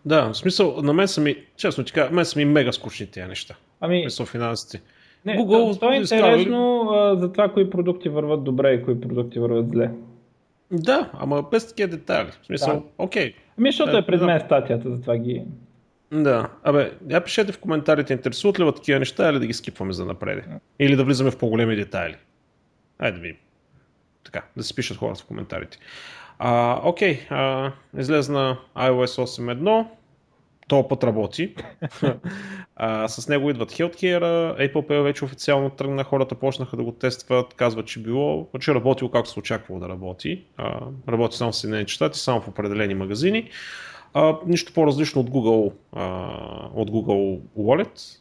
Да, 0.05 0.25
в 0.33 0.35
смисъл, 0.37 0.83
на 0.83 0.93
мен 0.93 1.09
са 1.09 1.21
ми, 1.21 1.37
честно 1.57 1.85
ти 1.85 1.93
кажа, 1.93 2.11
мен 2.11 2.25
са 2.25 2.39
ми 2.39 2.45
мега 2.45 2.73
скучни 2.73 3.07
тези 3.07 3.27
неща. 3.27 3.55
Ами, 3.81 4.05
Мисъл 4.05 4.27
финансите. 4.27 4.83
не, 5.25 5.37
Google 5.37 5.81
то, 5.81 5.93
е 5.93 5.97
интересно 5.97 6.89
а, 6.91 7.17
за 7.17 7.33
това 7.33 7.53
кои 7.53 7.71
продукти 7.71 8.09
върват 8.09 8.45
добре 8.45 8.73
и 8.73 8.83
кои 8.83 9.01
продукти 9.01 9.39
върват 9.39 9.71
зле. 9.71 9.91
Да, 10.73 11.11
ама 11.13 11.43
без 11.51 11.69
такива 11.69 11.89
детайли. 11.89 12.31
В 12.43 12.47
смисъл, 12.47 12.75
Да. 12.75 12.83
окей. 12.99 13.35
Ами, 13.59 13.69
защото 13.69 13.93
Да, 13.93 13.99
е 13.99 14.07
пред 14.07 14.21
да. 14.21 14.27
мен 14.27 14.41
статията, 14.41 14.91
затова 14.91 15.17
ги... 15.19 15.43
Да, 16.13 16.49
абе, 16.63 16.93
я 17.11 17.25
пишете 17.25 17.53
в 17.53 17.59
коментарите, 17.59 18.13
интересуват 18.13 18.61
ли 18.61 18.73
такива 18.75 18.99
неща 18.99 19.31
или 19.31 19.39
да 19.39 19.47
ги 19.47 19.53
скипваме 19.53 19.93
за 19.93 20.07
напред. 20.07 20.45
Или 20.79 20.97
да 20.97 21.05
влизаме 21.05 21.31
в 21.31 21.39
по-големи 21.39 21.77
детайли. 21.77 22.17
Айде 22.99 23.17
да 23.17 23.23
видим. 23.23 23.37
Така, 24.25 24.43
да 24.57 24.63
си 24.63 24.75
пишат 24.75 24.97
хората 24.97 25.23
в 25.23 25.27
коментарите. 25.27 25.79
А, 26.43 26.81
окей, 26.85 27.21
а, 27.31 27.73
излезна 27.99 28.59
iOS 28.77 29.23
8.1. 29.23 29.87
То 30.69 30.89
път 30.89 31.05
работи. 31.05 31.55
а, 32.77 33.09
с 33.09 33.29
него 33.29 33.51
идват 33.51 33.73
Healthcare, 33.73 34.73
Apple 34.73 34.89
Pay 34.89 35.03
вече 35.03 35.25
официално 35.25 35.71
тръгна, 35.71 36.05
хората 36.05 36.35
почнаха 36.35 36.77
да 36.77 36.83
го 36.83 36.93
тестват, 36.93 37.55
казват, 37.55 37.87
че 37.87 38.03
било, 38.03 38.49
че 38.61 38.75
работило 38.75 39.11
както 39.11 39.31
се 39.31 39.39
очаквало 39.39 39.81
да 39.81 39.89
работи. 39.89 40.45
А, 40.57 40.81
работи 41.09 41.37
само 41.37 41.53
в 41.53 41.57
Съединените 41.57 41.93
щати, 41.93 42.19
само 42.19 42.41
в 42.41 42.49
определени 42.49 42.95
магазини. 42.95 43.51
А, 44.15 44.37
нищо 44.47 44.73
по-различно 44.73 45.21
от 45.21 45.31
Google, 45.31 45.73
а, 45.93 46.31
от 46.75 46.91
Google 46.91 47.41
Wallet. 47.59 48.21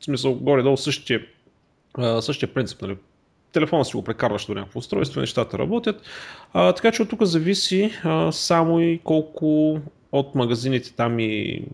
В 0.00 0.04
смисъл, 0.04 0.34
горе-долу 0.34 0.76
същия, 0.76 1.20
а, 1.98 2.22
същия 2.22 2.54
принцип. 2.54 2.82
Нали? 2.82 2.96
Телефона 3.56 3.84
си 3.84 3.96
го 3.96 4.04
прекарваш 4.04 4.46
до 4.46 4.54
някакво 4.54 4.78
устройство, 4.78 5.20
нещата 5.20 5.58
работят. 5.58 6.02
А, 6.52 6.72
така 6.72 6.92
че 6.92 7.02
от 7.02 7.08
тук 7.08 7.22
зависи 7.22 7.92
а, 8.04 8.32
само 8.32 8.80
и 8.80 9.00
колко 9.04 9.80
от 10.12 10.34
магазините 10.34 10.92
там 10.92 11.18
и 11.18 11.64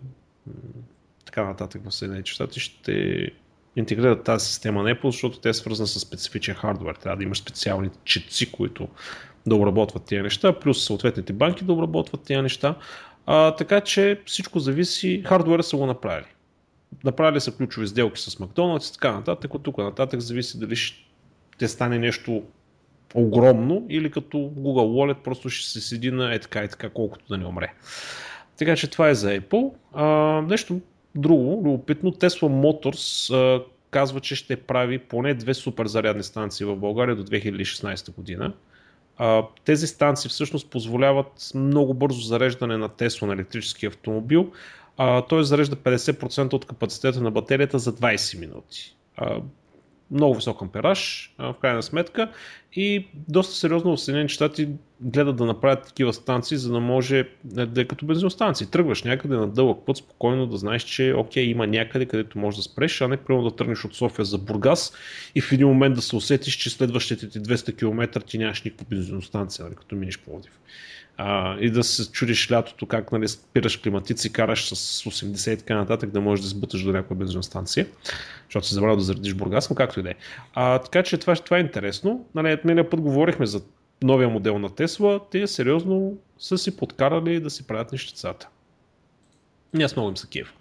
така 1.24 1.45
нататък 1.45 1.83
в 1.85 1.95
Съединените 1.95 2.30
щати 2.30 2.61
ще 2.61 3.26
интегрират 3.76 4.24
тази 4.24 4.47
система 4.47 4.83
на 4.83 4.95
Apple, 4.95 5.11
защото 5.11 5.39
те 5.39 5.49
е 5.49 5.55
свързана 5.55 5.87
с 5.87 6.01
специфичен 6.01 6.55
хардвер. 6.55 6.95
Трябва 6.95 7.16
да 7.16 7.24
имаш 7.24 7.39
специални 7.39 7.91
четци, 8.05 8.53
които 8.53 8.89
да 9.47 9.55
обработват 9.55 10.05
тези 10.05 10.22
неща, 10.22 10.53
плюс 10.61 10.85
съответните 10.85 11.33
банки 11.33 11.64
да 11.64 11.72
обработват 11.72 12.22
тези 12.24 12.41
неща. 12.41 12.74
А, 13.26 13.55
така 13.55 13.80
че 13.80 14.20
всичко 14.26 14.59
зависи, 14.59 15.22
хардуера 15.26 15.62
са 15.62 15.76
го 15.76 15.87
направили. 15.87 16.26
Направили 17.05 17.41
са 17.41 17.57
ключови 17.57 17.87
сделки 17.87 18.20
с 18.20 18.39
Макдоналдс 18.39 18.89
и 18.89 18.93
така 18.93 19.12
нататък. 19.12 19.55
От 19.55 19.62
тук 19.62 19.78
нататък 19.78 20.20
зависи 20.20 20.59
дали 20.59 20.76
ще 20.76 21.11
стане 21.68 21.98
нещо 21.98 22.42
огромно 23.14 23.86
или 23.88 24.10
като 24.10 24.36
Google 24.38 25.14
Wallet 25.14 25.22
просто 25.24 25.48
ще 25.48 25.70
се 25.70 25.80
седи 25.80 26.10
на 26.10 26.34
е 26.34 26.38
така 26.38 26.64
и 26.64 26.68
така, 26.68 26.90
колкото 26.90 27.24
да 27.28 27.38
не 27.38 27.46
умре. 27.46 27.72
Така 28.58 28.76
че 28.76 28.90
това 28.90 29.08
е 29.08 29.14
за 29.14 29.40
Apple. 29.40 29.72
А, 29.92 30.06
нещо 30.42 30.80
друго, 31.14 31.62
любопитно, 31.64 32.12
Tesla 32.12 32.42
Motors 32.42 33.34
а, 33.34 33.64
казва, 33.90 34.20
че 34.20 34.36
ще 34.36 34.56
прави 34.56 34.98
поне 34.98 35.34
две 35.34 35.54
супер 35.54 35.86
зарядни 35.86 36.22
станции 36.22 36.66
в 36.66 36.76
България 36.76 37.16
до 37.16 37.24
2016 37.24 38.14
година. 38.14 38.52
А, 39.16 39.42
тези 39.64 39.86
станции 39.86 40.28
всъщност 40.28 40.70
позволяват 40.70 41.50
много 41.54 41.94
бързо 41.94 42.20
зареждане 42.20 42.76
на 42.76 42.88
Tesla 42.88 43.26
на 43.26 43.32
електрически 43.32 43.86
автомобил. 43.86 44.52
А, 44.96 45.22
той 45.22 45.44
зарежда 45.44 45.76
50% 45.76 46.52
от 46.52 46.64
капацитета 46.64 47.20
на 47.20 47.30
батерията 47.30 47.78
за 47.78 47.92
20 47.92 48.40
минути. 48.40 48.96
А, 49.16 49.40
много 50.12 50.34
висок 50.34 50.62
ампераж, 50.62 51.32
в 51.38 51.54
крайна 51.60 51.82
сметка. 51.82 52.30
И 52.74 53.06
доста 53.28 53.54
сериозно 53.54 53.96
в 53.96 54.00
Съединените 54.00 54.34
щати 54.34 54.68
гледат 55.00 55.36
да 55.36 55.44
направят 55.44 55.84
такива 55.84 56.12
станции, 56.12 56.56
за 56.56 56.72
да 56.72 56.80
може 56.80 57.18
е, 57.18 57.66
да 57.66 57.80
е 57.80 57.84
като 57.84 58.06
бензиностанции. 58.06 58.66
Тръгваш 58.66 59.02
някъде 59.02 59.36
на 59.36 59.48
дълъг 59.48 59.78
път, 59.86 59.96
спокойно 59.96 60.46
да 60.46 60.56
знаеш, 60.56 60.82
че 60.82 61.14
окей, 61.16 61.44
има 61.44 61.66
някъде, 61.66 62.06
където 62.06 62.38
можеш 62.38 62.56
да 62.56 62.62
спреш, 62.62 63.00
а 63.00 63.08
не 63.08 63.16
примерно 63.16 63.50
да 63.50 63.56
тръгнеш 63.56 63.84
от 63.84 63.94
София 63.94 64.24
за 64.24 64.38
Бургас 64.38 64.92
и 65.34 65.40
в 65.40 65.52
един 65.52 65.68
момент 65.68 65.94
да 65.94 66.02
се 66.02 66.16
усетиш, 66.16 66.54
че 66.54 66.70
следващите 66.70 67.28
ти 67.28 67.40
200 67.40 67.76
км 67.76 68.20
ти 68.20 68.38
нямаш 68.38 68.62
никаква 68.62 68.86
бензиностанция, 68.90 69.64
нали, 69.64 69.74
като 69.74 69.94
минеш 69.94 70.18
Пловдив. 70.18 70.52
А, 71.24 71.56
и 71.60 71.70
да 71.70 71.84
се 71.84 72.12
чудиш 72.12 72.50
лятото 72.50 72.86
как 72.86 73.12
нали, 73.12 73.28
спираш 73.28 73.76
климатици, 73.76 74.32
караш 74.32 74.74
с 74.74 75.04
80 75.04 75.54
и 75.54 75.56
така 75.56 75.76
нататък, 75.76 76.10
да 76.10 76.20
можеш 76.20 76.42
да 76.42 76.48
сбуташ 76.48 76.82
до 76.82 76.92
някаква 76.92 77.16
бензиностанция, 77.16 77.86
защото 78.44 78.66
си 78.66 78.74
забравил 78.74 78.96
да 78.96 79.02
заредиш 79.02 79.34
Бургас, 79.34 79.70
но 79.70 79.76
както 79.76 80.00
и 80.00 80.02
да 80.02 80.10
е. 80.10 80.14
А, 80.54 80.78
така 80.78 81.02
че 81.02 81.18
това, 81.18 81.34
това 81.34 81.56
е 81.56 81.60
интересно. 81.60 82.26
Нали, 82.34 82.58
миналия 82.64 82.90
път 82.90 83.00
говорихме 83.00 83.46
за 83.46 83.60
новия 84.02 84.28
модел 84.28 84.58
на 84.58 84.70
Тесла, 84.70 85.20
те 85.30 85.46
сериозно 85.46 86.16
са 86.38 86.58
си 86.58 86.76
подкарали 86.76 87.40
да 87.40 87.50
си 87.50 87.66
правят 87.66 87.92
нещицата. 87.92 88.48
И 89.78 89.82
аз 89.82 89.96
много 89.96 90.08
им 90.08 90.16
са 90.16 90.28
кеф. 90.28 90.54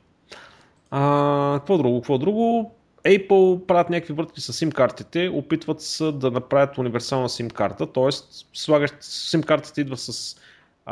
А, 0.91 1.55
какво 1.59 1.78
друго? 1.78 2.01
Какво 2.01 2.18
друго? 2.18 2.76
Apple 3.05 3.66
правят 3.66 3.89
някакви 3.89 4.14
въртки 4.14 4.41
с 4.41 4.53
SIM 4.53 4.74
картите, 4.74 5.30
опитват 5.34 5.82
се 5.82 6.12
да 6.12 6.32
направят 6.32 6.78
универсална 6.78 7.30
SIM 7.30 7.51
карта, 7.51 7.91
т.е. 7.93 8.09
слагаш 8.53 8.91
SIM 8.91 9.45
картата 9.45 9.82
идва 9.82 9.97
с 9.97 10.36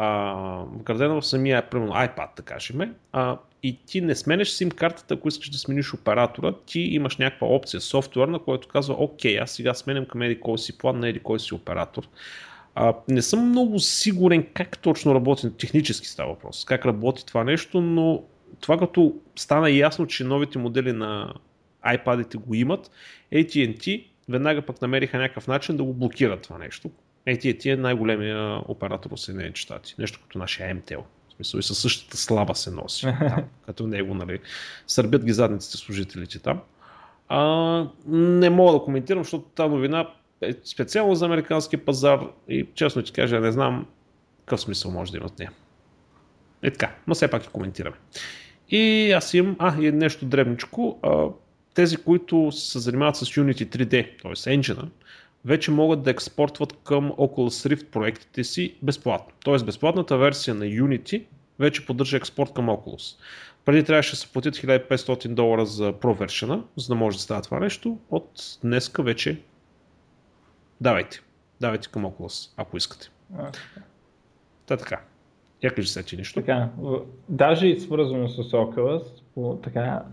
а, 0.02 0.66
в 1.10 1.22
самия 1.22 1.70
примерно, 1.70 1.94
iPad, 1.94 2.36
да 2.36 2.42
кажем, 2.42 2.96
а, 3.12 3.38
и 3.64 3.78
ти 3.86 4.02
не 4.02 4.16
сменеш 4.16 4.50
SIM 4.50 4.74
картата, 4.74 5.14
ако 5.14 5.28
искаш 5.28 5.50
да 5.50 5.58
смениш 5.58 5.94
оператора, 5.94 6.54
ти 6.66 6.80
имаш 6.80 7.18
някаква 7.18 7.48
опция, 7.48 7.82
софтуер, 7.82 8.28
на 8.28 8.40
казва, 8.72 8.96
окей, 8.98 9.40
аз 9.40 9.52
сега 9.52 9.74
сменям 9.74 10.06
към 10.06 10.22
еди 10.22 10.40
кой 10.40 10.58
си 10.58 10.78
план 10.78 11.00
на 11.00 11.10
еди 11.10 11.20
кой 11.20 11.40
си 11.40 11.54
оператор. 11.54 12.08
А, 12.76 12.94
не 13.08 13.22
съм 13.22 13.50
много 13.50 13.80
сигурен 13.80 14.48
как 14.54 14.78
точно 14.78 15.16
работи, 15.16 15.58
технически 15.58 16.08
става 16.08 16.34
въпрос, 16.34 16.66
как 16.66 16.86
работи 16.86 17.26
това 17.26 17.44
нещо, 17.44 17.82
но 17.82 18.24
това 18.60 18.78
като 18.78 19.16
стана 19.36 19.72
ясно, 19.72 20.08
че 20.08 20.24
новите 20.24 20.60
модели 20.60 20.92
на 20.92 21.34
iPad-ите 21.86 22.38
го 22.38 22.54
имат, 22.54 22.92
AT&T 23.34 24.06
веднага 24.30 24.62
пък 24.62 24.82
намериха 24.82 25.18
някакъв 25.18 25.48
начин 25.48 25.78
да 25.78 25.84
го 25.84 25.94
блокират 25.94 26.42
това 26.42 26.58
нещо. 26.58 26.90
AT&T 27.28 27.74
е 27.74 27.76
най-големия 27.76 28.62
оператор 28.68 29.10
в 29.10 29.20
Съединените 29.20 29.60
щати. 29.60 29.96
Нещо 30.00 30.20
като 30.24 30.38
нашия 30.38 30.76
MTEL. 30.76 31.00
В 31.00 31.34
смисъл 31.36 31.60
и 31.60 31.64
със 31.64 31.80
същата 31.80 32.18
слаба 32.18 32.56
се 32.56 32.72
носи. 32.72 33.02
Там, 33.20 33.44
като 33.66 33.88
него, 33.88 34.14
нали. 34.14 34.40
Сърбят 34.88 35.26
ги 35.26 35.34
задниците 35.34 35.78
служителите 35.78 36.40
там. 36.40 36.62
А, 37.28 37.88
не 38.08 38.50
мога 38.50 38.74
да 38.74 38.86
коментирам, 38.86 39.24
защото 39.24 39.46
тази 39.46 39.70
новина 39.70 40.08
е 40.42 40.54
специално 40.64 41.16
за 41.16 41.26
американски 41.26 41.78
пазар 41.78 42.20
и 42.48 42.68
честно 42.76 43.02
ти 43.02 43.12
кажа, 43.12 43.40
не 43.40 43.52
знам 43.52 43.88
какъв 44.40 44.62
смисъл 44.62 44.92
може 44.92 45.12
да 45.12 45.18
имат 45.18 45.40
нея. 45.40 45.52
Е 46.62 46.72
така, 46.72 46.96
но 47.08 47.16
все 47.16 47.28
пак 47.28 47.46
и 47.46 47.48
коментираме. 47.48 47.96
И 48.70 49.12
аз 49.12 49.34
имам, 49.34 49.56
а, 49.60 49.82
и 49.82 49.92
нещо 49.92 50.26
дребничко. 50.26 51.00
А, 51.04 51.28
тези, 51.74 51.98
които 51.98 52.52
се 52.52 52.80
занимават 52.80 53.16
с 53.16 53.26
Unity 53.26 53.78
3D, 53.78 54.22
т.е. 54.22 54.58
engine 54.58 54.90
вече 55.46 55.72
могат 55.72 56.04
да 56.04 56.12
експортват 56.12 56.74
към 56.84 57.12
Oculus 57.12 57.76
Rift 57.76 57.86
проектите 57.86 58.44
си 58.44 58.76
безплатно. 58.82 59.34
Т.е. 59.46 59.66
безплатната 59.66 60.18
версия 60.18 60.56
на 60.56 60.66
Unity 60.66 61.24
вече 61.60 61.86
поддържа 61.86 62.18
експорт 62.18 62.54
към 62.54 62.68
Oculus. 62.68 63.20
Преди 63.66 63.84
трябваше 63.84 64.12
да 64.12 64.18
се 64.18 64.32
платят 64.34 64.56
1500 64.56 65.28
долара 65.28 65.66
за 65.66 65.94
version 65.94 66.64
за 66.76 66.88
да 66.88 66.96
може 66.96 67.18
да 67.18 67.24
става 67.24 67.42
това 67.42 67.60
нещо. 67.60 67.98
От 68.10 68.32
днеска 68.64 69.04
вече 69.04 69.42
давайте. 70.82 71.22
Давайте 71.62 71.88
към 71.88 72.06
Oculus, 72.06 72.54
ако 72.58 72.78
искате. 72.78 73.12
Та 74.66 74.78
така. 74.78 75.02
Я 75.64 75.76
кажи 75.76 75.90
сега 75.90 76.06
ти 76.06 76.18
нещо. 76.18 76.40
Така, 76.40 76.70
даже 77.30 77.68
и 77.68 77.80
свързано 77.80 78.28
с 78.28 78.38
Oculus, 78.38 79.04
по 79.36 79.60
така 79.64 80.04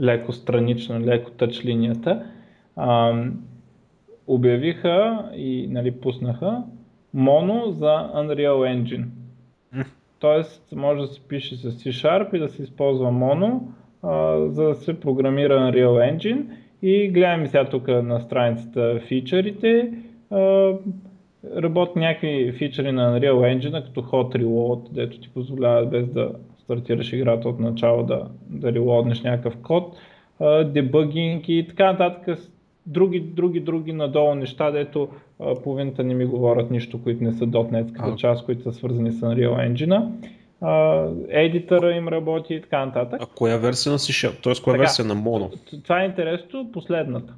леко 0.00 0.32
странично, 0.32 1.00
леко 1.00 1.30
тъч 1.30 1.64
линията, 1.64 2.26
ам, 2.76 3.44
обявиха 4.26 5.28
и 5.36 5.66
нали, 5.70 5.90
пуснаха 5.90 6.62
моно 7.14 7.70
за 7.70 8.10
Unreal 8.14 8.82
Engine. 8.82 9.04
Mm. 9.74 9.86
Тоест 10.18 10.72
може 10.76 11.00
да 11.00 11.06
се 11.06 11.20
пише 11.20 11.56
с 11.56 11.70
C-Sharp 11.70 12.34
и 12.34 12.38
да 12.38 12.48
се 12.48 12.62
използва 12.62 13.10
моно, 13.10 13.72
а, 14.02 14.38
за 14.48 14.64
да 14.64 14.74
се 14.74 15.00
програмира 15.00 15.58
Unreal 15.58 16.16
Engine. 16.16 16.42
И 16.82 17.08
гледаме 17.08 17.46
сега 17.46 17.64
тук 17.64 17.88
на 17.88 18.20
страницата 18.20 19.00
фичърите. 19.08 19.92
А, 20.30 20.72
работят 21.56 21.96
някакви 21.96 22.52
фичери 22.52 22.92
на 22.92 23.20
Unreal 23.20 23.58
Engine, 23.58 23.84
като 23.84 24.02
Hot 24.02 24.36
Reload, 24.36 24.92
дето 24.92 25.20
ти 25.20 25.28
позволява 25.28 25.86
без 25.86 26.06
да 26.08 26.30
стартираш 26.58 27.12
играта 27.12 27.48
от 27.48 27.60
начало 27.60 28.02
да, 28.02 28.26
да 28.50 28.72
релоднеш 28.72 29.22
някакъв 29.22 29.56
код, 29.62 29.96
дебъгинг 30.64 31.48
и 31.48 31.66
така 31.68 31.92
нататък. 31.92 32.38
Други, 32.86 33.20
други, 33.20 33.60
други 33.60 33.92
надолу 33.92 34.34
неща, 34.34 34.70
дето 34.70 35.08
а, 35.40 35.54
половината 35.54 36.04
не 36.04 36.14
ми 36.14 36.24
говорят 36.24 36.70
нищо, 36.70 37.02
които 37.02 37.24
не 37.24 37.32
са 37.32 37.44
.NET 37.44 38.16
част, 38.16 38.44
които 38.44 38.62
са 38.62 38.72
свързани 38.72 39.12
с 39.12 39.20
Unreal 39.20 39.72
Engine. 39.72 40.08
едитъра 41.28 41.92
им 41.92 42.08
работи 42.08 42.54
и 42.54 42.60
така 42.60 42.86
нататък. 42.86 43.22
А 43.22 43.26
коя 43.26 43.56
версия 43.56 43.92
на 43.92 43.98
C-Sharp? 43.98 44.42
Тоест 44.42 44.62
коя 44.62 44.74
така, 44.74 44.82
версия 44.82 45.04
на 45.04 45.16
Mono? 45.16 45.82
Това 45.82 46.02
е 46.02 46.06
интересно, 46.06 46.70
последната. 46.72 47.34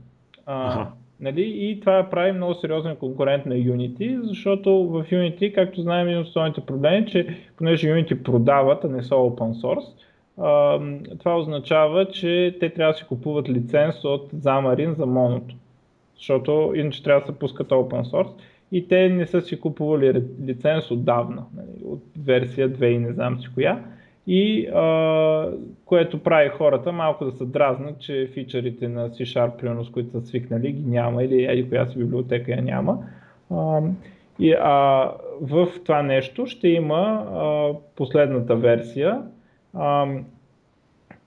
А, 0.47 0.87
Нали? 1.21 1.43
И 1.43 1.81
това 1.81 2.11
прави 2.11 2.33
много 2.33 2.55
сериозен 2.55 2.97
конкурент 2.97 3.47
на 3.47 3.55
Unity, 3.55 4.21
защото 4.23 4.71
в 4.71 5.05
Unity, 5.13 5.55
както 5.55 5.83
знаем, 5.83 6.09
един 6.09 6.21
от 6.21 6.27
основните 6.27 6.61
проблеми 6.61 6.97
е, 6.97 7.07
че 7.07 7.37
понеже 7.57 7.87
Unity 7.87 8.23
продават, 8.23 8.85
а 8.85 8.89
не 8.89 9.03
са 9.03 9.15
open 9.15 9.63
source, 9.63 9.93
това 11.19 11.39
означава, 11.39 12.09
че 12.09 12.57
те 12.61 12.71
трябва 12.71 12.93
да 12.93 12.99
си 12.99 13.05
купуват 13.05 13.49
лиценз 13.49 14.05
от 14.05 14.33
Xamarin 14.33 14.97
за 14.97 15.07
моното. 15.07 15.55
Защото 16.17 16.73
иначе 16.77 17.03
трябва 17.03 17.21
да 17.21 17.27
се 17.27 17.39
пускат 17.39 17.69
open 17.69 18.03
source. 18.03 18.33
И 18.73 18.89
те 18.89 19.09
не 19.09 19.27
са 19.27 19.41
си 19.41 19.61
купували 19.61 20.23
лиценз 20.47 20.91
отдавна, 20.91 21.45
нали, 21.57 21.85
от 21.85 22.03
версия 22.25 22.71
2 22.71 22.85
и 22.85 22.99
не 22.99 23.13
знам 23.13 23.41
си 23.41 23.49
коя 23.55 23.85
и 24.27 24.67
а, 24.67 25.49
което 25.85 26.23
прави 26.23 26.49
хората 26.49 26.93
малко 26.93 27.25
да 27.25 27.33
се 27.33 27.45
дразнат, 27.45 28.01
че 28.01 28.31
фичърите 28.35 28.89
на 28.89 29.11
C-Sharp, 29.11 29.57
примерно, 29.57 29.85
с 29.85 29.91
които 29.91 30.21
са 30.21 30.27
свикнали, 30.27 30.73
ги 30.73 30.91
няма 30.91 31.25
или 31.25 31.45
еди 31.45 31.69
коя 31.69 31.87
си 31.87 31.99
библиотека 31.99 32.51
я 32.51 32.63
няма. 32.63 32.99
А, 33.51 33.81
и 34.39 34.53
а, 34.53 35.11
в 35.41 35.69
това 35.85 36.03
нещо 36.03 36.47
ще 36.47 36.69
има 36.69 37.27
а, 37.35 37.73
последната 37.97 38.57
версия. 38.57 39.23
А, 39.77 40.07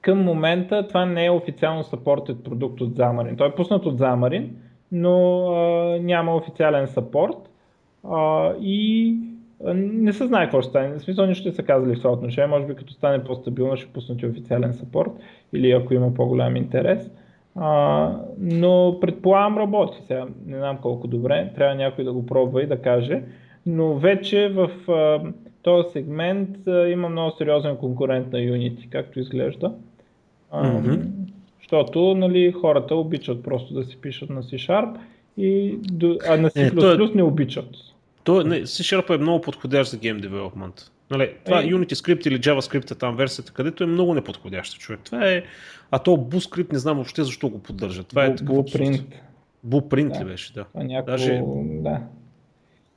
към 0.01 0.23
момента 0.23 0.87
това 0.87 1.05
не 1.05 1.25
е 1.25 1.31
официално 1.31 1.83
съпортът 1.83 2.43
продукт 2.43 2.81
от 2.81 2.93
Xamarin. 2.93 3.37
Той 3.37 3.47
е 3.47 3.55
пуснат 3.55 3.85
от 3.85 3.99
Xamarin, 3.99 4.47
но 4.91 5.47
а, 5.47 5.99
няма 6.01 6.35
официален 6.35 6.87
саппорт. 6.87 7.49
А, 8.03 8.53
и 8.61 9.15
не 9.73 10.13
се 10.13 10.27
знае 10.27 10.45
какво 10.45 10.61
ще 10.61 10.69
стане. 10.69 10.89
В 10.89 11.01
смисъл 11.01 11.25
нищо 11.25 11.47
не 11.47 11.53
са 11.53 11.63
казали 11.63 11.95
в 11.95 11.97
това 11.97 12.11
отношение. 12.11 12.47
Може 12.47 12.65
би 12.65 12.75
като 12.75 12.93
стане 12.93 13.23
по-стабилно 13.23 13.77
ще 13.77 13.93
пуснат 13.93 14.23
официален 14.23 14.73
саппорт 14.73 15.11
или 15.53 15.71
ако 15.71 15.93
има 15.93 16.13
по-голям 16.13 16.55
интерес. 16.55 17.11
А, 17.55 18.11
но 18.39 18.97
предполагам 19.01 19.57
работи 19.57 19.97
сега. 20.07 20.25
Не 20.45 20.57
знам 20.57 20.77
колко 20.77 21.07
добре. 21.07 21.51
Трябва 21.55 21.75
някой 21.75 22.03
да 22.03 22.13
го 22.13 22.25
пробва 22.25 22.63
и 22.63 22.67
да 22.67 22.81
каже. 22.81 23.23
Но 23.65 23.93
вече 23.93 24.49
в 24.49 24.91
а, 24.91 25.31
този 25.61 25.89
сегмент 25.93 26.49
има 26.89 27.09
много 27.09 27.35
сериозен 27.37 27.77
конкурент 27.77 28.31
на 28.31 28.39
Unity, 28.39 28.89
както 28.89 29.19
изглежда. 29.19 29.73
Mm-hmm. 30.53 31.01
Защото 31.59 32.15
нали, 32.15 32.51
хората 32.51 32.95
обичат 32.95 33.43
просто 33.43 33.73
да 33.73 33.83
си 33.83 33.97
пишат 34.01 34.29
на 34.29 34.43
C-Sharp, 34.43 34.97
и, 35.37 35.77
а 36.27 36.37
на 36.37 36.49
C++ 36.49 37.11
е, 37.11 37.15
не 37.15 37.23
обичат. 37.23 37.69
То, 38.23 38.43
не, 38.43 38.61
C-Sharp 38.61 39.15
е 39.15 39.17
много 39.17 39.41
подходящ 39.41 39.91
за 39.91 39.97
Game 39.97 40.29
Development. 40.29 40.89
Нали, 41.11 41.33
това 41.45 41.59
е. 41.59 41.65
Unity 41.65 41.93
Script 41.93 42.27
или 42.27 42.39
JavaScript 42.39 42.91
е 42.91 42.95
там 42.95 43.15
версията, 43.15 43.53
където 43.53 43.83
е 43.83 43.87
много 43.87 44.13
неподходящо 44.13 44.79
човек. 44.79 44.99
Това 45.03 45.31
е... 45.31 45.43
А 45.91 45.99
то 45.99 46.11
Bluescript 46.11 46.73
не 46.73 46.79
знам 46.79 46.95
въобще 46.95 47.23
защо 47.23 47.49
го 47.49 47.59
поддържа. 47.59 48.03
Това 48.03 48.25
е 48.25 48.35
Blueprint. 48.35 49.03
Blueprint 49.67 50.13
да. 50.13 50.19
ли 50.19 50.25
беше, 50.25 50.53
да. 50.53 50.63
Това 50.63 50.83
някакво... 50.83 51.11
Даже... 51.11 51.41
да. 51.59 52.01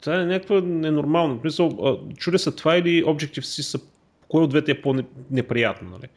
Това 0.02 0.20
е 0.20 0.24
някаква 0.24 0.60
ненормално. 0.60 1.40
Мисъл, 1.44 1.98
чуде 2.16 2.38
се 2.38 2.56
това 2.56 2.76
или 2.76 3.04
Objective-C 3.04 3.60
са... 3.60 3.78
Кое 4.28 4.42
от 4.42 4.50
двете 4.50 4.70
е 4.70 4.80
по-неприятно, 4.80 5.90
нали? 5.90 6.08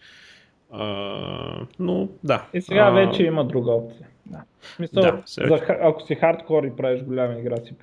А, 0.71 1.65
но 1.79 2.07
да. 2.23 2.45
И 2.53 2.61
сега 2.61 2.81
а... 2.81 2.91
вече 2.91 3.23
има 3.23 3.45
друга 3.45 3.71
опция. 3.71 4.07
Да. 4.25 4.43
Смисъл, 4.75 5.03
да, 5.03 5.21
за, 5.25 5.59
ако 5.81 6.01
си 6.01 6.15
хардкор 6.15 6.63
и 6.63 6.75
правиш 6.75 7.03
голяма 7.03 7.39
игра 7.39 7.57
си 7.57 7.73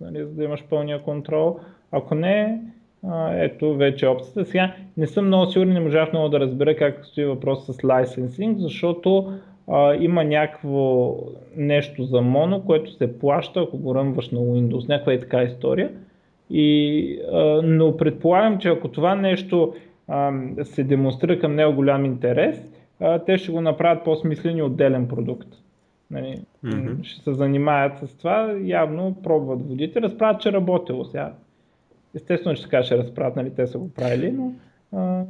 нали, 0.00 0.24
за 0.24 0.30
да 0.30 0.44
имаш 0.44 0.64
пълния 0.70 1.02
контрол, 1.02 1.60
ако 1.92 2.14
не, 2.14 2.60
а, 3.08 3.32
ето 3.34 3.74
вече 3.76 4.06
опцията. 4.06 4.44
Сега 4.44 4.74
не 4.96 5.06
съм 5.06 5.26
много 5.26 5.50
сигурен, 5.50 5.72
не 5.72 5.80
можах 5.80 6.12
много 6.12 6.28
да 6.28 6.40
разбера 6.40 6.76
как 6.76 7.06
стои 7.06 7.24
въпрос 7.24 7.66
с 7.66 7.84
лайсенсинг, 7.84 8.58
защото 8.58 9.38
а, 9.68 9.94
има 9.94 10.24
някакво 10.24 11.14
нещо 11.56 12.04
за 12.04 12.20
моно, 12.20 12.64
което 12.64 12.92
се 12.92 13.18
плаща, 13.18 13.60
ако 13.60 13.78
го 13.78 13.94
ръмваш 13.94 14.30
на 14.30 14.38
Windows, 14.38 14.88
някаква 14.88 15.12
е 15.12 15.20
така 15.20 15.42
история. 15.42 15.90
И, 16.50 17.18
а, 17.32 17.60
но 17.64 17.96
предполагам, 17.96 18.58
че 18.58 18.68
ако 18.68 18.88
това 18.88 19.14
нещо 19.14 19.74
а, 20.08 20.32
се 20.62 20.84
демонстрира 20.84 21.38
към 21.38 21.54
него 21.54 21.74
голям 21.74 22.04
интерес, 22.04 22.70
а, 23.00 23.18
те 23.18 23.38
ще 23.38 23.52
го 23.52 23.60
направят 23.60 24.04
по-смислен 24.04 24.56
и 24.56 24.62
отделен 24.62 25.08
продукт. 25.08 25.48
Нали, 26.10 26.40
mm-hmm. 26.64 27.04
Ще 27.04 27.22
се 27.22 27.32
занимаят 27.32 27.98
с 27.98 28.16
това, 28.16 28.54
явно 28.62 29.16
пробват 29.22 29.68
водите, 29.68 30.02
разправят, 30.02 30.40
че 30.40 30.52
работило 30.52 31.04
сега. 31.04 31.32
Естествено, 32.14 32.56
че 32.56 32.62
така 32.62 32.82
ще 32.82 32.98
разправят, 32.98 33.36
нали, 33.36 33.50
те 33.50 33.66
са 33.66 33.78
го 33.78 33.90
правили, 33.94 34.32
но... 34.32 34.52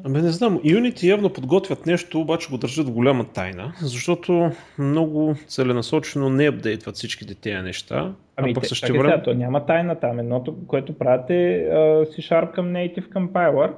Абе 0.07 0.23
не 0.23 0.31
знам, 0.31 0.59
Unity 0.59 1.03
явно 1.03 1.31
подготвят 1.31 1.87
нещо, 1.87 2.21
обаче 2.21 2.51
го 2.51 2.59
държат 2.59 2.89
в 2.89 2.93
голяма 2.93 3.25
тайна, 3.25 3.73
защото 3.81 4.51
много 4.79 5.35
целенасочено 5.47 6.29
не 6.29 6.49
апдейтват 6.49 6.95
всичките 6.95 7.35
тези 7.35 7.63
неща. 7.63 8.13
Ами 8.37 8.51
а 8.51 8.55
пък 8.55 8.67
също 8.67 8.93
време... 8.93 9.11
Сега, 9.11 9.23
то 9.23 9.35
няма 9.35 9.67
тайна 9.67 9.95
там. 9.95 10.19
Едното, 10.19 10.55
което 10.67 10.93
правят 10.93 11.31
е 11.31 11.69
C-Sharp 12.03 12.51
към 12.51 12.67
Native 12.67 13.09
Compiler, 13.09 13.71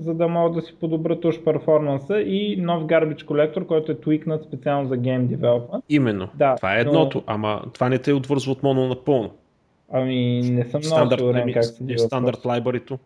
за 0.00 0.14
да 0.14 0.28
могат 0.28 0.54
да 0.54 0.62
си 0.62 0.74
подобрят 0.80 1.24
уж 1.24 1.40
перформанса 1.44 2.20
и 2.20 2.56
нов 2.60 2.82
garbage 2.82 3.24
колектор, 3.24 3.66
който 3.66 3.92
е 3.92 4.00
твикнат 4.00 4.44
специално 4.44 4.88
за 4.88 4.94
Game 4.94 5.36
Development. 5.36 5.82
Именно. 5.88 6.28
Да, 6.34 6.56
това 6.56 6.76
е 6.76 6.80
едното, 6.80 7.18
но... 7.18 7.24
ама 7.26 7.62
това 7.74 7.88
не 7.88 7.98
те 7.98 8.12
отвързва 8.12 8.52
от 8.52 8.62
моно 8.62 8.88
напълно. 8.88 9.30
Ами 9.92 10.40
не 10.42 10.64
съм 10.64 10.80
много 10.84 11.16
сигурен 11.16 11.52
как 11.52 11.64
се 11.64 11.84
дива. 11.84 11.98
Стандарт 11.98 12.44
лайбарито. 12.44 12.98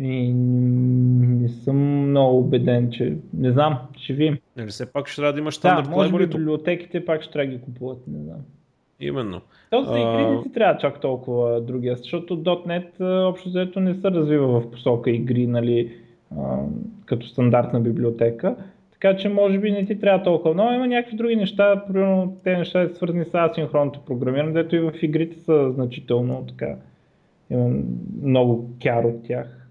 И 0.00 0.32
не 0.32 1.48
съм 1.48 1.76
много 2.10 2.38
убеден, 2.38 2.90
че 2.90 3.16
не 3.34 3.52
знам, 3.52 3.78
ще 3.96 4.12
видим. 4.12 4.38
Нали 4.56 4.68
все 4.68 4.92
пак 4.92 5.08
ще 5.08 5.20
трябва 5.20 5.32
да 5.32 5.40
имаш 5.40 5.54
стандарт 5.54 5.84
да, 5.84 5.90
може 5.90 6.12
би 6.12 6.26
библиотеките 6.26 7.04
пак 7.04 7.22
ще 7.22 7.32
трябва 7.32 7.46
да 7.46 7.56
ги 7.56 7.64
купуват, 7.64 7.98
не 8.08 8.22
знам. 8.22 8.40
Именно. 9.00 9.40
То 9.70 9.82
за 9.82 9.98
игри 9.98 10.36
не 10.36 10.42
си 10.42 10.52
трябва 10.52 10.78
чак 10.78 11.00
толкова 11.00 11.60
другия, 11.60 11.96
защото 11.96 12.42
.NET 12.42 13.00
общо 13.28 13.48
взето 13.48 13.80
не 13.80 13.94
се 13.94 14.10
развива 14.10 14.60
в 14.60 14.70
посока 14.70 15.10
игри, 15.10 15.46
нали, 15.46 15.92
като 17.04 17.26
стандартна 17.26 17.80
библиотека. 17.80 18.56
Така 18.92 19.16
че 19.16 19.28
може 19.28 19.58
би 19.58 19.70
не 19.70 19.86
ти 19.86 20.00
трябва 20.00 20.24
толкова 20.24 20.54
много. 20.54 20.72
Има 20.72 20.86
някакви 20.86 21.16
други 21.16 21.36
неща, 21.36 21.84
примерно 21.86 22.36
те 22.44 22.58
неща 22.58 22.88
са 22.88 22.94
свързани 22.94 23.24
с 23.24 23.34
асинхронното 23.34 24.00
програмиране, 24.00 24.52
дето 24.52 24.76
и 24.76 24.80
в 24.80 24.92
игрите 25.02 25.40
са 25.40 25.72
значително 25.72 26.46
така. 26.48 26.76
Има 27.50 27.70
много 28.22 28.70
кяр 28.82 29.04
от 29.04 29.24
тях. 29.24 29.63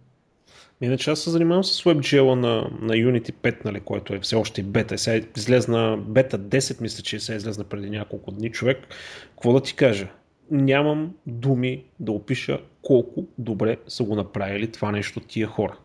Иначе 0.84 1.12
аз 1.12 1.20
се 1.20 1.30
занимавам 1.30 1.64
с 1.64 1.84
WebGL 1.84 2.36
на, 2.36 2.70
на 2.82 2.94
Unity 2.94 3.32
5, 3.32 3.66
нали, 3.66 3.80
който 3.80 4.14
е 4.14 4.20
все 4.20 4.36
още 4.36 4.64
бета. 4.64 4.98
Сега 4.98 5.26
излезна 5.38 5.98
бета 5.98 6.40
10, 6.40 6.82
мисля, 6.82 7.04
че 7.04 7.20
сега 7.20 7.36
излезна 7.36 7.64
преди 7.64 7.90
няколко 7.90 8.32
дни. 8.32 8.52
Човек, 8.52 8.88
какво 9.30 9.54
да 9.54 9.62
ти 9.62 9.76
кажа? 9.76 10.08
Нямам 10.52 11.14
думи 11.28 11.84
да 12.00 12.12
опиша 12.12 12.60
колко 12.82 13.28
добре 13.38 13.78
са 13.88 14.04
го 14.04 14.16
направили 14.16 14.72
това 14.72 14.92
нещо 14.92 15.20
тия 15.20 15.48
хора. 15.48 15.78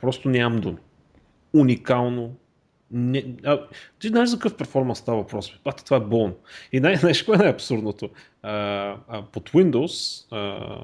Просто 0.00 0.28
нямам 0.28 0.60
думи. 0.60 0.78
Уникално. 1.52 2.34
Не, 2.90 3.24
а, 3.44 3.60
ти 3.98 4.08
знаеш 4.08 4.28
за 4.28 4.36
какъв 4.36 4.56
перформанс 4.56 4.98
става 4.98 5.18
въпрос? 5.18 5.58
Пата, 5.64 5.84
това 5.84 5.96
е 5.96 6.00
болно. 6.00 6.34
И 6.72 6.80
най- 6.80 6.96
знаеш 6.96 7.18
какво 7.18 7.34
е 7.34 7.36
най-абсурдното? 7.36 8.10
А, 8.42 8.52
а, 9.08 9.22
под 9.22 9.50
Windows 9.50 10.26
а, 10.30 10.78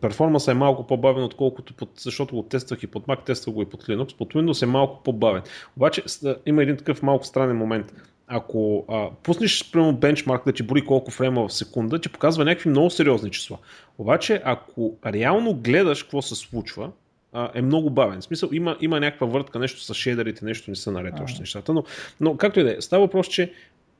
перформанса 0.00 0.50
е 0.50 0.54
малко 0.54 0.86
по-бавен, 0.86 1.24
отколкото 1.24 1.74
под, 1.74 1.90
защото 1.96 2.34
го 2.34 2.42
тествах 2.42 2.82
и 2.82 2.86
под 2.86 3.06
Mac, 3.06 3.24
тествах 3.24 3.54
го 3.54 3.62
и 3.62 3.66
под 3.66 3.84
Linux. 3.84 4.16
Под 4.16 4.34
Windows 4.34 4.62
е 4.62 4.66
малко 4.66 5.02
по-бавен. 5.02 5.42
Обаче 5.76 6.02
има 6.46 6.62
един 6.62 6.76
такъв 6.76 7.02
малко 7.02 7.26
странен 7.26 7.56
момент. 7.56 7.92
Ако 8.26 8.84
а, 8.88 9.10
пуснеш 9.22 9.70
прямо 9.72 9.92
бенчмарк 9.92 10.44
да 10.44 10.52
ти 10.52 10.62
брои 10.62 10.84
колко 10.84 11.10
фрейма 11.10 11.48
в 11.48 11.52
секунда, 11.52 12.00
ти 12.00 12.08
показва 12.08 12.44
някакви 12.44 12.70
много 12.70 12.90
сериозни 12.90 13.30
числа. 13.30 13.58
Обаче, 13.98 14.42
ако 14.44 14.96
реално 15.06 15.54
гледаш 15.54 16.02
какво 16.02 16.22
се 16.22 16.34
случва, 16.34 16.90
а, 17.32 17.50
е 17.54 17.62
много 17.62 17.90
бавен. 17.90 18.20
В 18.20 18.24
смисъл, 18.24 18.48
има, 18.52 18.76
има 18.80 19.00
някаква 19.00 19.26
въртка, 19.26 19.58
нещо 19.58 19.80
с 19.80 19.94
шейдерите, 19.94 20.44
нещо 20.44 20.70
не 20.70 20.76
са 20.76 20.92
наред 20.92 21.14
още 21.20 21.40
нещата. 21.40 21.72
Но, 21.74 21.84
но 22.20 22.36
както 22.36 22.60
и 22.60 22.62
да 22.62 22.76
е, 22.78 22.80
става 22.80 23.04
въпрос, 23.04 23.26
че 23.26 23.52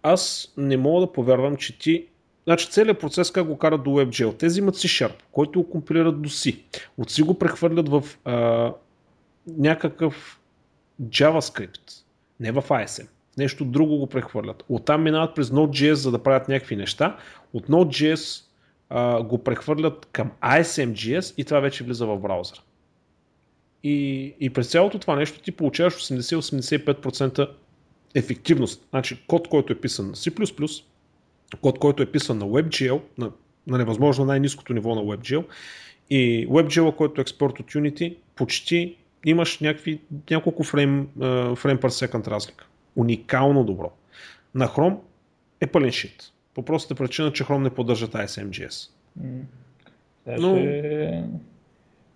аз 0.03 0.53
не 0.57 0.76
мога 0.76 1.01
да 1.01 1.12
повярвам, 1.12 1.57
че 1.57 1.79
ти 1.79 2.07
Значи 2.45 2.70
целият 2.70 3.01
процес 3.01 3.30
как 3.30 3.47
го 3.47 3.59
карат 3.59 3.82
до 3.82 3.91
WebGL. 3.91 4.39
Те 4.39 4.47
взимат 4.47 4.76
C-Sharp, 4.76 5.12
който 5.32 5.62
го 5.62 5.70
компилират 5.70 6.22
до 6.22 6.28
C. 6.28 6.62
От 6.99 7.11
C 7.11 7.24
го 7.24 7.39
прехвърлят 7.39 7.89
в 7.89 8.05
а, 8.24 8.72
някакъв 9.47 10.41
JavaScript, 11.03 11.93
не 12.41 12.53
в 12.53 12.62
ISM. 12.62 13.07
Нещо 13.39 13.64
друго 13.64 13.99
го 13.99 14.07
прехвърлят. 14.07 14.64
Оттам 14.68 15.03
минават 15.03 15.34
през 15.34 15.51
Node.js, 15.51 15.93
за 15.93 16.11
да 16.11 16.22
правят 16.22 16.49
някакви 16.49 16.76
неща. 16.76 17.16
От 17.53 17.68
Node.js 17.68 18.45
а, 18.91 19.22
го 19.22 19.45
прехвърлят 19.45 20.09
към 20.12 20.30
ISM.js 20.43 21.34
и 21.36 21.45
това 21.45 21.61
вече 21.61 21.84
влиза 21.84 22.07
в 22.07 22.18
браузъра. 22.18 22.61
И, 23.84 24.34
и 24.41 24.51
през 24.51 24.70
цялото 24.70 24.99
това 24.99 25.16
нещо 25.16 25.41
ти 25.41 25.53
получаваш 25.53 25.95
80-85% 25.95 27.51
ефективност. 28.14 28.86
Значи 28.91 29.22
код, 29.26 29.49
който 29.49 29.72
е 29.72 29.80
писан 29.80 30.07
на 30.07 30.14
C++, 30.14 30.82
код, 31.61 31.78
който 31.78 32.03
е 32.03 32.07
писан 32.07 32.38
на 32.38 32.44
WebGL, 32.44 33.01
на, 33.18 33.30
на 33.66 33.78
невъзможно 33.78 34.24
най-низкото 34.24 34.74
ниво 34.74 34.94
на 34.94 35.03
WebGL 35.03 35.44
и 36.11 36.49
WebGL, 36.49 36.96
който 36.96 37.20
е 37.20 37.22
експорт 37.22 37.61
от 37.61 37.66
Unity, 37.66 38.16
почти 38.36 38.96
имаш 39.24 39.59
някакви, 39.59 40.01
няколко 40.30 40.64
фрейм, 40.64 41.09
фрейм 41.57 41.78
per 41.78 41.88
second 41.88 42.28
разлика. 42.28 42.66
Уникално 42.96 43.64
добро. 43.64 43.92
На 44.55 44.68
Chrome 44.68 44.96
е 45.61 45.66
пълен 45.66 45.92
шит. 45.92 46.32
По 46.55 46.64
простата 46.64 46.94
причина, 46.94 47.32
че 47.32 47.44
Chrome 47.44 47.62
не 47.62 47.70
поддържа 47.70 48.09
ISMGS. 48.09 48.90
Mm. 49.22 49.40
Но... 50.26 50.55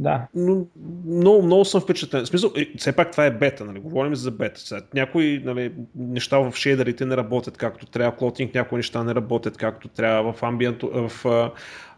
Да. 0.00 0.26
Но, 0.34 0.66
много, 1.06 1.42
много 1.42 1.64
съм 1.64 1.80
впечатлен. 1.80 2.24
В 2.24 2.28
смисъл, 2.28 2.52
е, 2.56 2.66
все 2.76 2.96
пак 2.96 3.12
това 3.12 3.26
е 3.26 3.30
бета, 3.30 3.64
нали? 3.64 3.80
говорим 3.80 4.14
за 4.14 4.30
бета. 4.30 4.60
Сега, 4.60 4.80
някои 4.94 5.42
нали, 5.44 5.72
неща 5.96 6.38
в 6.38 6.56
шейдерите 6.56 7.04
не 7.06 7.16
работят 7.16 7.56
както 7.56 7.86
трябва, 7.86 8.16
клотинг 8.16 8.54
някои 8.54 8.76
неща 8.76 9.04
не 9.04 9.14
работят 9.14 9.56
както 9.56 9.88
трябва, 9.88 10.32
в 10.32 10.42
амбиент, 10.42 10.82
в 10.82 11.12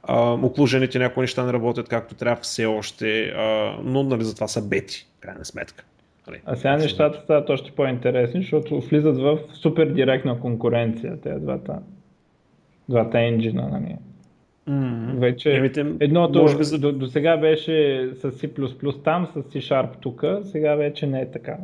а, 0.09 0.37
някои 0.95 1.21
неща 1.21 1.45
не 1.45 1.53
работят 1.53 1.89
както 1.89 2.15
трябва 2.15 2.43
все 2.43 2.67
още, 2.67 3.25
а, 3.29 3.77
но 3.83 4.03
нали, 4.03 4.25
затова 4.25 4.49
са 4.49 4.69
бети, 4.69 5.07
крайна 5.21 5.45
сметка. 5.45 5.85
Нали, 6.27 6.41
а 6.45 6.57
сега 6.57 6.77
нещата 6.77 7.21
стават 7.25 7.51
още 7.51 7.71
по-интересни, 7.71 8.41
защото 8.41 8.81
влизат 8.81 9.17
в 9.17 9.39
супер 9.53 9.87
директна 9.87 10.41
конкуренция, 10.41 11.21
тези 11.21 11.41
двата, 11.41 11.79
двата 12.89 13.21
енджина. 13.21 13.69
Нали. 13.69 13.97
Mm-hmm. 14.71 15.19
Вече 15.19 15.57
Емите, 15.57 15.87
едното 16.01 16.39
може 16.39 16.59
би... 16.59 16.79
до, 16.79 16.93
до 16.93 17.07
сега 17.07 17.37
беше 17.37 18.09
с 18.15 18.31
C++ 18.31 19.03
там, 19.05 19.29
с 19.35 19.37
C-Sharp 19.37 19.89
тук, 20.01 20.25
сега 20.53 20.75
вече 20.75 21.07
не 21.07 21.21
е 21.21 21.31
така. 21.31 21.57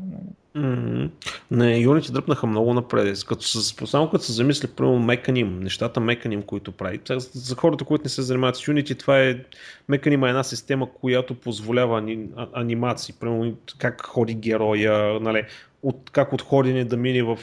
Mm-hmm. 0.57 1.11
Не, 1.51 1.87
Unity 1.87 2.13
дръпнаха 2.13 2.47
много 2.47 2.75
напред. 2.75 3.25
Като 3.25 3.43
с, 3.43 3.87
само 3.87 4.11
като 4.11 4.25
се 4.25 4.33
замисли, 4.33 4.69
примерно 4.77 4.99
Меканим, 4.99 5.61
нещата 5.61 6.01
Меканим, 6.01 6.43
които 6.43 6.73
прави. 6.73 7.01
За, 7.09 7.19
за 7.33 7.55
хората, 7.55 7.85
които 7.85 8.05
не 8.05 8.09
се 8.09 8.23
занимават 8.23 8.57
с 8.57 8.67
Unity, 8.67 8.99
това 8.99 9.21
е 9.21 9.37
Меканим 9.89 10.25
е 10.25 10.29
една 10.29 10.43
система, 10.43 10.89
която 11.01 11.35
позволява 11.35 11.99
ани, 11.99 12.29
анимации. 12.53 13.15
Примерно 13.21 13.55
как 13.79 14.03
ходи 14.03 14.35
героя, 14.35 15.21
нали, 15.21 15.43
от, 15.83 16.11
как 16.13 16.33
от 16.33 16.43
ходене 16.43 16.85
да 16.85 16.97
мине 16.97 17.23
в 17.23 17.39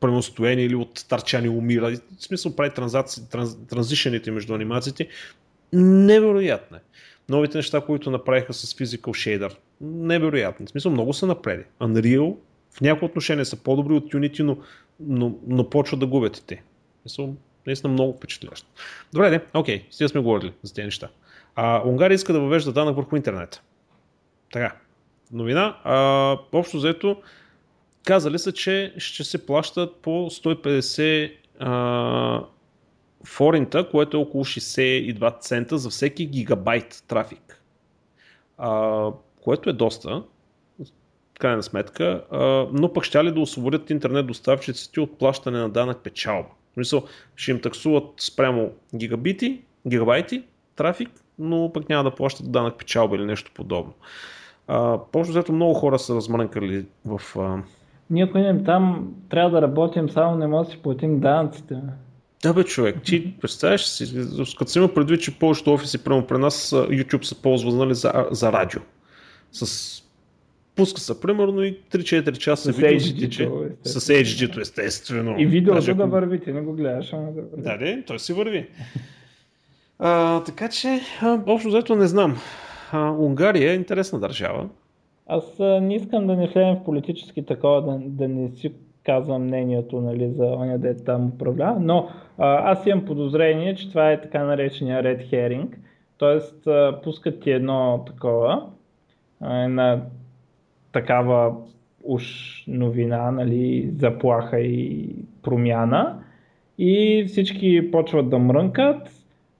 преностояние 0.00 0.64
или 0.64 0.74
от 0.74 0.98
старчани 0.98 1.48
умира. 1.48 1.90
В 2.18 2.24
смисъл 2.24 2.56
прави 2.56 2.70
транзишените 3.68 4.30
между 4.30 4.54
анимациите. 4.54 5.08
Невероятно 5.72 6.76
е. 6.76 6.80
Новите 7.28 7.58
неща, 7.58 7.80
които 7.80 8.10
направиха 8.10 8.52
с 8.52 8.74
Physical 8.74 9.00
Shader. 9.00 9.56
Невероятно. 9.80 10.66
В 10.66 10.70
смисъл 10.70 10.92
много 10.92 11.12
са 11.12 11.26
напреди. 11.26 11.64
Unreal 11.80 12.36
в 12.76 12.80
някои 12.80 13.06
отношения 13.06 13.46
са 13.46 13.56
по-добри 13.56 13.94
от 13.94 14.12
Unity, 14.12 14.40
но, 14.40 14.58
но, 15.00 15.38
но 15.46 15.70
почват 15.70 16.00
да 16.00 16.06
губят 16.06 16.36
и 16.36 16.46
те. 16.46 16.62
Смисъл, 17.02 17.34
наистина 17.66 17.92
много 17.92 18.12
впечатляващо. 18.12 18.66
Добре, 19.12 19.30
де, 19.30 19.40
окей, 19.54 19.86
сега 19.90 20.08
сме 20.08 20.20
говорили 20.20 20.52
за 20.62 20.74
тези 20.74 20.84
неща. 20.84 21.08
А, 21.54 21.82
Унгария 21.88 22.14
иска 22.14 22.32
да 22.32 22.40
въвежда 22.40 22.72
данък 22.72 22.96
върху 22.96 23.16
интернет. 23.16 23.62
Така, 24.52 24.76
новина. 25.32 25.76
А, 25.84 26.38
общо 26.52 26.76
взето, 26.76 27.16
Казали 28.06 28.38
са, 28.38 28.52
че 28.52 28.94
ще 28.98 29.24
се 29.24 29.46
плащат 29.46 29.96
по 29.96 30.10
150 30.10 31.32
а, 31.58 32.44
форинта, 33.24 33.88
което 33.90 34.16
е 34.16 34.20
около 34.20 34.44
62 34.44 35.40
цента 35.40 35.78
за 35.78 35.90
всеки 35.90 36.26
гигабайт 36.26 37.04
трафик. 37.08 37.62
А, 38.58 39.10
което 39.44 39.70
е 39.70 39.72
доста, 39.72 40.22
крайна 41.38 41.62
сметка, 41.62 42.24
а, 42.30 42.38
но 42.72 42.92
пък 42.92 43.04
ще 43.04 43.24
ли 43.24 43.32
да 43.32 43.40
освободят 43.40 43.90
интернет 43.90 44.26
доставчиците 44.26 45.00
от 45.00 45.18
плащане 45.18 45.58
на 45.58 45.68
данък 45.68 45.98
печалба. 45.98 46.48
В 46.70 46.74
смисъл, 46.74 47.04
ще 47.36 47.50
им 47.50 47.60
таксуват 47.60 48.08
спрямо 48.20 48.72
гигабити, 48.94 49.60
гигабайти 49.88 50.42
трафик, 50.76 51.10
но 51.38 51.70
пък 51.74 51.88
няма 51.88 52.04
да 52.04 52.14
плащат 52.14 52.52
данък 52.52 52.78
печалба 52.78 53.16
или 53.16 53.24
нещо 53.24 53.50
подобно. 53.54 53.92
А, 54.68 54.98
по 55.12 55.24
много 55.52 55.74
хора 55.74 55.98
са 55.98 56.14
размрънкали 56.14 56.86
в 57.04 57.20
а, 57.38 57.62
ние 58.10 58.24
ако 58.24 58.38
идем 58.38 58.64
там, 58.64 59.14
трябва 59.30 59.50
да 59.50 59.62
работим, 59.62 60.10
само 60.10 60.36
не 60.36 60.46
може 60.46 60.66
да 60.66 60.72
си 60.72 60.82
платим 60.82 61.20
данъците. 61.20 61.76
Да 62.42 62.54
бе, 62.54 62.64
човек, 62.64 62.96
ти 63.04 63.34
представяш 63.40 63.86
си, 63.86 64.26
като 64.58 64.70
си 64.70 64.78
има 64.78 64.94
предвид, 64.94 65.20
че 65.20 65.38
повечето 65.38 65.74
офиси 65.74 66.04
прямо 66.04 66.26
при 66.26 66.38
нас 66.38 66.70
YouTube 66.70 67.22
се 67.22 67.42
ползва 67.42 67.74
нали, 67.74 67.94
за, 67.94 68.26
за 68.30 68.52
радио. 68.52 68.80
С 69.52 70.02
пуска 70.76 71.00
се 71.00 71.20
примерно 71.20 71.62
и 71.62 71.78
3-4 71.90 72.36
часа 72.36 72.72
с 72.72 72.76
HD-то, 72.76 73.62
с 73.84 74.00
HD-то 74.00 74.60
естествено. 74.60 75.34
И 75.38 75.46
видеото 75.46 75.74
Даже, 75.74 75.94
да 75.94 76.06
върви, 76.06 76.40
ти 76.40 76.52
не 76.52 76.60
го 76.60 76.72
гледаш, 76.72 77.12
ама 77.12 77.32
да 77.32 77.42
върви. 77.42 77.62
Да, 77.62 77.76
де, 77.76 78.02
той 78.06 78.18
си 78.18 78.32
върви. 78.32 78.68
а, 79.98 80.42
така 80.44 80.68
че, 80.68 81.00
а, 81.22 81.40
общо 81.46 81.68
взето 81.68 81.96
не 81.96 82.06
знам. 82.06 82.38
А, 82.92 83.10
Унгария 83.10 83.72
е 83.72 83.74
интересна 83.74 84.20
държава. 84.20 84.68
Аз 85.26 85.58
не 85.58 85.94
искам 85.94 86.26
да 86.26 86.36
не 86.36 86.46
влезем 86.46 86.76
в 86.76 86.84
политически 86.84 87.46
такова, 87.46 87.82
да, 87.82 87.98
да 88.00 88.28
не 88.28 88.48
си 88.50 88.72
казвам 89.04 89.42
мнението 89.42 90.00
нали, 90.00 90.32
за 90.32 90.44
оня 90.44 90.78
дете 90.78 91.04
там 91.04 91.26
управлява, 91.26 91.80
но 91.80 92.08
а, 92.38 92.72
аз 92.72 92.86
имам 92.86 93.04
подозрение, 93.04 93.74
че 93.74 93.88
това 93.88 94.12
е 94.12 94.20
така 94.20 94.44
наречения 94.44 95.02
Red 95.02 95.30
Herring, 95.30 95.68
т.е. 96.18 97.02
пускат 97.02 97.40
ти 97.40 97.50
едно 97.50 98.04
такова, 98.06 98.66
една 99.42 100.02
такава 100.92 101.54
уж 102.04 102.24
новина, 102.68 103.30
нали, 103.30 103.90
заплаха 103.96 104.60
и 104.60 105.08
промяна 105.42 106.18
и 106.78 107.24
всички 107.28 107.90
почват 107.90 108.30
да 108.30 108.38
мрънкат 108.38 109.15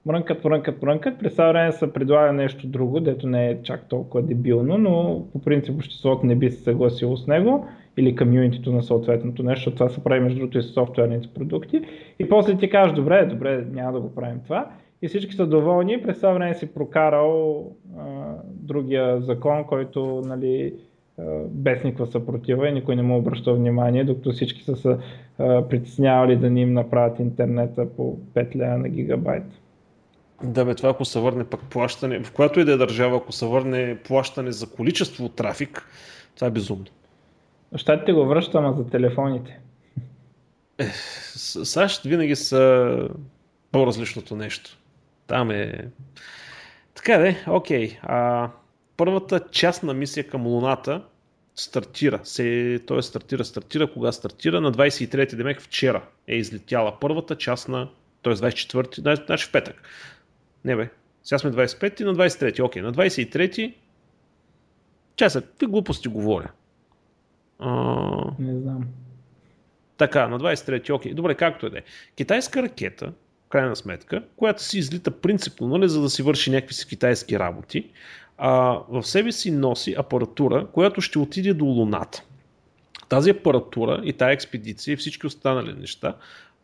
мрънкат, 0.07 0.45
мрънкат, 0.45 0.83
мрънкат. 0.83 1.19
През 1.19 1.33
това 1.33 1.49
време 1.49 1.73
се 1.73 1.93
предлага 1.93 2.33
нещо 2.33 2.67
друго, 2.67 3.01
дето 3.01 3.27
не 3.27 3.51
е 3.51 3.63
чак 3.63 3.89
толкова 3.89 4.23
дебилно, 4.23 4.79
но 4.79 5.25
по 5.33 5.43
принцип 5.43 5.75
обществото 5.75 6.27
не 6.27 6.35
би 6.35 6.51
се 6.51 6.63
съгласило 6.63 7.17
с 7.17 7.27
него 7.27 7.67
или 7.97 8.17
комьюнитито 8.17 8.73
на 8.73 8.83
съответното 8.83 9.43
нещо, 9.43 9.71
това 9.71 9.89
се 9.89 10.05
прави 10.05 10.21
между 10.21 10.39
другото 10.39 10.59
и 10.59 10.63
с 10.63 10.73
софтуерните 10.73 11.29
продукти. 11.35 11.83
И 12.19 12.29
после 12.29 12.57
ти 12.57 12.71
кажеш, 12.71 12.93
добре, 12.93 13.27
добре, 13.27 13.67
няма 13.73 13.93
да 13.93 14.01
го 14.01 14.15
правим 14.15 14.41
това. 14.45 14.71
и 15.03 15.09
всички 15.09 15.35
са 15.35 15.47
доволни. 15.47 16.03
През 16.03 16.17
това 16.17 16.33
време 16.33 16.55
си 16.55 16.75
прокарал 16.75 17.65
а, 17.99 18.35
другия 18.47 19.21
закон, 19.21 19.65
който 19.65 20.23
нали, 20.27 20.75
без 21.49 21.85
никаква 21.85 22.07
съпротива 22.07 22.69
и 22.69 22.73
никой 22.73 22.97
не 22.97 23.03
му 23.03 23.19
обръща 23.19 23.55
внимание, 23.55 24.05
докато 24.05 24.31
всички 24.31 24.63
са 24.63 24.77
се 24.77 24.97
притеснявали 25.39 26.37
да 26.37 26.51
ни 26.51 26.63
им 26.63 26.73
направят 26.73 27.19
интернета 27.19 27.87
по 27.97 28.19
5 28.35 28.57
лева 28.57 28.79
на 28.79 28.89
гигабайт. 28.89 29.45
Да, 30.43 30.65
бе, 30.65 30.75
това 30.75 30.91
ако 30.91 31.05
се 31.05 31.21
върне 31.21 31.45
пък 31.45 31.61
плащане, 31.71 32.23
в 32.23 32.33
която 32.33 32.61
и 32.61 32.65
да 32.65 32.73
е 32.73 32.77
държава, 32.77 33.17
ако 33.17 33.33
се 33.33 33.47
върне 33.47 33.99
плащане 34.05 34.53
за 34.53 34.71
количество 34.71 35.29
трафик, 35.29 35.89
това 36.35 36.47
е 36.47 36.51
безумно. 36.51 36.87
Щатите 37.77 38.13
го 38.13 38.27
връщаме 38.27 38.73
за 38.77 38.91
телефоните. 38.91 39.61
Е, 40.79 40.87
САЩ 41.65 42.03
винаги 42.03 42.37
са 42.37 43.09
по-различното 43.73 44.37
нещо. 44.37 44.79
Там 45.27 45.51
е... 45.51 45.89
Така 46.95 47.19
де, 47.19 47.45
окей. 47.49 47.99
А, 48.03 48.51
първата 48.97 49.41
част 49.51 49.83
на 49.83 49.95
мисия 49.95 50.29
към 50.29 50.47
Луната 50.47 51.03
стартира. 51.55 52.21
Се, 52.25 52.81
той 52.87 53.03
стартира, 53.03 53.45
стартира, 53.45 53.93
кога 53.93 54.13
стартира? 54.13 54.61
На 54.61 54.73
23 54.73 55.37
демек 55.37 55.61
вчера 55.61 56.03
е 56.29 56.37
излетяла 56.37 57.01
първата 57.01 57.37
част 57.37 57.69
на, 57.69 57.89
т.е. 58.23 58.33
24, 58.33 59.25
значи 59.27 59.47
в 59.47 59.53
петък. 59.53 59.83
Не 60.65 60.77
бе, 60.77 60.91
сега 61.23 61.39
сме 61.39 61.53
25 61.53 62.01
и 62.01 62.05
на 62.05 62.15
23, 62.15 62.65
окей, 62.65 62.83
на 62.83 62.93
23 62.93 63.75
Часа, 65.17 65.43
какви 65.43 65.67
глупости 65.67 66.09
говоря? 66.09 66.51
А... 67.59 67.71
Не 68.39 68.61
знам. 68.61 68.85
Така, 69.97 70.29
на 70.29 70.41
23, 70.41 70.91
окей, 70.91 71.15
добре, 71.15 71.35
както 71.35 71.67
е 71.67 71.71
да 71.71 71.79
е. 71.79 71.83
Китайска 72.17 72.63
ракета, 72.63 73.13
крайна 73.49 73.77
сметка, 73.77 74.23
която 74.37 74.63
си 74.63 74.79
излита 74.79 75.11
принципно, 75.11 75.69
нали, 75.69 75.89
за 75.89 76.03
да 76.03 76.11
си 76.11 76.23
върши 76.23 76.51
някакви 76.51 76.75
си 76.75 76.87
китайски 76.89 77.39
работи, 77.39 77.91
а, 78.39 78.81
в 78.89 79.03
себе 79.03 79.33
си 79.33 79.51
носи 79.51 79.95
апаратура, 79.99 80.67
която 80.73 81.01
ще 81.01 81.19
отиде 81.19 81.55
до 81.55 81.65
Луната. 81.65 82.23
Тази 83.09 83.31
апаратура 83.31 84.01
и 84.05 84.13
тази 84.13 84.33
експедиция 84.33 84.93
и 84.93 84.97
всички 84.97 85.27
останали 85.27 85.73
неща 85.73 86.17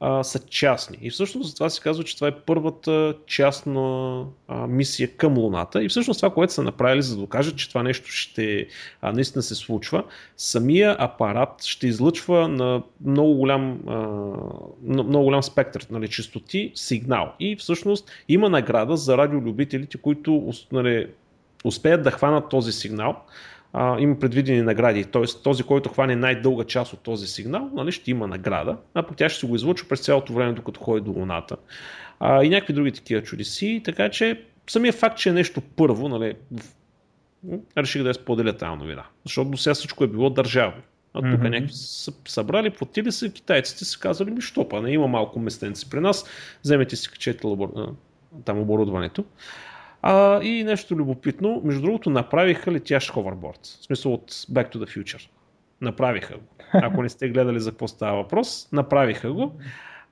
а, 0.05 0.23
са 0.25 0.39
частни. 0.39 0.99
И 1.03 1.11
всъщност 1.11 1.49
за 1.49 1.55
това 1.55 1.71
се 1.71 1.81
казва, 1.81 2.05
че 2.05 2.15
това 2.15 2.29
е 2.29 2.41
първата 2.47 3.15
частна 3.27 4.25
а, 4.49 4.67
мисия 4.67 5.17
към 5.17 5.39
Луната. 5.39 5.85
И 5.85 5.89
всъщност 5.89 6.19
това, 6.21 6.35
което 6.35 6.53
са 6.53 6.63
направили, 6.63 7.03
за 7.03 7.15
да 7.15 7.21
докажат, 7.21 7.57
че 7.57 7.69
това 7.69 7.83
нещо 7.83 8.09
ще 8.11 8.67
а, 9.03 9.13
наистина 9.13 9.43
се 9.43 9.55
случва, 9.55 10.05
самия 10.37 10.97
апарат 10.99 11.65
ще 11.65 11.87
излъчва 11.87 12.49
на 12.49 12.83
много 13.05 13.35
голям, 13.35 13.81
а, 13.89 13.93
много 14.87 15.25
голям 15.25 15.43
спектър 15.43 15.87
нали, 15.91 16.09
частоти 16.09 16.73
сигнал. 16.75 17.33
И 17.41 17.57
всъщност 17.57 18.11
има 18.29 18.49
награда 18.49 18.97
за 18.97 19.19
радиолюбителите, 19.19 19.99
които 19.99 20.53
нали, 20.73 21.07
успеят 21.65 22.03
да 22.03 22.11
хванат 22.11 22.49
този 22.49 22.73
сигнал 22.73 23.17
а, 23.73 24.01
има 24.01 24.19
предвидени 24.19 24.63
награди. 24.63 25.05
Т.е. 25.05 25.43
този, 25.45 25.63
който 25.63 25.89
хване 25.89 26.17
най-дълга 26.17 26.65
част 26.65 26.93
от 26.93 27.01
този 27.01 27.27
сигнал, 27.27 27.71
нали, 27.75 27.93
ще 27.93 28.11
има 28.11 28.27
награда, 28.27 28.77
а 28.95 29.03
пък 29.03 29.17
тя 29.17 29.29
ще 29.29 29.41
се 29.41 29.47
го 29.47 29.55
излъчва 29.55 29.89
през 29.89 30.01
цялото 30.01 30.33
време, 30.33 30.53
докато 30.53 30.81
ходи 30.81 31.01
до 31.01 31.11
Луната. 31.11 31.57
А, 32.21 32.45
и 32.45 32.49
някакви 32.49 32.73
други 32.73 32.93
такива 32.93 33.23
чудеси. 33.23 33.83
Така 33.85 34.09
че 34.09 34.45
самия 34.71 34.93
факт, 34.93 35.19
че 35.19 35.29
е 35.29 35.33
нещо 35.33 35.61
първо, 35.77 36.09
нали, 36.09 36.35
реших 37.79 38.03
да 38.03 38.09
я 38.09 38.15
споделя 38.15 38.57
тази 38.57 38.77
новина. 38.79 39.05
Защото 39.25 39.51
до 39.51 39.57
сега 39.57 39.75
всичко 39.75 40.05
е 40.05 40.09
било 40.09 40.31
държавно. 40.31 40.83
А 41.15 41.19
тук 41.19 41.41
mm-hmm. 41.41 41.49
някакви 41.49 41.73
са 41.73 42.13
събрали, 42.29 42.71
платили 42.71 43.13
се, 43.13 43.33
китайците 43.33 43.85
са 43.85 43.99
казали, 43.99 44.31
ми 44.31 44.41
що 44.41 44.69
па, 44.69 44.83
не 44.83 44.93
има 44.93 45.07
малко 45.07 45.39
местенци 45.39 45.91
при 45.91 46.01
нас, 46.01 46.25
вземете 46.65 46.97
си 46.97 47.11
качете 47.11 47.47
лабор... 47.47 47.95
там 48.45 48.59
оборудването. 48.59 49.25
А, 50.03 50.43
и 50.43 50.65
нещо 50.65 50.95
любопитно, 50.95 51.61
между 51.65 51.83
другото, 51.83 52.11
направиха 52.11 52.73
летящ 52.73 53.11
ховерборд. 53.11 53.61
В 53.63 53.85
смисъл 53.85 54.15
от 54.15 54.31
Back 54.33 54.75
to 54.75 54.77
the 54.77 54.99
Future. 54.99 55.29
Направиха 55.81 56.35
го. 56.35 56.43
Ако 56.73 57.03
не 57.03 57.09
сте 57.09 57.29
гледали 57.29 57.61
за 57.61 57.71
какво 57.71 57.89
става 57.89 58.17
въпрос, 58.17 58.69
направиха 58.73 59.33
го. 59.33 59.53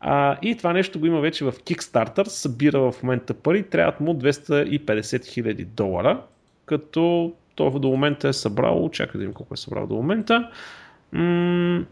А, 0.01 0.37
и 0.43 0.57
това 0.57 0.73
нещо 0.73 1.01
го 1.01 1.07
има 1.07 1.21
вече 1.21 1.45
в 1.45 1.53
Kickstarter, 1.53 2.25
събира 2.25 2.81
в 2.81 3.03
момента 3.03 3.35
пари, 3.35 3.63
трябват 3.63 4.01
му 4.01 4.15
250 4.15 5.27
хиляди 5.27 5.65
долара, 5.65 6.23
като 6.67 7.33
то 7.55 7.71
до 7.71 7.89
момента 7.89 8.29
е 8.29 8.33
събрал, 8.33 8.89
чакай 8.93 9.13
да 9.13 9.19
видим 9.19 9.35
колко 9.35 9.55
е 9.55 9.57
събрал 9.57 9.87
до 9.87 9.95
момента, 9.95 10.51
м- 11.13 11.85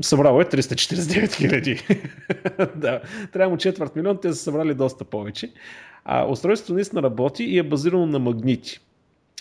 събрало 0.00 0.40
е 0.40 0.44
349 0.44 1.34
хиляди. 1.34 1.80
да, 2.76 3.00
трябва 3.32 3.50
му 3.50 3.56
четвърт 3.56 3.96
милион, 3.96 4.18
те 4.22 4.32
са 4.32 4.42
събрали 4.42 4.74
доста 4.74 5.04
повече. 5.04 5.52
А 6.04 6.26
устройството 6.26 6.74
наистина 6.74 7.02
работи 7.02 7.44
и 7.44 7.58
е 7.58 7.62
базирано 7.62 8.06
на 8.06 8.18
магнити. 8.18 8.80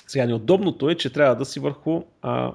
Сега 0.08 0.26
неудобното 0.26 0.90
е, 0.90 0.96
че 0.96 1.14
трябва 1.14 1.36
да 1.36 1.46
си 1.46 1.60
върху 1.60 2.02
а, 2.22 2.52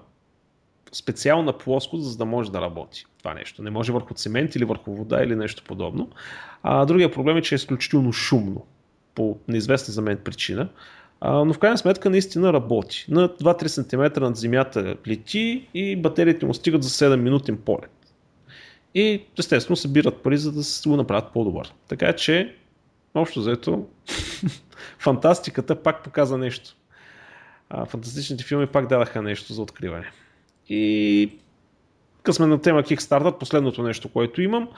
специална 0.93 1.59
плоскост, 1.59 2.05
за 2.05 2.17
да 2.17 2.25
може 2.25 2.53
да 2.53 2.61
работи 2.61 3.07
това 3.19 3.35
нещо. 3.35 3.63
Не 3.63 3.71
може 3.71 3.93
върху 3.93 4.15
цемент 4.15 4.55
или 4.55 4.65
върху 4.65 4.95
вода 4.95 5.23
или 5.23 5.37
нещо 5.37 5.63
подобно. 5.67 6.11
А, 6.63 6.85
другия 6.85 7.13
проблем 7.13 7.37
е, 7.37 7.43
че 7.43 7.55
е 7.55 7.57
изключително 7.57 8.13
шумно 8.13 8.67
по 9.15 9.39
неизвестна 9.49 9.95
за 9.95 10.03
мен 10.03 10.19
причина. 10.25 10.69
А, 11.21 11.45
но 11.45 11.53
в 11.53 11.59
крайна 11.59 11.79
сметка 11.79 12.11
наистина 12.11 12.53
работи. 12.53 13.07
На 13.09 13.29
2-3 13.29 13.67
см 13.67 14.21
над 14.21 14.37
земята 14.37 14.97
лети 15.09 15.69
и 15.75 15.97
батериите 15.97 16.47
му 16.47 16.55
стигат 16.55 16.83
за 16.83 16.91
7 16.91 17.17
минутен 17.17 17.57
полет. 17.57 17.91
И 18.95 19.23
естествено 19.39 19.77
събират 19.77 20.23
пари, 20.23 20.39
за 20.39 20.53
да 20.53 20.65
се 20.65 20.89
го 20.89 20.97
направят 20.97 21.33
по-добър. 21.33 21.73
Така 21.89 22.13
че 22.13 22.55
общо 23.21 23.41
взето, 23.41 23.87
фантастиката 24.99 25.83
пак 25.83 26.05
показа 26.05 26.39
нещо. 26.39 26.77
А, 27.71 27.85
фантастичните 27.85 28.45
филми 28.45 28.67
пак 28.67 28.87
дадаха 28.87 29.23
нещо 29.23 29.53
за 29.53 29.63
откриване. 29.63 30.11
И 30.69 31.31
късме 32.23 32.47
на 32.47 32.61
тема 32.61 32.83
Kickstarter, 32.83 33.39
последното 33.39 33.83
нещо, 33.83 34.09
което 34.09 34.43
имам. 34.43 34.69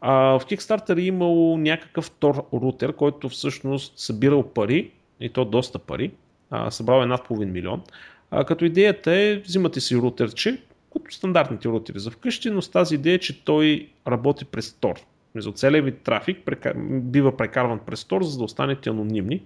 А, 0.00 0.12
в 0.38 0.40
Kickstarter 0.44 0.98
е 0.98 1.02
имало 1.02 1.58
някакъв 1.58 2.10
Tor 2.10 2.62
рутер, 2.62 2.92
който 2.92 3.28
всъщност 3.28 3.98
събирал 3.98 4.42
пари, 4.42 4.90
и 5.20 5.28
то 5.28 5.44
доста 5.44 5.78
пари, 5.78 6.10
а, 6.50 6.70
събрал 6.70 7.02
е 7.02 7.06
над 7.06 7.24
половин 7.24 7.52
милион. 7.52 7.82
А, 8.30 8.44
като 8.44 8.64
идеята 8.64 9.12
е, 9.12 9.36
взимате 9.36 9.80
си 9.80 9.96
рутерче, 9.96 10.62
като 10.92 11.16
стандартните 11.16 11.68
рутери 11.68 11.98
за 11.98 12.10
вкъщи, 12.10 12.50
но 12.50 12.62
с 12.62 12.68
тази 12.68 12.94
идея, 12.94 13.18
че 13.18 13.44
той 13.44 13.88
работи 14.08 14.44
през 14.44 14.72
Tor. 14.72 15.00
За 15.36 15.52
целият 15.52 15.84
ви 15.84 15.92
трафик 15.92 16.38
бива 16.76 17.36
прекарван 17.36 17.80
през 17.86 18.04
Tor, 18.04 18.22
за 18.22 18.38
да 18.38 18.44
останете 18.44 18.90
анонимни. 18.90 19.42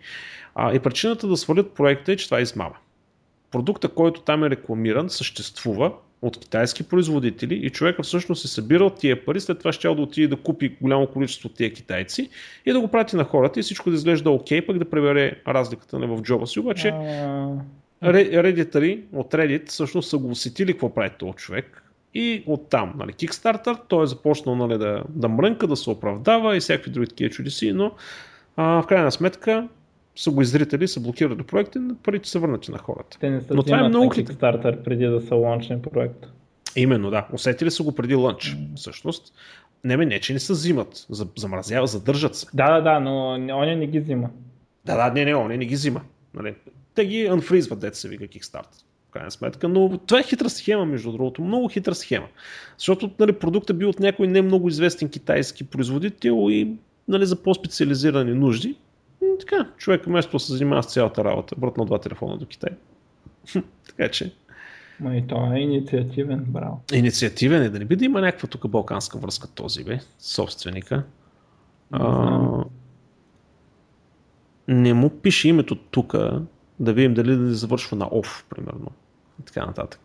А, 0.54 0.74
и 0.74 0.78
причината 0.78 1.28
да 1.28 1.36
свалят 1.36 1.74
проекта 1.74 2.12
е, 2.12 2.16
че 2.16 2.24
това 2.24 2.38
е 2.38 2.42
измама. 2.42 2.76
Продукта, 3.50 3.88
който 3.88 4.20
там 4.20 4.44
е 4.44 4.50
рекламиран, 4.50 5.10
съществува 5.10 5.92
от 6.22 6.40
китайски 6.40 6.82
производители 6.82 7.54
и 7.54 7.70
човека 7.70 8.02
всъщност 8.02 8.44
е 8.44 8.48
събирал 8.48 8.90
тия 8.90 9.24
пари, 9.24 9.40
след 9.40 9.58
това 9.58 9.72
ще 9.72 9.88
да 9.88 10.02
отиде 10.02 10.28
да 10.28 10.36
купи 10.36 10.76
голямо 10.80 11.06
количество 11.06 11.48
от 11.48 11.54
тия 11.54 11.72
китайци 11.72 12.30
и 12.66 12.72
да 12.72 12.80
го 12.80 12.88
прати 12.88 13.16
на 13.16 13.24
хората 13.24 13.60
и 13.60 13.62
всичко 13.62 13.90
да 13.90 13.96
изглежда 13.96 14.30
окей, 14.30 14.66
пък 14.66 14.78
да 14.78 14.90
пребере 14.90 15.42
разликата 15.48 15.98
в 15.98 16.22
джоба 16.22 16.46
си. 16.46 16.60
Обаче 16.60 16.94
редитари 18.02 19.02
от 19.12 19.32
Reddit 19.32 19.68
всъщност 19.68 20.10
са 20.10 20.18
го 20.18 20.30
усетили 20.30 20.72
какво 20.72 20.94
прави 20.94 21.10
този 21.18 21.32
човек 21.32 21.87
и 22.14 22.42
оттам, 22.46 22.94
нали, 22.98 23.12
Kickstarter, 23.12 23.78
той 23.88 24.04
е 24.04 24.06
започнал 24.06 24.56
нали, 24.56 24.78
да, 24.78 25.02
да 25.08 25.28
мрънка, 25.28 25.66
да 25.66 25.76
се 25.76 25.90
оправдава 25.90 26.56
и 26.56 26.60
всякакви 26.60 26.90
други 26.90 27.08
такива 27.08 27.30
чудеси, 27.30 27.72
но 27.72 27.92
а, 28.56 28.82
в 28.82 28.86
крайна 28.86 29.12
сметка 29.12 29.68
са 30.16 30.30
го 30.30 30.42
изритали, 30.42 30.88
са 30.88 31.00
блокирали 31.00 31.42
проекта 31.42 31.78
и 31.78 31.94
парите 32.02 32.28
са 32.28 32.38
върнати 32.38 32.70
на 32.70 32.78
хората. 32.78 33.18
Те 33.20 33.30
не 33.30 33.40
са 33.40 33.54
но 33.54 33.62
това 33.62 33.78
е 33.78 33.88
много 33.88 34.12
Kickstarter 34.12 34.82
преди 34.82 35.06
да 35.06 35.20
са 35.20 35.34
ланчни 35.34 35.82
проект. 35.82 36.26
Именно, 36.76 37.10
да. 37.10 37.26
Усетили 37.32 37.70
са 37.70 37.82
го 37.82 37.94
преди 37.94 38.14
лънч, 38.14 38.56
mm. 38.56 38.76
всъщност. 38.76 39.34
Не, 39.84 39.96
ме, 39.96 40.06
не, 40.06 40.20
че 40.20 40.32
не 40.32 40.38
се 40.38 40.52
взимат. 40.52 41.06
Замразява, 41.36 41.86
задържат 41.86 42.36
се. 42.36 42.46
Да, 42.54 42.74
да, 42.74 42.80
да, 42.80 43.00
но 43.00 43.32
он 43.32 43.78
не 43.78 43.86
ги 43.86 44.00
взима. 44.00 44.30
Да, 44.84 44.96
да, 44.96 45.14
не, 45.14 45.24
не, 45.24 45.34
он 45.34 45.48
не 45.48 45.66
ги 45.66 45.74
взима. 45.74 46.00
Нали? 46.34 46.54
Те 46.94 47.06
ги 47.06 47.26
анфризват, 47.26 47.94
се 47.94 48.08
вика 48.08 48.24
Kickstarter 48.24 48.87
в 49.08 49.10
крайна 49.10 49.30
сметка. 49.30 49.68
Но 49.68 49.98
това 49.98 50.20
е 50.20 50.22
хитра 50.22 50.50
схема, 50.50 50.84
между 50.84 51.12
другото. 51.12 51.42
Много 51.42 51.68
хитра 51.68 51.94
схема. 51.94 52.26
Защото 52.78 53.10
нали, 53.18 53.32
продуктът 53.32 53.78
бил 53.78 53.88
от 53.88 54.00
някой 54.00 54.26
не 54.26 54.42
много 54.42 54.68
известен 54.68 55.08
китайски 55.08 55.64
производител 55.64 56.46
и 56.50 56.76
нали, 57.08 57.26
за 57.26 57.42
по-специализирани 57.42 58.34
нужди. 58.34 58.76
И, 59.22 59.38
така, 59.40 59.68
човек 59.76 60.04
вместо 60.04 60.38
се 60.38 60.52
занимава 60.52 60.82
с 60.82 60.92
цялата 60.92 61.24
работа, 61.24 61.56
на 61.78 61.84
два 61.84 61.98
телефона 61.98 62.38
до 62.38 62.46
Китай. 62.46 62.70
така 63.88 64.10
че. 64.10 64.32
Ма 65.00 65.16
и 65.16 65.26
той 65.26 65.56
е 65.56 65.60
инициативен, 65.60 66.44
браво. 66.48 66.80
Инициативен 66.92 67.62
е, 67.62 67.68
да 67.68 67.78
не 67.78 67.84
би 67.84 67.96
да 67.96 68.04
има 68.04 68.20
някаква 68.20 68.48
тук 68.48 68.68
балканска 68.68 69.18
връзка 69.18 69.48
този, 69.48 69.84
бе, 69.84 70.00
собственика. 70.18 71.02
А, 71.90 72.64
не 74.68 74.94
му 74.94 75.10
пише 75.10 75.48
името 75.48 75.76
тук, 75.76 76.14
да 76.80 76.92
видим 76.92 77.14
дали 77.14 77.36
да 77.36 77.54
завършва 77.54 77.96
на 77.96 78.06
off, 78.06 78.44
примерно. 78.50 78.90
Така 79.46 79.66
нататък. 79.66 80.00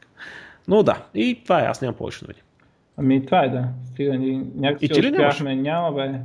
Но 0.68 0.84
да, 0.84 1.06
и 1.16 1.44
това 1.44 1.62
е, 1.62 1.66
аз 1.66 1.82
нямам 1.82 1.96
повече 1.96 2.26
новини. 2.26 2.42
Ами 2.98 3.26
това 3.26 3.44
е 3.44 3.50
да. 3.50 3.68
Стига 3.86 4.18
ни 4.18 4.46
някакси 4.56 4.86
и 4.86 5.00
успяхме, 5.00 5.56
няма 5.56 5.92
бе. 5.92 6.20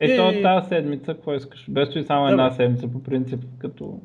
Ето 0.00 0.22
Е, 0.22 0.42
тази 0.42 0.68
седмица, 0.68 1.14
какво 1.14 1.34
искаш? 1.34 1.66
Без 1.68 1.94
и 1.94 2.04
само 2.04 2.24
Да, 2.26 2.30
една 2.30 2.48
бе. 2.48 2.54
седмица 2.54 2.88
по 2.88 3.02
принцип, 3.02 3.40
като 3.58 3.98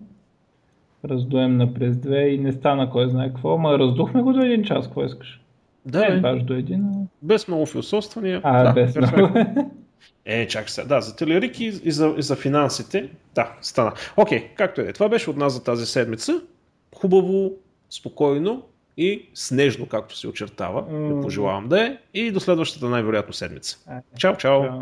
раздуем 1.05 1.57
на 1.57 1.73
през 1.73 1.97
две 1.97 2.27
и 2.27 2.37
не 2.37 2.51
стана 2.51 2.89
кой 2.89 3.09
знае 3.09 3.27
какво, 3.27 3.53
ама 3.53 3.79
раздухме 3.79 4.21
го 4.21 4.33
до 4.33 4.41
един 4.41 4.63
час, 4.63 4.85
какво 4.85 5.05
искаш? 5.05 5.41
Да, 5.85 6.11
бе, 6.11 6.19
баш 6.19 6.43
до 6.43 6.53
един, 6.53 6.81
но... 6.81 7.07
без 7.21 7.47
много 7.47 7.65
философствания. 7.65 8.41
А, 8.43 8.63
да, 8.63 8.73
без 8.73 8.95
много. 8.95 9.39
Е, 10.25 10.47
чакай 10.47 10.69
сега. 10.69 10.87
Да, 10.87 11.01
за 11.01 11.15
телерики 11.15 11.65
и 11.83 11.91
за, 11.91 12.13
и 12.17 12.21
за 12.21 12.35
финансите. 12.35 13.09
Да, 13.35 13.55
стана. 13.61 13.93
Окей, 14.17 14.49
както 14.55 14.81
и 14.81 14.83
да 14.83 14.89
е. 14.89 14.93
Това 14.93 15.09
беше 15.09 15.29
от 15.29 15.37
нас 15.37 15.53
за 15.53 15.63
тази 15.63 15.85
седмица. 15.85 16.41
Хубаво, 16.95 17.51
спокойно 17.89 18.63
и 18.97 19.29
снежно, 19.33 19.87
както 19.87 20.17
се 20.17 20.27
очертава. 20.27 20.81
М. 20.91 21.15
Ви 21.15 21.21
пожелавам 21.21 21.67
да 21.67 21.81
е. 21.81 21.97
И 22.13 22.31
до 22.31 22.39
следващата 22.39 22.89
най-вероятно 22.89 23.33
седмица. 23.33 23.77
Айде. 23.87 24.03
Чао, 24.17 24.37
чао. 24.37 24.63
Чао. 24.63 24.79